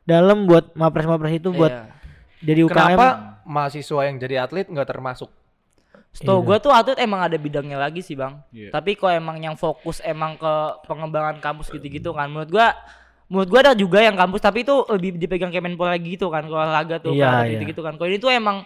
dalam 0.04 0.46
buat 0.46 0.74
mapres-mapres 0.74 1.34
itu 1.36 1.50
buat 1.50 1.70
Iya. 1.70 1.84
jadi 2.44 2.60
UKM. 2.64 2.74
kenapa 2.94 3.08
mahasiswa 3.44 4.02
yang 4.04 4.18
jadi 4.18 4.36
atlet 4.40 4.66
nggak 4.66 4.86
termasuk 4.86 5.30
Setahu 6.10 6.42
Iya. 6.42 6.48
gua 6.48 6.58
tuh 6.58 6.72
atlet 6.74 7.00
emang 7.00 7.22
ada 7.22 7.38
bidangnya 7.38 7.78
lagi 7.78 8.02
sih 8.02 8.18
bang. 8.18 8.42
Iya. 8.50 8.74
Tapi 8.74 8.98
kok 8.98 9.08
emang 9.10 9.38
yang 9.40 9.56
fokus 9.56 10.02
emang 10.02 10.36
ke 10.36 10.54
pengembangan 10.90 11.38
kampus 11.40 11.70
gitu-gitu 11.70 12.12
kan. 12.12 12.28
Menurut 12.28 12.50
gua 12.50 12.74
menurut 13.30 13.48
gua 13.48 13.60
ada 13.62 13.74
juga 13.78 14.02
yang 14.02 14.18
kampus 14.18 14.42
tapi 14.42 14.66
itu 14.66 14.74
lebih 14.90 15.22
dipegang 15.22 15.54
Kemenpora 15.54 15.94
lagi 15.96 16.18
gitu 16.18 16.34
kan 16.34 16.44
kalau 16.50 16.66
olahraga 16.66 16.98
tuh 16.98 17.14
Iya, 17.14 17.30
kalau 17.30 17.44
iya. 17.46 17.52
gitu-gitu 17.56 17.82
kan. 17.86 17.94
Kalau 17.96 18.10
ini 18.10 18.18
tuh 18.18 18.32
emang 18.34 18.66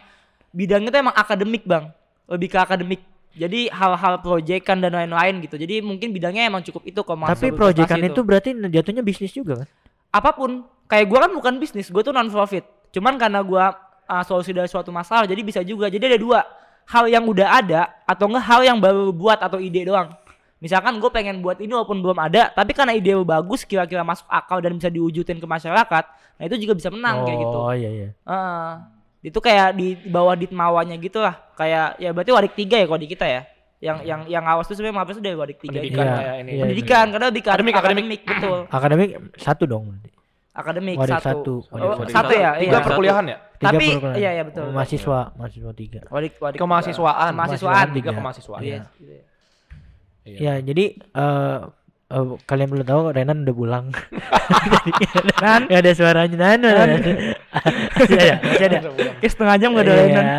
bidangnya 0.56 0.89
tuh 0.89 1.01
emang 1.03 1.15
akademik 1.15 1.63
bang. 1.67 1.91
Lebih 2.32 2.47
ke 2.47 2.58
akademik. 2.63 3.01
Jadi 3.34 3.65
hal-hal 3.73 4.21
proyekan 4.21 4.77
dan 4.77 4.93
lain-lain 4.93 5.41
gitu. 5.41 5.58
Jadi 5.58 5.82
mungkin 5.82 6.13
bidangnya 6.13 6.47
emang 6.47 6.62
cukup 6.63 6.86
itu 6.86 7.01
kalau 7.01 7.27
Tapi 7.27 7.49
proyekan 7.51 7.97
berprestasi 7.97 8.13
itu 8.13 8.21
berarti 8.21 8.49
jatuhnya 8.71 9.03
bisnis 9.03 9.34
juga 9.34 9.65
kan? 9.65 9.69
apa 10.13 10.29
pun 10.38 10.62
kayak 10.86 11.10
gua 11.10 11.25
kan 11.25 11.32
bukan 11.34 11.53
bisnis 11.58 11.89
gue 11.89 12.01
tuh 12.06 12.13
non 12.13 12.29
profit 12.29 12.62
cuman 12.93 13.17
karena 13.17 13.41
gua 13.41 13.73
uh, 14.06 14.21
solusi 14.21 14.53
dari 14.53 14.69
suatu 14.69 14.93
masalah 14.93 15.25
jadi 15.25 15.41
bisa 15.41 15.65
juga 15.65 15.89
jadi 15.89 16.06
ada 16.13 16.21
dua 16.21 16.45
hal 16.86 17.06
yang 17.08 17.24
udah 17.24 17.48
ada 17.60 17.82
atau 18.04 18.28
enggak 18.28 18.46
hal 18.46 18.62
yang 18.63 18.78
baru 18.78 19.10
buat 19.10 19.39
atau 19.39 19.58
ide 19.58 19.88
doang 19.88 20.12
misalkan 20.58 20.96
gue 20.96 21.12
pengen 21.12 21.43
buat 21.43 21.60
ini 21.60 21.72
walaupun 21.72 22.00
belum 22.00 22.15
ada 22.19 22.48
tapi 22.50 22.72
karena 22.72 22.96
ide 22.96 23.12
lu 23.12 23.28
bagus 23.28 23.63
kira-kira 23.63 24.00
masuk 24.02 24.24
akal 24.28 24.63
dan 24.63 24.76
bisa 24.76 24.88
diwujudin 24.88 25.39
ke 25.39 25.48
masyarakat 25.48 26.04
nah 26.39 26.43
itu 26.43 26.56
juga 26.60 26.74
bisa 26.80 26.88
menang 26.88 27.28
kayak 27.28 27.39
gitu 27.39 27.58
Oh 27.60 27.74
iya 27.76 27.89
iya. 27.91 28.10
Heeh. 28.24 28.72
itu 29.24 29.39
kayak 29.39 29.76
di 29.76 29.96
bawah 30.08 30.36
ditmawanya 30.36 30.96
gitu 31.00 31.19
lah 31.19 31.36
kayak 31.56 32.00
ya 32.00 32.12
berarti 32.12 32.32
wadik 32.32 32.54
tiga 32.56 32.80
ya 32.80 32.88
kalau 32.88 33.00
di 33.00 33.08
kita 33.08 33.26
ya 33.28 33.41
yang 33.84 33.98
yang 34.08 34.22
yang 34.32 34.43
awas 34.48 34.63
tuh 34.63 34.80
sebenarnya 34.80 35.04
apa 35.04 35.12
dari 35.19 35.36
wadik 35.36 35.60
tiga 35.60 35.84
Pendidikan 35.84 36.04
Iya, 36.08 36.15
kayak 36.15 36.36
ini 36.39 36.52
iya. 36.56 36.62
pendidikan 36.63 37.06
karena 37.12 37.26
lebih 37.28 37.41
ke 37.43 37.50
Akademik, 37.52 37.74
akademik. 37.76 38.04
akademik 38.08 38.22
betul 38.24 38.60
Akademik 38.72 39.10
satu 39.36 39.63
dong. 39.67 39.84
Akademik 40.53 40.95
Wadik 40.95 41.17
satu, 41.17 41.65
satu, 41.65 41.73
Oh, 41.73 41.97
wadik 41.97 42.13
satu 42.13 42.29
satu. 42.29 42.33
ya 42.37 42.51
tiga 42.55 42.71
iya. 42.71 42.85
perkuliahan 42.85 43.25
ya 43.25 43.37
Tiga 43.53 43.67
Tapi, 43.69 43.85
perkuliahan. 43.89 44.17
iya, 44.17 44.29
iya, 44.31 44.43
betul. 44.43 44.63
Mahasiswa, 44.69 45.19
mahasiswa 45.33 45.71
tiga. 45.73 45.99
Wadik, 46.07 46.33
wadik 46.37 46.57
kemahasiswaan 46.57 47.31
Kemahasiswaan. 47.31 47.87
tiga 47.91 48.09
Iya. 48.09 48.17
kemahasiswaan 48.17 48.61
Iya. 48.61 48.79
Iya. 50.23 50.39
Ya 50.39 50.53
jadi 50.61 50.85
eh 50.95 51.59
eh, 52.09 52.25
kalian 52.43 52.69
belum 52.69 52.85
tahu 52.85 53.01
Renan 53.09 53.43
udah 53.43 53.55
pulang. 53.55 53.85
Nan, 55.43 55.61
Gak 55.65 55.79
ada 55.79 55.91
suaranya 55.91 56.37
Nan. 56.37 56.59
Nan. 56.61 56.89
Masih 57.93 58.17
ada, 58.17 58.35
masih 58.41 58.65
ada. 58.67 58.77
kayak 59.15 59.29
setengah 59.29 59.55
jam 59.57 59.69
gak 59.71 59.81
ada 59.81 59.91
Iya. 59.91 59.97
layanan. 59.99 60.37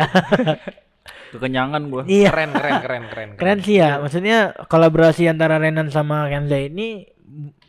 Kekenyangan 1.31 1.81
gua. 1.91 2.01
Iya. 2.05 2.29
keren 2.29 2.49
keren 2.51 2.73
keren 2.79 3.03
keren 3.05 3.29
Keren 3.35 3.57
sih 3.59 3.75
ya. 3.77 3.99
Maksudnya 3.99 4.37
kolaborasi 4.65 5.25
antara 5.25 5.57
Renan 5.57 5.87
sama 5.89 6.27
Kenza 6.27 6.55
ini 6.55 7.03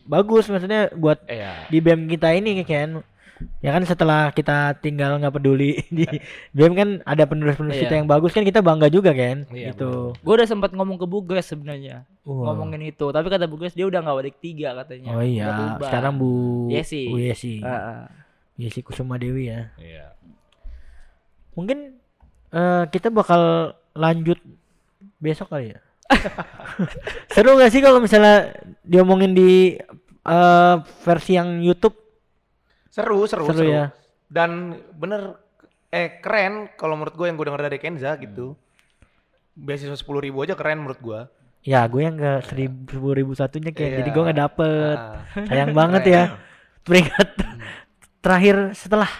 bagus 0.07 0.47
maksudnya 0.47 0.89
buat 0.93 1.19
iya 1.27 1.67
di 1.67 1.79
BEM 1.79 2.07
kita 2.09 2.31
ini 2.33 2.63
kan 2.63 3.03
ya 3.61 3.69
kan 3.69 3.85
setelah 3.85 4.31
kita 4.31 4.73
tinggal 4.77 5.19
nggak 5.19 5.35
peduli 5.35 5.77
di 5.93 6.09
BEM 6.51 6.73
kan 6.73 6.89
ada 7.03 7.23
penerus-penerus 7.23 7.77
Iya. 7.77 7.85
kita 7.85 7.95
yang 7.95 8.09
bagus 8.09 8.31
kan 8.31 8.43
kita 8.43 8.59
bangga 8.61 8.89
juga 8.89 9.13
kan 9.13 9.45
Iya, 9.51 9.71
gitu 9.71 10.17
Gue 10.17 10.35
udah 10.35 10.49
sempat 10.49 10.73
ngomong 10.73 10.97
ke 10.97 11.05
Bugres 11.05 11.45
sebenarnya 11.45 12.09
Wah. 12.23 12.49
ngomongin 12.49 12.81
itu, 12.87 13.07
tapi 13.07 13.27
kata 13.27 13.45
Bugres 13.45 13.73
dia 13.73 13.85
udah 13.85 14.01
nggak 14.01 14.17
wadik 14.17 14.37
tiga 14.39 14.73
katanya. 14.75 15.11
oh 15.13 15.21
iya 15.21 15.77
sekarang 15.79 16.17
Bu 16.17 16.33
Yesi. 16.67 17.07
Bu 17.07 17.19
Yesi 17.19 17.61
Heeh. 17.61 18.01
Yesi 18.57 18.81
Kusuma 18.81 19.15
Dewi 19.17 19.53
ya 19.53 19.69
iya 19.77 20.17
mungkin 21.53 22.01
eh, 22.51 22.85
kita 22.89 23.09
bakal 23.09 23.73
lanjut 23.93 24.41
besok 25.17 25.49
kali 25.49 25.73
ya. 25.73 25.81
Seru 27.35 27.57
gak 27.57 27.71
sih 27.71 27.81
kalau 27.81 27.99
misalnya 27.99 28.53
diomongin 28.83 29.33
di 29.33 29.77
eh, 30.23 30.75
versi 31.03 31.35
yang 31.35 31.61
YouTube? 31.61 31.95
Seru, 32.89 33.27
seru, 33.27 33.45
Seru 33.47 33.61
seru. 33.61 33.69
ya. 33.69 33.85
Dan 34.27 34.75
bener 34.93 35.37
eh 35.89 36.19
keren 36.19 36.69
kalau 36.75 36.99
menurut 36.99 37.15
gue 37.15 37.27
yang 37.27 37.37
gue 37.37 37.47
denger 37.47 37.63
dari 37.63 37.79
Kenza 37.79 38.17
gitu. 38.17 38.57
Beasiswa 39.55 39.97
sepuluh 39.97 40.21
ribu 40.21 40.43
aja 40.43 40.53
keren 40.53 40.83
menurut 40.83 41.01
gue. 41.01 41.21
Ya, 41.63 41.83
gue 41.87 41.99
yang 41.99 42.15
ke 42.15 42.47
seribu 42.47 43.11
ribu 43.11 43.35
satunya 43.35 43.75
kayak 43.75 43.91
Iya. 43.91 43.99
jadi 44.03 44.11
gue 44.13 44.23
nggak 44.23 44.41
dapet. 44.41 44.97
Ah. 44.99 45.23
Sayang 45.47 45.73
banget 45.73 46.03
ya. 46.07 46.23
Peringkat 46.87 47.29
terakhir 48.21 48.57
setelah. 48.73 49.11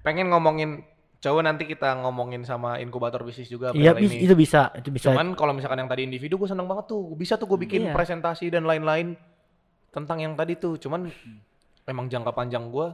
Pengen 0.00 0.30
ngomongin 0.30 0.86
coba 1.20 1.44
nanti 1.44 1.68
kita 1.68 2.00
ngomongin 2.00 2.42
sama 2.42 2.80
inkubator 2.80 3.20
bisnis 3.20 3.46
juga 3.46 3.76
Iya, 3.76 3.92
ini. 4.00 4.24
itu 4.24 4.32
bisa, 4.32 4.72
itu 4.72 4.88
bisa. 4.88 5.12
Cuman 5.12 5.36
kalau 5.36 5.52
misalkan 5.52 5.76
yang 5.78 5.90
tadi 5.90 6.08
individu 6.08 6.40
gue 6.40 6.48
seneng 6.48 6.64
banget 6.64 6.88
tuh. 6.88 7.12
Bisa 7.12 7.36
tuh 7.36 7.44
gue 7.44 7.60
bikin 7.60 7.86
Iya. 7.86 7.92
presentasi 7.92 8.48
dan 8.48 8.64
lain-lain 8.64 9.14
tentang 9.92 10.18
yang 10.18 10.32
tadi 10.32 10.56
tuh. 10.56 10.80
Cuman 10.80 11.12
emang 11.84 12.08
jangka 12.08 12.32
panjang 12.32 12.72
gue 12.72 12.88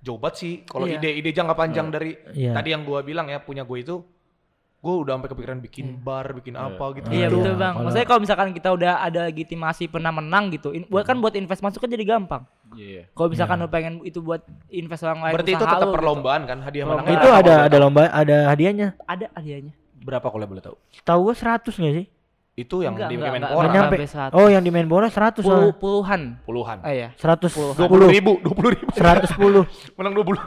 banget 0.00 0.34
sih. 0.34 0.54
Kalau 0.64 0.88
Iya. 0.88 0.96
ide-ide 0.96 1.30
jangka 1.30 1.54
panjang 1.54 1.92
dari 1.92 2.16
Iya. 2.32 2.56
tadi 2.56 2.72
yang 2.72 2.88
gue 2.88 3.00
bilang 3.04 3.28
ya 3.28 3.38
punya 3.38 3.68
gue 3.68 3.78
itu 3.78 4.00
gue 4.78 4.94
udah 4.96 5.18
sampai 5.18 5.28
kepikiran 5.28 5.58
bikin 5.58 5.86
bar, 5.98 6.30
bikin 6.32 6.54
apa 6.54 6.78
gitu. 6.94 7.06
Iya 7.08 7.26
betul 7.28 7.54
bang. 7.54 7.72
Kalau- 7.72 7.84
Maksudnya 7.84 8.06
kalau 8.06 8.20
misalkan 8.22 8.48
kita 8.52 8.68
udah 8.70 8.92
ada 9.00 9.20
legitimasi 9.26 9.84
pernah 9.86 10.10
menang 10.10 10.50
gitu, 10.50 10.70
in- 10.70 10.86
buat 10.86 11.02
kan 11.02 11.18
buat 11.18 11.34
invest 11.34 11.60
masuk 11.60 11.80
kan 11.80 11.90
jadi 11.90 12.06
gampang. 12.06 12.46
Iya. 12.72 13.10
Kalau 13.10 13.28
misalkan 13.28 13.58
lu 13.58 13.66
pengen 13.66 13.98
itu 14.02 14.18
buat 14.18 14.38
invest 14.68 15.02
orang 15.02 15.18
lain 15.20 15.34
Berarti 15.34 15.52
itu 15.52 15.58
tetap 15.60 15.78
gitu. 15.80 15.90
perlombaan 15.92 16.42
kan 16.44 16.58
hadiah 16.60 16.84
menangnya 16.84 17.10
itu 17.12 17.28
ada 17.28 17.54
ada 17.66 17.76
lomba, 17.76 18.02
ada 18.06 18.36
hadiahnya. 18.48 18.88
Ada 19.02 19.26
hadiahnya. 19.34 19.74
berapa 19.98 20.24
kalau 20.24 20.46
boleh 20.46 20.62
tahu? 20.62 20.76
Tahu 21.02 21.20
gue 21.22 21.34
100 21.34 21.74
gak 21.74 21.94
sih? 21.94 22.06
Itu 22.54 22.80
yang 22.80 22.94
Enggak, 22.94 23.10
di 23.10 23.14
enggak, 23.14 23.28
Kemenpora 23.28 23.50
enggak. 23.50 23.58
Nggak 23.60 23.74
nyampe. 23.76 23.96
sampai 23.98 24.10
100. 24.30 24.34
Oh, 24.34 24.48
yang 24.48 24.62
di 24.62 24.70
Menpora 24.70 25.06
100 25.08 25.42
Puluh, 25.42 25.70
puluhan. 25.74 26.22
puluhan. 26.42 26.78
Oh 26.80 26.90
iya. 26.90 27.08
100 27.14 27.50
Dua 27.74 27.86
puluh 27.86 28.06
ribu, 28.08 28.32
dua 28.40 28.50
puluh 28.52 28.70
ribu. 28.72 28.90
110. 28.94 29.66
Menang 29.98 30.14
dua 30.14 30.24
puluh. 30.24 30.40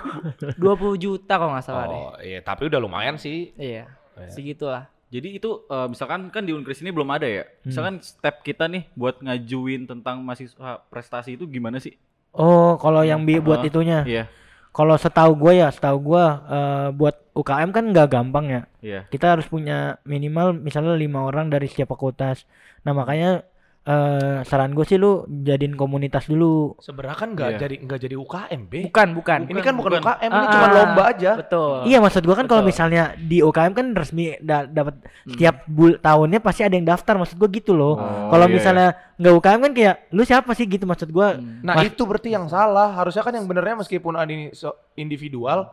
20 0.58 0.96
juta 0.98 1.34
kalau 1.36 1.52
nggak 1.52 1.63
salah 1.63 1.86
deh. 1.86 1.96
Oh 1.96 2.13
iya, 2.20 2.39
tapi 2.39 2.67
udah 2.67 2.80
lumayan 2.80 3.15
sih. 3.15 3.52
Iya. 3.56 3.88
Iya. 4.27 4.31
Segitulah. 4.34 4.84
Jadi 5.12 5.36
itu 5.36 5.67
eh, 5.67 5.88
misalkan 5.91 6.31
kan 6.31 6.43
di 6.47 6.55
Unkris 6.55 6.79
ini 6.79 6.91
belum 6.95 7.10
ada 7.12 7.27
ya. 7.27 7.43
Misalkan 7.67 7.99
step 7.99 8.45
kita 8.47 8.71
nih 8.71 8.88
buat 8.95 9.19
ngajuin 9.19 9.84
tentang 9.84 10.23
mahasiswa 10.23 10.79
prestasi 10.88 11.36
itu 11.36 11.43
gimana 11.51 11.84
sih? 11.84 11.99
Oh, 12.31 12.79
kalau 12.79 13.03
yang 13.03 13.27
bi 13.27 13.43
buat 13.43 13.60
Oh, 13.60 13.67
itunya. 13.67 14.07
Iya. 14.07 14.23
Kalau 14.71 14.95
setahu 14.95 15.36
gue 15.36 15.60
ya, 15.60 15.67
setahu 15.67 16.15
gue 16.15 16.25
eh, 16.47 16.88
buat 16.95 17.15
UKM 17.36 17.69
kan 17.75 17.84
nggak 17.91 18.07
gampang 18.07 18.45
ya. 18.47 18.62
Iya. 18.79 19.01
Kita 19.12 19.36
harus 19.36 19.43
punya 19.51 19.99
minimal 20.07 20.55
misalnya 20.55 20.95
lima 20.95 21.27
orang 21.27 21.51
dari 21.51 21.67
setiap 21.67 21.91
fakultas. 21.91 22.47
Nah 22.88 22.95
makanya 22.95 23.43
eh, 23.84 24.39
saran 24.44 24.72
gue 24.72 24.84
sih 24.84 24.96
lu 24.96 25.12
jadiin 25.26 25.74
komunitas 25.74 26.26
dulu. 26.26 26.78
Sebenarnya 26.78 27.17
kan 27.17 27.30
nggak 27.32 27.50
Iya. 27.50 27.60
jadi 27.60 27.76
nggak 27.82 28.00
jadi 28.00 28.15
UKM, 28.15 28.62
B. 28.63 28.74
Bukan, 28.86 29.08
bukan. 29.12 29.39
Ini 29.44 29.60
kan 29.60 29.74
bukan, 29.74 29.91
bukan. 29.91 30.02
UKM, 30.04 30.30
ini 30.30 30.38
Ah, 30.39 30.52
cuma 30.52 30.62
ah. 30.63 30.72
lomba 30.72 31.04
aja. 31.08 31.32
Betul. 31.36 31.76
Iya 31.84 31.98
maksud 31.98 32.22
gua 32.22 32.36
kan 32.36 32.46
kalau 32.46 32.62
misalnya 32.62 33.04
di 33.15 33.39
UKM 33.39 33.74
kan 33.74 33.88
resmi 33.91 34.38
da- 34.38 34.63
dapat 34.63 34.96
setiap 35.26 35.65
bul 35.65 35.98
tahunnya 35.98 36.39
pasti 36.39 36.62
ada 36.62 36.72
yang 36.72 36.86
daftar 36.86 37.17
maksud 37.17 37.36
gua 37.36 37.50
gitu 37.50 37.74
loh. 37.74 37.96
Oh, 37.96 38.30
kalau 38.30 38.46
iya, 38.46 38.54
misalnya 38.54 38.88
nggak 39.15 39.34
UKM 39.36 39.60
kan 39.60 39.72
kayak 39.72 39.96
lu 40.10 40.22
siapa 40.22 40.52
sih 40.52 40.65
gitu 40.65 40.86
maksud 40.86 41.10
gua. 41.10 41.34
Nah 41.36 41.74
Mas- 41.76 41.89
itu 41.89 42.02
berarti 42.04 42.30
yang 42.30 42.46
salah. 42.46 42.94
Harusnya 42.94 43.22
kan 43.22 43.34
yang 43.34 43.46
benernya 43.46 43.74
meskipun 43.76 44.13
ada 44.13 44.28
ini 44.28 44.52
so- 44.52 44.78
individual, 44.94 45.65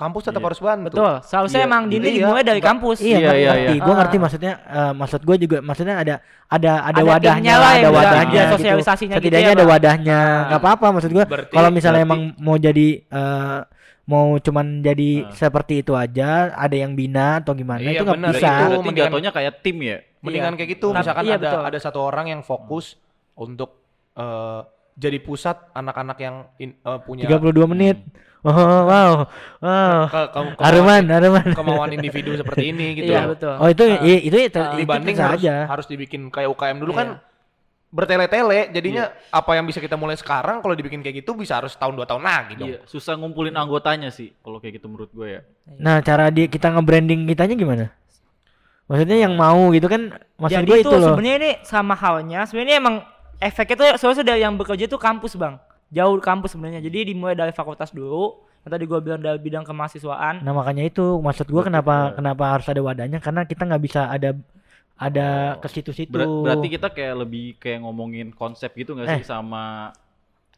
kampus 0.00 0.22
tetap 0.24 0.40
Iya. 0.40 0.46
harus 0.48 0.60
bantu. 0.60 0.86
Betul. 0.88 1.14
Seharusnya 1.22 1.60
Iya, 1.60 1.68
emang 1.68 1.82
jadi 1.84 1.94
ini 1.94 2.08
iya. 2.08 2.16
dimulai 2.18 2.42
dari 2.42 2.60
kampus. 2.60 2.96
Iya, 2.98 3.12
Iya, 3.12 3.32
iya, 3.36 3.50
ngerti. 3.52 3.60
iya. 3.70 3.80
Gua 3.80 3.92
Ah. 3.92 3.98
ngerti 4.00 4.16
maksudnya 4.16 4.52
eh, 4.64 4.92
maksud 4.96 5.20
gua 5.20 5.36
juga 5.36 5.56
maksudnya 5.60 5.94
ada 5.94 6.14
ada 6.48 6.72
ada, 6.82 6.96
Ada 6.96 7.02
wadahnya 7.04 7.54
lah 7.54 7.72
ada 7.76 7.88
wadahnya 7.90 8.24
ada 8.40 8.48
gitu. 8.48 8.54
sosialisasinya 8.56 9.14
gitu 9.14 9.20
Setidaknya 9.22 9.44
ya, 9.46 9.54
ada 9.54 9.62
Bang. 9.62 9.70
wadahnya. 9.70 10.18
Ah. 10.18 10.40
nggak 10.48 10.60
apa-apa 10.60 10.86
maksud 10.90 11.10
gua. 11.10 11.24
Berarti- 11.26 11.52
Kalau 11.52 11.70
misalnya 11.70 12.02
berarti- 12.02 12.24
emang 12.32 12.40
mau 12.40 12.56
jadi 12.56 12.88
eh, 13.04 13.58
mau 14.02 14.26
cuman 14.36 14.66
jadi 14.80 15.10
Ah. 15.20 15.30
seperti 15.30 15.74
itu 15.80 15.92
aja, 15.94 16.30
ada 16.50 16.74
yang 16.74 16.92
bina 16.92 17.38
atau 17.38 17.52
gimana 17.52 17.78
Iya, 17.78 17.92
itu 17.92 18.02
nggak 18.02 18.18
bisa. 18.32 18.50
itu. 18.66 18.76
Mendingan- 18.82 19.12
jatuhnya 19.12 19.30
kayak 19.30 19.52
tim 19.60 19.76
ya. 19.78 19.96
Mendingan 20.18 20.52
Iya. 20.52 20.58
kayak 20.58 20.70
gitu. 20.72 20.86
Tapi- 20.90 20.98
Misalkan 20.98 21.24
iya, 21.24 21.36
ada 21.36 21.46
betul. 21.46 21.62
ada 21.68 21.78
satu 21.78 21.98
orang 22.00 22.26
yang 22.28 22.40
fokus 22.40 22.96
untuk 23.36 23.78
eh, 24.10 24.60
jadi 24.96 25.16
pusat 25.18 25.70
anak-anak 25.72 26.18
yang 26.18 26.36
in- 26.58 26.76
eh, 26.76 26.98
punya 27.00 27.24
32 27.24 27.64
menit. 27.64 28.02
Oh, 28.40 28.52
wow. 28.52 29.28
Wow. 29.60 29.96
ke, 30.06 30.20
ke, 30.24 30.32
kemauan, 30.32 30.56
Aruman, 30.58 31.04
Aruman. 31.06 31.46
kemauan 31.52 31.90
individu 31.92 32.32
seperti 32.32 32.72
ini 32.72 32.86
gitu. 32.98 33.12
Iya, 33.12 33.28
betul. 33.28 33.52
Oh 33.54 33.68
itu 33.68 33.84
i- 34.00 34.24
itu 34.24 34.36
itu, 34.42 34.56
Ah. 34.56 34.72
itu 34.72 34.80
Dibanding 34.80 35.12
bisa 35.12 35.24
harus 35.26 35.40
aja. 35.40 35.54
harus 35.66 35.86
dibikin 35.86 36.22
kayak 36.26 36.48
UKM 36.48 36.76
dulu 36.78 36.92
Iya. 36.92 36.98
kan 36.98 37.08
bertele-tele 37.90 38.70
jadinya 38.70 39.04
apa 39.28 39.50
yang 39.52 39.66
bisa 39.66 39.76
kita 39.76 39.94
mulai 39.94 40.14
sekarang 40.14 40.62
kalau 40.62 40.72
dibikin 40.72 41.02
kayak 41.02 41.20
gitu 41.20 41.34
bisa 41.34 41.58
harus 41.58 41.74
tahun 41.74 41.92
dua 41.92 42.06
tahun 42.06 42.22
lagi 42.22 42.54
dong. 42.54 42.70
Iya, 42.70 42.80
susah 42.84 43.12
ngumpulin 43.14 43.52
anggotanya 43.52 44.08
sih 44.08 44.30
kalau 44.38 44.56
kayak 44.56 44.78
gitu 44.78 44.86
menurut 44.86 45.10
gue 45.10 45.28
ya. 45.28 45.40
Nah, 45.76 45.98
cara 46.00 46.28
di 46.28 46.46
kita 46.46 46.70
nge-branding 46.70 47.26
kitanya 47.26 47.52
gimana? 47.52 47.84
Maksudnya 48.86 49.18
yang 49.20 49.34
mau 49.34 49.70
gitu 49.70 49.86
kan 49.86 50.10
maksud 50.34 50.54
Jadi 50.56 50.66
gue 50.66 50.78
itu 50.78 50.86
itu 50.86 50.96
loh. 50.96 51.12
sebenarnya 51.12 51.36
ini 51.36 51.50
sama 51.60 51.94
halnya. 51.94 52.42
Sebenarnya 52.42 52.76
emang 52.78 52.94
efeknya 53.36 53.76
tuh 53.76 53.86
soalnya 53.98 54.24
dari 54.24 54.40
yang 54.40 54.54
bekerja 54.54 54.86
tuh 54.86 54.96
kampus 54.96 55.34
bang. 55.34 55.58
Jauh 55.90 56.16
kampus 56.22 56.54
sebenarnya. 56.54 56.80
Jadi 56.80 57.14
dimulai 57.14 57.34
dari 57.34 57.50
fakultas 57.50 57.90
dulu. 57.90 58.38
Yang 58.60 58.70
tadi 58.76 58.84
gue 58.84 58.98
bilang 59.00 59.20
dari 59.20 59.40
bidang 59.40 59.64
kemahasiswaan. 59.64 60.44
Nah, 60.44 60.52
makanya 60.52 60.84
itu 60.84 61.02
maksud 61.18 61.48
gue 61.48 61.62
kenapa 61.64 62.12
kenapa 62.12 62.44
harus 62.58 62.68
ada 62.68 62.78
wadahnya 62.78 63.18
karena 63.18 63.48
kita 63.48 63.64
nggak 63.64 63.82
bisa 63.82 64.06
ada 64.06 64.36
ada 65.00 65.56
ke 65.56 65.68
situ-situ. 65.72 66.12
Ber- 66.12 66.44
berarti 66.44 66.68
kita 66.68 66.92
kayak 66.92 67.24
lebih 67.24 67.56
kayak 67.56 67.80
ngomongin 67.80 68.36
konsep 68.36 68.68
gitu 68.76 68.92
nggak 68.92 69.08
sih 69.16 69.24
Eh. 69.24 69.28
sama 69.28 69.88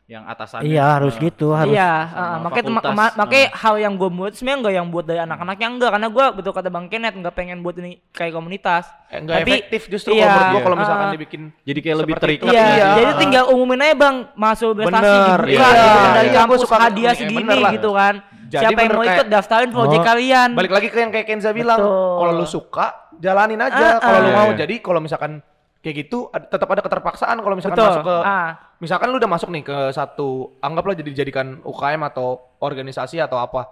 yang 0.04 0.24
atasannya? 0.24 0.66
Iya, 0.66 0.84
harus 0.92 1.14
Nah, 1.14 1.22
gitu, 1.22 1.46
harus. 1.50 1.72
Iya, 1.72 1.92
uh, 2.06 2.36
makanya 2.42 2.64
fakultas. 2.68 2.92
ma- 2.92 3.14
makanya 3.16 3.46
Ah. 3.46 3.56
hal 3.56 3.74
yang 3.78 3.94
gue 3.94 4.10
buat 4.10 4.32
sebenarnya 4.32 4.58
enggak 4.58 4.74
yang 4.74 4.88
buat 4.88 5.04
dari 5.04 5.20
anak-anaknya 5.20 5.68
enggak 5.70 5.90
karena 5.90 6.08
gue 6.10 6.24
betul 6.32 6.52
kata 6.52 6.68
Bang 6.68 6.86
Kenneth 6.86 7.14
enggak 7.14 7.32
pengen 7.32 7.58
buat 7.60 7.74
ini 7.76 7.90
kayak 8.10 8.32
komunitas. 8.32 8.84
Eh, 9.08 9.18
nggak 9.18 9.36
Tapi- 9.38 9.50
efektif 9.52 9.82
justru 9.88 10.10
iya. 10.12 10.26
kalau 10.26 10.44
gua 10.48 10.60
kalau 10.60 10.74
Iya. 10.74 10.82
misalkan 10.82 11.06
Ah. 11.06 11.12
dibikin 11.12 11.42
Jadi 11.62 11.78
kayak 11.80 11.96
lebih 11.98 12.14
terikat. 12.18 12.44
Iya, 12.46 12.64
Iya. 12.66 12.88
jadi 12.94 13.12
tinggal 13.16 13.44
umumin 13.48 13.80
aja 13.80 13.94
Bang 13.94 14.16
masuk 14.34 14.68
prestasi 14.74 15.00
Bener, 15.00 15.38
dibuka 15.38 15.48
iya, 15.48 15.72
gitu 15.72 15.86
iya, 15.96 16.12
dari 16.12 16.28
iya. 16.28 16.36
kampus 16.36 16.56
Gua 16.56 16.64
suka 16.66 16.76
hadiah 16.78 17.12
segini 17.14 17.40
bener 17.40 17.58
lah. 17.58 17.72
gitu 17.72 17.90
kan. 17.92 18.14
Jadi 18.44 18.68
Siapa 18.68 18.78
yang 18.78 18.90
mau 18.90 19.00
kayak- 19.00 19.16
ikut 19.16 19.28
daftarin 19.30 19.70
project 19.70 19.96
Oh. 19.98 20.06
kalian. 20.06 20.48
balik 20.52 20.72
lagi 20.72 20.88
ke 20.88 20.98
yang 20.98 21.08
kayak 21.10 21.24
Kenza 21.26 21.50
bilang 21.50 21.80
kalau 21.80 22.32
lu 22.34 22.44
suka 22.44 22.86
jalanin 23.14 23.56
aja 23.56 23.96
kalau 23.96 24.18
lu 24.18 24.30
mau 24.30 24.50
Iya. 24.50 24.58
jadi 24.60 24.74
kalau 24.78 25.00
misalkan 25.00 25.40
kayak 25.82 25.96
gitu 26.00 26.26
ad- 26.28 26.46
tetap 26.46 26.68
ada 26.68 26.80
keterpaksaan 26.80 27.36
kalau 27.36 27.52
misalkan 27.52 27.74
Betul. 27.74 27.90
masuk 27.90 28.04
ke 28.04 28.16
Ah. 28.20 28.50
misalkan 28.78 29.06
lu 29.06 29.18
udah 29.18 29.26
masuk 29.28 29.48
nih 29.50 29.62
ke 29.62 29.76
satu 29.90 30.28
anggaplah 30.58 30.94
jadi 30.94 31.10
dijadikan 31.10 31.58
UKM 31.60 32.02
atau 32.04 32.26
organisasi 32.56 33.18
atau 33.18 33.36
apa 33.36 33.66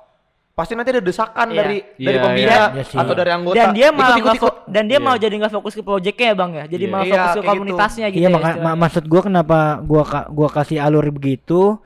pasti 0.51 0.75
nanti 0.75 0.91
ada 0.91 1.01
desakan 1.01 1.47
Iya. 1.49 1.57
dari 1.57 1.79
dari 1.97 2.11
Iya, 2.11 2.21
pembina 2.21 2.51
iya. 2.51 2.67
Iya 2.75 2.99
atau 2.99 3.15
dari 3.15 3.31
anggota 3.31 3.55
Dan 3.57 3.69
dia 3.71 3.89
malah 3.89 4.19
Ikut, 4.19 4.35
ikut, 4.35 4.55
dan 4.67 4.85
dia 4.85 4.99
Iya. 4.99 5.07
mau 5.07 5.15
jadi 5.17 5.35
nggak 5.37 5.53
fokus 5.53 5.73
ke 5.73 5.83
projectnya 5.83 6.27
ya 6.27 6.37
Bang 6.37 6.51
ya. 6.53 6.65
Jadi 6.67 6.85
Iya. 6.85 6.93
malah 6.93 7.07
Iya, 7.07 7.15
fokus 7.15 7.31
ke 7.31 7.41
gitu. 7.41 7.49
komunitasnya 7.49 8.07
gitu. 8.09 8.19
Iya, 8.19 8.27
ya 8.27 8.29
maka, 8.29 8.43
ma- 8.43 8.51
istilahnya. 8.53 8.77
maksud 8.77 9.05
gua 9.07 9.23
kenapa 9.23 9.59
gua 9.81 10.03
ka- 10.05 10.29
gua 10.29 10.49
kasih 10.51 10.79
alur 10.79 11.07
begitu 11.09 11.79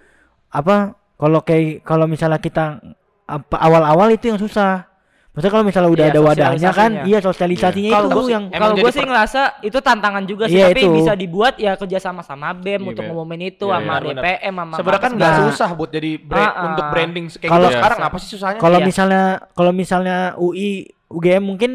apa 0.48 0.76
kalau 1.14 1.40
kayak 1.40 1.64
kalau 1.82 2.06
misalnya 2.06 2.38
kita 2.38 2.80
apa 3.24 3.56
awal-awal 3.58 4.08
itu 4.08 4.24
yang 4.26 4.38
susah. 4.38 4.88
Maksudnya 5.34 5.50
kalau 5.50 5.66
misalnya 5.66 5.90
udah 5.90 6.06
Iya, 6.06 6.12
ada 6.14 6.20
wadahnya 6.22 6.70
kan, 6.70 6.90
iya 7.04 7.18
sosialisasinya 7.18 7.90
Kalau 7.90 8.06
itu 8.06 8.14
gue 8.14 8.24
yang 8.30 8.44
kalau 8.48 8.74
gue 8.78 8.86
sih 8.88 9.02
per- 9.02 9.10
ngerasa 9.10 9.40
itu 9.60 9.78
tantangan 9.82 10.22
juga 10.22 10.44
sih 10.46 10.54
Iya, 10.54 10.70
tapi 10.70 10.80
itu. 10.80 10.94
bisa 10.94 11.12
dibuat 11.12 11.54
ya 11.58 11.74
kerja 11.74 11.98
sama 11.98 12.22
sama 12.22 12.54
BEM 12.54 12.78
Iya, 12.78 12.86
untuk 12.86 13.02
BEM. 13.02 13.10
ngumumin 13.10 13.42
itu 13.44 13.66
Iya, 13.66 13.74
sama 13.74 13.94
iya. 13.96 14.14
DPM 14.14 14.54
sama 14.54 14.74
sebenarnya 14.78 15.02
kan 15.02 15.12
nggak 15.18 15.26
Nah. 15.28 15.38
susah 15.44 15.68
buat 15.74 15.90
jadi 15.90 16.10
brand 16.16 16.54
ah. 16.54 16.64
untuk 16.64 16.84
branding 16.86 17.26
kayak 17.28 17.50
Kalau- 17.50 17.66
gitu 17.66 17.76
sekarang 17.76 17.98
apa 18.00 18.16
sih 18.16 18.28
susahnya 18.30 18.60
kalau 18.62 18.78
Iya. 18.78 18.86
misalnya 18.86 19.22
kalau 19.50 19.72
misalnya 19.74 20.16
UI 20.38 20.70
UGM 21.10 21.42
mungkin 21.44 21.70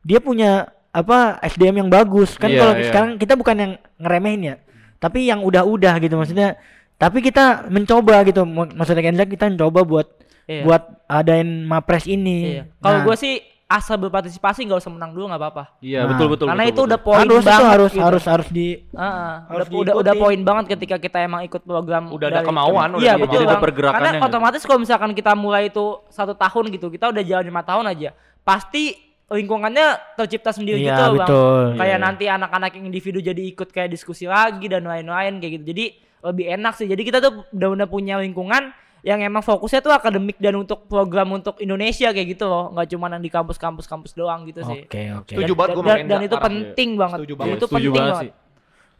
dia 0.00 0.18
punya 0.18 0.50
apa 0.88 1.18
SDM 1.42 1.76
yang 1.78 1.90
bagus 1.92 2.40
kan 2.40 2.48
Iya, 2.48 2.58
kalau 2.58 2.72
iya. 2.74 2.84
sekarang 2.88 3.10
kita 3.16 3.36
bukan 3.36 3.54
yang 3.54 3.72
ngeremehin 3.98 4.40
ya 4.42 4.54
tapi 4.96 5.28
yang 5.28 5.44
udah-udah 5.44 6.00
gitu 6.00 6.16
maksudnya 6.16 6.56
tapi 6.96 7.20
kita 7.20 7.68
mencoba 7.68 8.24
gitu 8.24 8.40
Mak- 8.42 8.72
maksudnya 8.72 9.04
kita 9.26 9.50
mencoba 9.50 9.84
buat 9.84 10.08
Iya. 10.44 10.62
buat 10.62 10.82
adain 11.06 11.46
mapres 11.62 12.04
ini 12.04 12.58
Iya. 12.58 12.62
Kalau 12.76 12.98
Nah, 12.98 13.04
gue 13.04 13.16
sih 13.16 13.34
asal 13.64 13.96
berpartisipasi 13.96 14.62
nggak 14.62 14.78
usah 14.78 14.90
menang 14.90 15.10
dulu 15.10 15.24
nggak 15.26 15.40
apa-apa. 15.40 15.64
Iya, 15.80 16.04
Nah, 16.04 16.12
betul 16.12 16.26
betul. 16.28 16.44
Karena 16.44 16.60
betul, 16.60 16.68
itu 16.68 16.76
betul. 16.76 16.88
udah 16.88 17.00
poin 17.00 17.18
harus 17.18 17.32
itu 17.32 17.48
banget. 17.48 17.70
harus 17.70 17.90
gitu. 17.90 18.02
harus 18.02 18.24
harus 18.26 18.48
di 18.50 18.66
Heeh, 18.92 19.32
harus 19.48 19.66
udah, 19.66 19.78
udah 19.80 19.94
udah 19.96 20.14
poin 20.14 20.40
banget 20.42 20.64
ketika 20.68 20.96
kita 20.98 21.18
emang 21.20 21.40
ikut 21.42 21.62
program 21.62 22.02
Udah 22.08 22.28
ada 22.28 22.40
kemauan, 22.42 22.88
udah 22.90 23.00
iya 23.00 23.12
ada 23.12 23.22
betul 23.22 23.32
jadi 23.34 23.44
ada 23.44 23.54
Bang. 23.54 23.64
pergerakannya 23.64 23.96
karena 24.04 24.18
gitu. 24.18 24.28
otomatis 24.28 24.62
kalau 24.62 24.78
misalkan 24.78 25.10
kita 25.12 25.32
mulai 25.32 25.62
itu 25.66 25.84
satu 26.06 26.34
tahun 26.34 26.64
gitu 26.70 26.86
kita 26.88 27.08
udah 27.08 27.22
jalan 27.22 27.44
lima 27.46 27.62
tahun 27.62 27.84
aja 27.88 28.10
pasti 28.42 28.84
lingkungannya 29.26 29.86
tercipta 30.14 30.52
sendiri 30.52 30.76
Iya, 30.78 30.88
gitu 30.90 31.00
loh, 31.00 31.12
betul. 31.16 31.62
bang 31.64 31.78
kayak 31.78 31.96
Iya. 31.96 32.04
nanti 32.04 32.24
anak-anak 32.26 32.70
yang 32.74 32.84
individu 32.84 33.18
jadi 33.18 33.42
ikut 33.48 33.68
kayak 33.70 33.88
diskusi 33.88 34.28
lagi 34.28 34.68
dan 34.68 34.84
lain-lain 34.84 35.40
kayak 35.40 35.52
gitu 35.56 35.64
jadi 35.66 35.84
lebih 36.22 36.44
enak 36.52 36.76
sih 36.76 36.84
jadi 36.84 37.00
kita 37.00 37.18
tuh 37.18 37.48
udah 37.48 37.68
udah 37.72 37.88
punya 37.88 38.20
lingkungan 38.20 38.68
yang 39.02 39.18
emang 39.18 39.42
fokusnya 39.42 39.82
tuh 39.82 39.90
akademik 39.90 40.38
dan 40.38 40.54
untuk 40.54 40.86
program 40.86 41.26
untuk 41.32 41.58
Indonesia 41.58 42.08
kayak 42.08 42.38
gitu 42.38 42.46
loh 42.46 42.70
nggak 42.70 42.86
cuma 42.86 43.10
yang 43.10 43.18
di 43.18 43.26
kampus-kampus 43.28 43.84
kampus 43.84 44.14
doang 44.14 44.46
gitu 44.46 44.62
sih 44.62 44.86
Oke 44.86 45.02
oke. 45.12 45.34
Setuju 45.34 45.52
banget 45.52 45.74
gua 45.74 45.94
dan, 45.98 46.22
itu 46.22 46.36
penting 46.38 46.90
banget 46.94 47.18
Setuju 47.18 47.28
itu 47.28 47.36
banget. 47.36 47.56
Setuju 47.58 47.66
penting 47.68 47.90
banget 47.90 48.06
banget 48.08 48.22
sih. 48.22 48.32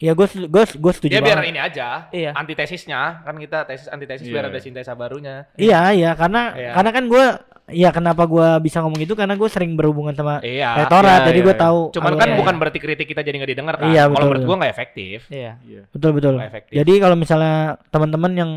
Ya 0.03 0.19
gue 0.19 0.27
gue 0.27 0.63
gue 0.67 0.93
setuju 0.93 1.13
Ya 1.15 1.23
biar 1.23 1.39
banget. 1.39 1.51
ini 1.55 1.61
aja. 1.63 2.11
Iya. 2.11 2.35
Antitesisnya 2.35 3.23
kan 3.23 3.39
kita 3.39 3.63
tesis 3.63 3.87
antitesis 3.87 4.27
Iya. 4.27 4.35
biar 4.35 4.45
ada 4.51 4.59
sintesa 4.59 4.99
barunya. 4.99 5.47
Iya 5.55 5.95
iya 5.95 6.11
karena 6.13 6.51
Iya. 6.53 6.71
karena 6.75 6.91
kan 6.91 7.05
gue 7.07 7.25
Iya 7.71 7.95
kenapa 7.95 8.27
gue 8.27 8.59
bisa 8.59 8.83
ngomong 8.83 8.99
itu 8.99 9.15
karena 9.15 9.39
gue 9.39 9.47
sering 9.47 9.79
berhubungan 9.79 10.11
sama 10.13 10.43
Iya. 10.43 10.83
rektorat 10.83 11.23
iya, 11.23 11.27
jadi 11.31 11.39
iya, 11.39 11.47
gue 11.47 11.55
iya. 11.55 11.63
tahu 11.63 11.81
Cuman 11.95 12.13
kan 12.13 12.27
alurnya. 12.27 12.39
bukan 12.43 12.55
berarti 12.59 12.79
kritik 12.83 13.07
kita 13.07 13.23
jadi 13.23 13.37
nggak 13.39 13.51
didengar 13.55 13.75
kan. 13.79 13.87
Iya, 13.87 14.03
Kalau 14.03 14.11
betul, 14.13 14.27
menurut 14.27 14.43
gua 14.45 14.57
nggak 14.59 14.73
efektif. 14.75 15.19
iya 15.31 15.53
Iya. 15.63 15.83
betul 15.89 16.11
betul 16.11 16.35
efektif. 16.43 16.75
jadi 16.75 16.93
kalau 16.99 17.15
misalnya 17.15 17.55
teman-teman 17.89 18.33
yang 18.35 18.51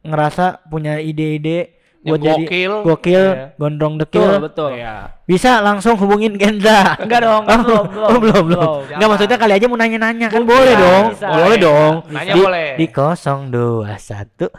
ngerasa 0.00 0.64
punya 0.64 0.96
ide-ide 0.96 1.72
buat 2.00 2.20
jadi 2.20 2.36
gokil. 2.38 2.72
gokil 2.84 3.24
Iya. 3.26 3.46
gondrong 3.56 3.94
betul 3.96 4.20
dekil 4.20 4.44
betul 4.44 4.70
Iya. 4.70 5.16
bisa 5.24 5.58
langsung 5.58 5.96
hubungin 5.96 6.36
Kenza 6.36 7.00
enggak 7.00 7.20
dong 7.22 7.44
Oh, 7.48 7.56
belum 7.58 7.84
belum 7.88 8.04
oh, 8.04 8.18
belum 8.20 8.42
belum 8.44 8.60
Jangan. 8.60 8.96
nggak 8.96 9.08
maksudnya 9.08 9.38
kali 9.40 9.52
aja 9.54 9.66
mau 9.66 9.78
nanya-nanya 9.78 10.26
kan 10.28 10.40
Bisa, 10.40 10.50
boleh 10.50 10.74
dong 10.76 11.04
bisa. 11.10 11.26
boleh 11.26 11.40
Boleh. 11.40 11.58
dong 11.58 11.94
Nanya 12.06 12.32
di, 12.32 12.40
boleh. 12.40 12.68
di 12.76 12.86
021 12.86 14.52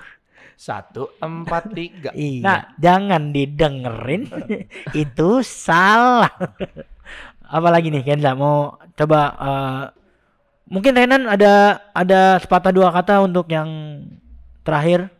Satu 0.57 1.03
empat 1.19 1.63
tiga. 1.69 2.09
Iya, 2.11 2.41
Nah. 2.41 2.61
jangan 2.75 3.29
didengerin. 3.29 4.23
itu 4.95 5.29
salah. 5.43 6.31
Apalagi 7.45 7.91
nih 7.91 8.01
Kenza 8.01 8.33
mau 8.33 8.73
coba 8.89 9.19
eh, 9.35 9.83
mungkin 10.65 10.95
Renan 10.95 11.27
ada 11.27 11.53
ada 11.91 12.39
sepatah 12.39 12.71
dua 12.71 12.89
kata 12.89 13.19
untuk 13.19 13.45
yang 13.47 13.67
terakhir 14.65 15.13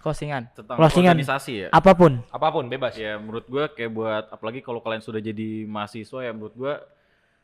closingan 0.00 0.48
Tentang 0.56 0.76
Closingan. 0.80 1.12
organisasi 1.12 1.52
ya. 1.54 1.68
apa 1.70 1.92
pun. 1.92 2.24
Apa 2.32 2.48
pun 2.50 2.64
bebas. 2.66 2.96
Ya 2.96 3.20
menurut 3.20 3.44
gua 3.46 3.68
kayak 3.68 3.92
buat 3.92 4.24
apalagi 4.32 4.64
kalau 4.64 4.80
kalian 4.80 5.04
sudah 5.04 5.20
jadi 5.20 5.68
mahasiswa 5.68 6.24
ya 6.24 6.32
menurut 6.32 6.56
gua 6.56 6.74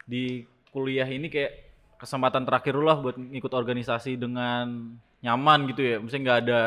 di 0.09 0.49
kuliah 0.73 1.05
ini 1.05 1.29
kayak 1.29 1.53
kesempatan 2.01 2.45
terakhir 2.49 2.73
lu 2.77 2.85
lah 2.85 2.97
buat 2.97 3.17
ngikut 3.17 3.53
organisasi 3.53 4.17
dengan 4.17 4.97
nyaman 5.21 5.69
gitu 5.69 5.85
ya. 5.85 5.97
Misalnya 6.01 6.23
nggak 6.25 6.41
ada 6.49 6.63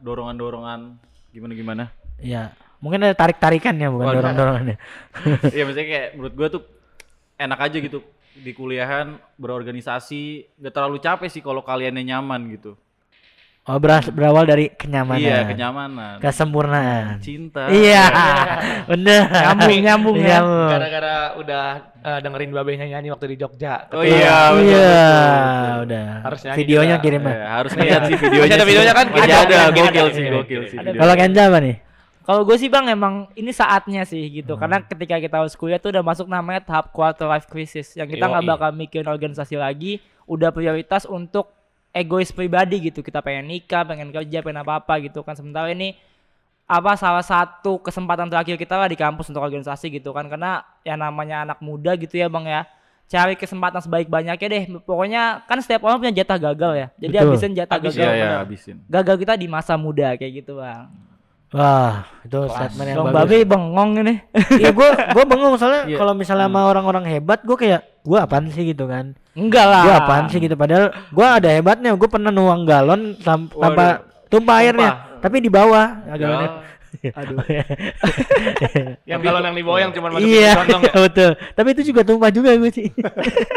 dorongan-dorongan 0.00 0.80
gimana-gimana. 1.32 1.92
Ya, 2.24 2.56
mungkin 2.80 3.04
ada 3.04 3.12
tarik-tarikannya 3.12 3.88
bukan 3.92 4.06
Waduh. 4.08 4.16
dorong-dorongannya. 4.24 4.76
Iya 5.56 5.62
misalnya 5.68 5.88
kayak 5.92 6.08
menurut 6.16 6.34
gua 6.34 6.48
tuh 6.48 6.62
enak 7.36 7.60
aja 7.68 7.76
gitu 7.84 8.00
di 8.32 8.56
kuliahan 8.56 9.20
berorganisasi 9.36 10.56
nggak 10.56 10.72
terlalu 10.72 10.98
capek 11.04 11.28
sih 11.28 11.42
kalau 11.44 11.60
kaliannya 11.60 12.00
nyaman 12.00 12.48
gitu. 12.56 12.80
Oh, 13.68 13.76
beras, 13.76 14.08
berawal 14.08 14.48
dari 14.48 14.72
kenyamanan. 14.72 15.20
Iya 15.20 15.38
kenyamanan. 15.44 16.16
Kesempurnaan. 16.24 17.20
Cinta. 17.20 17.68
Iya, 17.68 18.04
bener. 18.90 19.28
Nyambung, 19.28 19.76
nyambung 19.84 20.16
ya. 20.16 20.40
Gara-gara 20.40 21.16
udah 21.36 21.64
eh, 22.00 22.18
dengerin 22.24 22.48
babenya 22.48 22.88
nyanyi 22.88 23.12
waktu 23.12 23.28
di 23.28 23.36
Jogja. 23.36 23.84
Oh 23.92 24.00
iya. 24.00 24.56
betul, 24.56 24.72
Iya, 24.72 24.88
betul, 24.88 25.36
betul. 25.52 25.76
udah. 25.84 26.06
Harus 26.24 26.40
nyanyi 26.40 26.58
Videonya 26.64 26.96
juga. 26.96 27.04
kirim 27.04 27.22
Ya, 27.22 27.36
harus 27.52 27.72
lihat 27.76 28.00
sih 28.08 28.16
videonya. 28.16 28.40
Masih 28.40 28.56
ada 28.56 28.64
videonya 28.64 28.94
kan? 28.96 29.06
Ada, 29.06 29.20
ada, 29.20 29.56
ada, 29.68 29.76
gokil 29.76 30.06
sih, 30.16 30.24
gokil 30.26 30.62
sih. 30.72 30.78
Kalau 30.80 31.14
Kenza 31.14 31.42
apa 31.44 31.58
nih? 31.60 31.76
Kalau 32.24 32.44
gue 32.44 32.56
sih 32.56 32.68
bang 32.68 32.86
emang 32.88 33.14
ini 33.36 33.52
saatnya 33.52 34.04
sih 34.04 34.20
gitu 34.28 34.52
Hmm. 34.52 34.60
karena 34.60 34.76
ketika 34.80 35.16
kita 35.16 35.36
harus 35.40 35.52
kuliah 35.52 35.76
tuh 35.76 35.92
udah 35.92 36.04
masuk 36.04 36.24
namanya 36.24 36.60
tahap 36.60 36.92
quarter 36.92 37.24
life 37.24 37.44
crisis 37.44 37.96
yang 37.96 38.04
kita 38.04 38.24
nggak 38.24 38.44
bakal 38.44 38.68
mikirin 38.72 39.08
organisasi 39.08 39.56
lagi 39.56 40.00
udah 40.24 40.52
prioritas 40.52 41.04
untuk 41.04 41.52
egois 41.92 42.30
pribadi 42.30 42.90
gitu. 42.90 43.00
Kita 43.00 43.20
pengen 43.20 43.48
nikah 43.48 43.84
pengen 43.84 44.12
kerja 44.12 44.40
pengen 44.40 44.62
apa 44.62 44.80
apa 44.80 44.94
gitu 45.02 45.20
kan. 45.22 45.34
Sementara 45.34 45.68
ini 45.70 45.96
apa 46.68 46.92
salah 47.00 47.24
satu 47.24 47.80
kesempatan 47.80 48.28
terakhir 48.28 48.60
kita 48.60 48.76
lah 48.76 48.88
di 48.92 48.96
kampus 48.96 49.28
untuk 49.32 49.40
organisasi 49.40 49.88
gitu 50.00 50.12
kan. 50.12 50.28
Karena 50.28 50.64
yang 50.84 51.00
namanya 51.00 51.44
anak 51.48 51.58
muda 51.64 51.96
gitu 51.96 52.16
ya 52.16 52.28
bang 52.28 52.44
ya. 52.46 52.62
Cari 53.08 53.40
kesempatan 53.40 53.80
sebaik 53.80 54.12
banyaknya 54.12 54.48
deh. 54.52 54.64
Pokoknya 54.84 55.40
kan 55.48 55.56
setiap 55.64 55.88
orang 55.88 55.96
punya 55.96 56.12
jatah 56.20 56.36
gagal 56.52 56.72
ya. 56.76 56.86
Jadi 57.00 57.14
Betul. 57.16 57.24
habisin 57.32 57.52
jatah 57.56 57.76
Habis, 57.80 57.94
gagal. 57.96 58.04
Ya, 58.04 58.12
bener. 58.20 58.38
habisin. 58.44 58.76
gagal 58.84 59.16
kita 59.16 59.34
di 59.40 59.46
masa 59.48 59.74
muda 59.80 60.12
kayak 60.20 60.44
gitu 60.44 60.60
bang 60.60 60.92
Wah, 61.48 62.04
itu 62.20 62.38
statement 62.44 62.86
yang 62.86 62.96
bang 63.00 63.14
bagus. 63.16 63.30
babe 63.32 63.48
bengong 63.48 63.90
ini 63.98 64.14
Iya, 64.60 64.70
gua 64.76 64.88
gua 65.16 65.24
bengong 65.24 65.56
soalnya 65.56 65.88
Iya. 65.88 65.96
kalau 65.96 66.12
misalnya 66.12 66.44
sama 66.44 66.68
orang-orang 66.68 67.08
hebat, 67.08 67.40
gua 67.40 67.56
kayak 67.56 67.80
gua 68.04 68.28
apaan 68.28 68.52
sih 68.52 68.68
gitu 68.68 68.84
kan. 68.84 69.16
enggak 69.32 69.64
lah 69.64 69.82
Gua 69.82 69.94
apaan 69.98 70.24
sih 70.28 70.38
gitu 70.38 70.52
padahal 70.54 70.92
gua 71.08 71.40
ada 71.40 71.48
hebatnya. 71.48 71.96
Gua 71.96 72.04
pernah 72.06 72.28
nuang 72.28 72.68
galon 72.68 73.16
tanpa 73.18 74.04
tumpah 74.28 74.60
airnya, 74.60 74.90
tapi 75.18 75.40
di 75.40 75.48
bawah 75.48 76.04
ya, 76.04 76.14
galonnya. 76.14 76.50
Aduh. 77.14 77.38
Yang 79.04 79.20
kalau 79.22 79.40
yang 79.40 79.52
di 79.52 79.62
bawah 79.62 79.80
yang 79.80 79.92
cuma 79.92 80.08
masukin 80.10 80.28
Iya, 80.34 80.50
kantong 80.54 80.82
ya. 80.82 80.92
betul. 81.00 81.30
Tapi 81.52 81.68
itu 81.70 81.82
juga 81.86 82.00
tumpah 82.02 82.30
juga 82.30 82.50
gue 82.52 82.70
sih. 82.70 82.88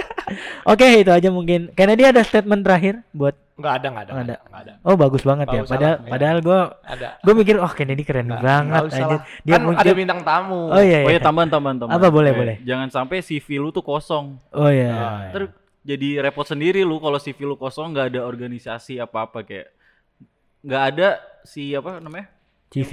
Oke, 0.71 0.87
itu 0.97 1.09
aja 1.09 1.27
mungkin. 1.27 1.71
Kennedy 1.71 2.03
ada 2.03 2.21
statement 2.21 2.61
terakhir 2.61 3.03
buat 3.11 3.35
Enggak 3.53 3.73
ada, 3.75 3.87
enggak 3.87 4.03
ada, 4.03 4.11
Nggak 4.11 4.23
enggak 4.23 4.23
ada. 4.23 4.33
ada. 4.33 4.49
Nggak 4.49 4.61
ada. 4.63 4.73
Oh, 4.81 4.95
bagus 4.95 5.21
banget 5.21 5.45
ya. 5.45 5.51
Nggak 5.53 5.61
usah 5.61 5.71
Padahal 5.71 5.91
lah, 5.91 5.99
iya. 5.99 6.09
padahal 6.09 6.37
gua 6.39 6.59
Ada. 6.81 7.07
gua 7.21 7.33
mikir 7.35 7.55
oh 7.57 7.71
Kennedy 7.71 8.01
keren 8.01 8.25
Nggak- 8.25 8.41
banget 8.41 8.65
nggak 8.65 8.83
usah 8.83 8.97
anjir. 8.97 9.11
lah. 9.11 9.21
Dia 9.39 9.51
kan 9.51 9.61
muncul. 9.61 9.81
ada 9.81 9.91
bintang 9.93 10.19
tamu. 10.21 10.61
Oh 10.67 10.81
iya, 10.81 10.97
Oh 10.97 11.09
iya. 11.09 11.13
ya 11.13 11.21
tambahan 11.21 11.49
tambahan 11.49 11.77
tambahan. 11.77 11.99
Apa, 11.99 12.07
boleh, 12.09 12.31
Eh, 12.31 12.37
boleh. 12.37 12.55
Jangan 12.63 12.87
sampai 12.89 13.17
CV 13.19 13.47
lu 13.57 13.69
tuh 13.69 13.83
kosong. 13.83 14.25
Oh 14.49 14.65
iya. 14.65 14.89
Oh, 14.89 15.17
iya. 15.19 15.29
Ntar 15.29 15.43
jadi 15.81 16.09
repot 16.21 16.41
sendiri 16.43 16.81
lu 16.81 16.97
kalau 16.97 17.17
CV 17.17 17.37
lu 17.43 17.53
kosong 17.55 17.91
nggak 17.91 18.07
ada 18.07 18.21
organisasi 18.23 18.97
apa-apa 18.97 19.41
kayak 19.41 19.67
nggak 20.61 20.83
ada 20.87 21.07
si 21.43 21.73
apa 21.73 21.97
namanya? 21.97 22.29
CV? 22.71 22.91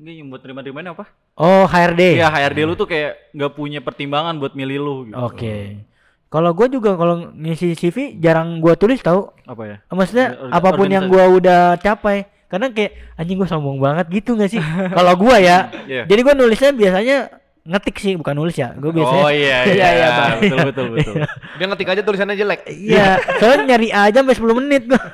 Ini 0.00 0.24
yang 0.24 0.32
buat 0.32 0.40
terima-terimanya 0.40 0.96
apa? 0.96 1.04
Oh, 1.36 1.68
HRD. 1.68 2.16
Iya 2.16 2.32
HRD 2.32 2.58
lu 2.64 2.74
tuh 2.74 2.88
kayak 2.88 3.30
nggak 3.36 3.52
punya 3.52 3.78
pertimbangan 3.84 4.40
buat 4.40 4.56
milih 4.56 4.78
lu 4.80 4.96
gitu. 5.12 5.20
Oke. 5.20 5.84
Kalau 6.32 6.56
gue 6.56 6.66
juga 6.72 6.96
kalau 6.96 7.28
ngisi 7.36 7.76
CV 7.76 8.16
jarang 8.16 8.56
gua 8.56 8.72
tulis 8.72 9.04
tahu. 9.04 9.28
Apa 9.44 9.62
ya? 9.68 9.76
Maksudnya 9.92 10.32
Orga- 10.32 10.52
apa 10.56 10.68
pun 10.72 10.88
yang 10.88 11.04
gua 11.06 11.28
udah 11.28 11.76
capai. 11.76 12.24
Karena 12.48 12.72
kayak 12.72 13.16
anjing 13.20 13.36
gua 13.36 13.48
sombong 13.48 13.76
banget 13.76 14.08
gitu 14.08 14.32
gak 14.40 14.48
sih? 14.48 14.60
kalau 14.96 15.12
gua 15.20 15.36
ya. 15.36 15.68
Iya. 15.84 16.08
Jadi 16.08 16.20
gua 16.24 16.32
nulisnya 16.32 16.72
biasanya 16.72 17.16
ngetik 17.62 17.96
sih, 18.00 18.16
bukan 18.16 18.32
nulis 18.32 18.56
ya. 18.56 18.72
Gua 18.80 18.96
biasanya 18.96 19.22
Oh 19.22 19.30
iya 19.30 19.58
Iya, 19.68 19.76
iya, 19.76 19.88
iya, 19.92 20.08
betul 20.40 20.58
betul 20.72 20.86
betul. 20.96 21.14
Dia 21.60 21.66
ngetik 21.68 21.88
aja 21.92 22.00
tulisannya 22.00 22.36
jelek. 22.36 22.60
Iya, 22.64 23.08
soalnya 23.36 23.76
nyari 23.76 23.88
aja 23.92 24.18
sampai 24.24 24.36
10 24.40 24.58
menit 24.58 24.82
gua. 24.88 25.04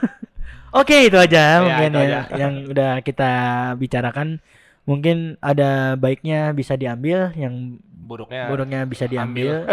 Oke, 0.73 1.09
itu 1.09 1.17
aja 1.17 1.65
mungkin 1.65 1.91
itu 1.91 2.01
ya 2.03 2.21
aja. 2.25 2.35
yang 2.43 2.53
udah 2.67 2.91
kita 3.01 3.31
bicarakan. 3.77 4.41
Mungkin 4.85 5.37
ada 5.41 5.95
baiknya 5.95 6.53
bisa 6.53 6.73
diambil, 6.73 7.33
yang 7.37 7.77
Buruknya. 8.09 8.49
buruknya 8.49 8.81
bisa 8.85 9.05
diambil. 9.05 9.69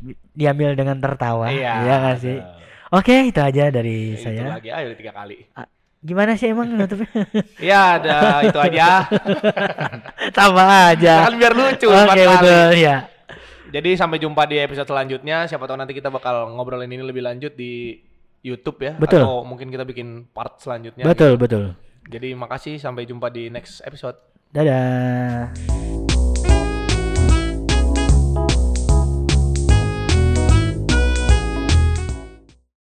Bi- 0.00 0.16
diambil 0.40 0.72
dengan 0.72 0.96
tertawa. 0.96 1.52
Iya. 1.52 1.72
Iya 1.84 1.98
sih? 2.16 2.38
Oke, 2.88 3.28
itu 3.28 3.40
aja 3.40 3.68
dari 3.68 4.16
Itu 4.16 4.24
saya. 4.24 4.56
lagi 4.56 4.68
ayo 4.68 4.92
tiga 4.92 5.12
kali. 5.12 5.48
Gimana 6.02 6.34
sih 6.34 6.50
emang 6.50 6.66
nutupnya? 6.66 7.08
Ya, 7.62 7.96
ada 7.96 8.42
itu 8.42 8.58
aja. 8.58 9.06
Sama 10.34 10.92
aja. 10.92 11.28
kan 11.28 11.34
biar 11.38 11.52
lucu 11.54 11.88
Oke, 11.88 12.04
kali. 12.10 12.24
betul 12.26 12.70
ya. 12.80 12.96
Jadi 13.72 13.90
sampai 13.96 14.20
jumpa 14.20 14.44
di 14.44 14.60
episode 14.60 14.84
selanjutnya. 14.84 15.48
Siapa 15.48 15.64
tahu 15.64 15.76
nanti 15.80 15.96
kita 15.96 16.12
bakal 16.12 16.52
ngobrolin 16.52 16.90
ini 16.90 17.00
lebih 17.00 17.24
lanjut 17.24 17.56
di 17.56 17.96
YouTube 18.42 18.78
ya. 18.82 18.98
Betul. 18.98 19.22
Atau 19.22 19.46
mungkin 19.46 19.70
kita 19.70 19.86
bikin 19.86 20.28
part 20.34 20.58
selanjutnya. 20.58 21.06
Betul, 21.06 21.38
betul. 21.38 21.78
Jadi 22.10 22.34
makasih 22.34 22.82
sampai 22.82 23.06
jumpa 23.06 23.30
di 23.30 23.48
next 23.48 23.80
episode. 23.86 24.18
Dadah. 24.52 26.11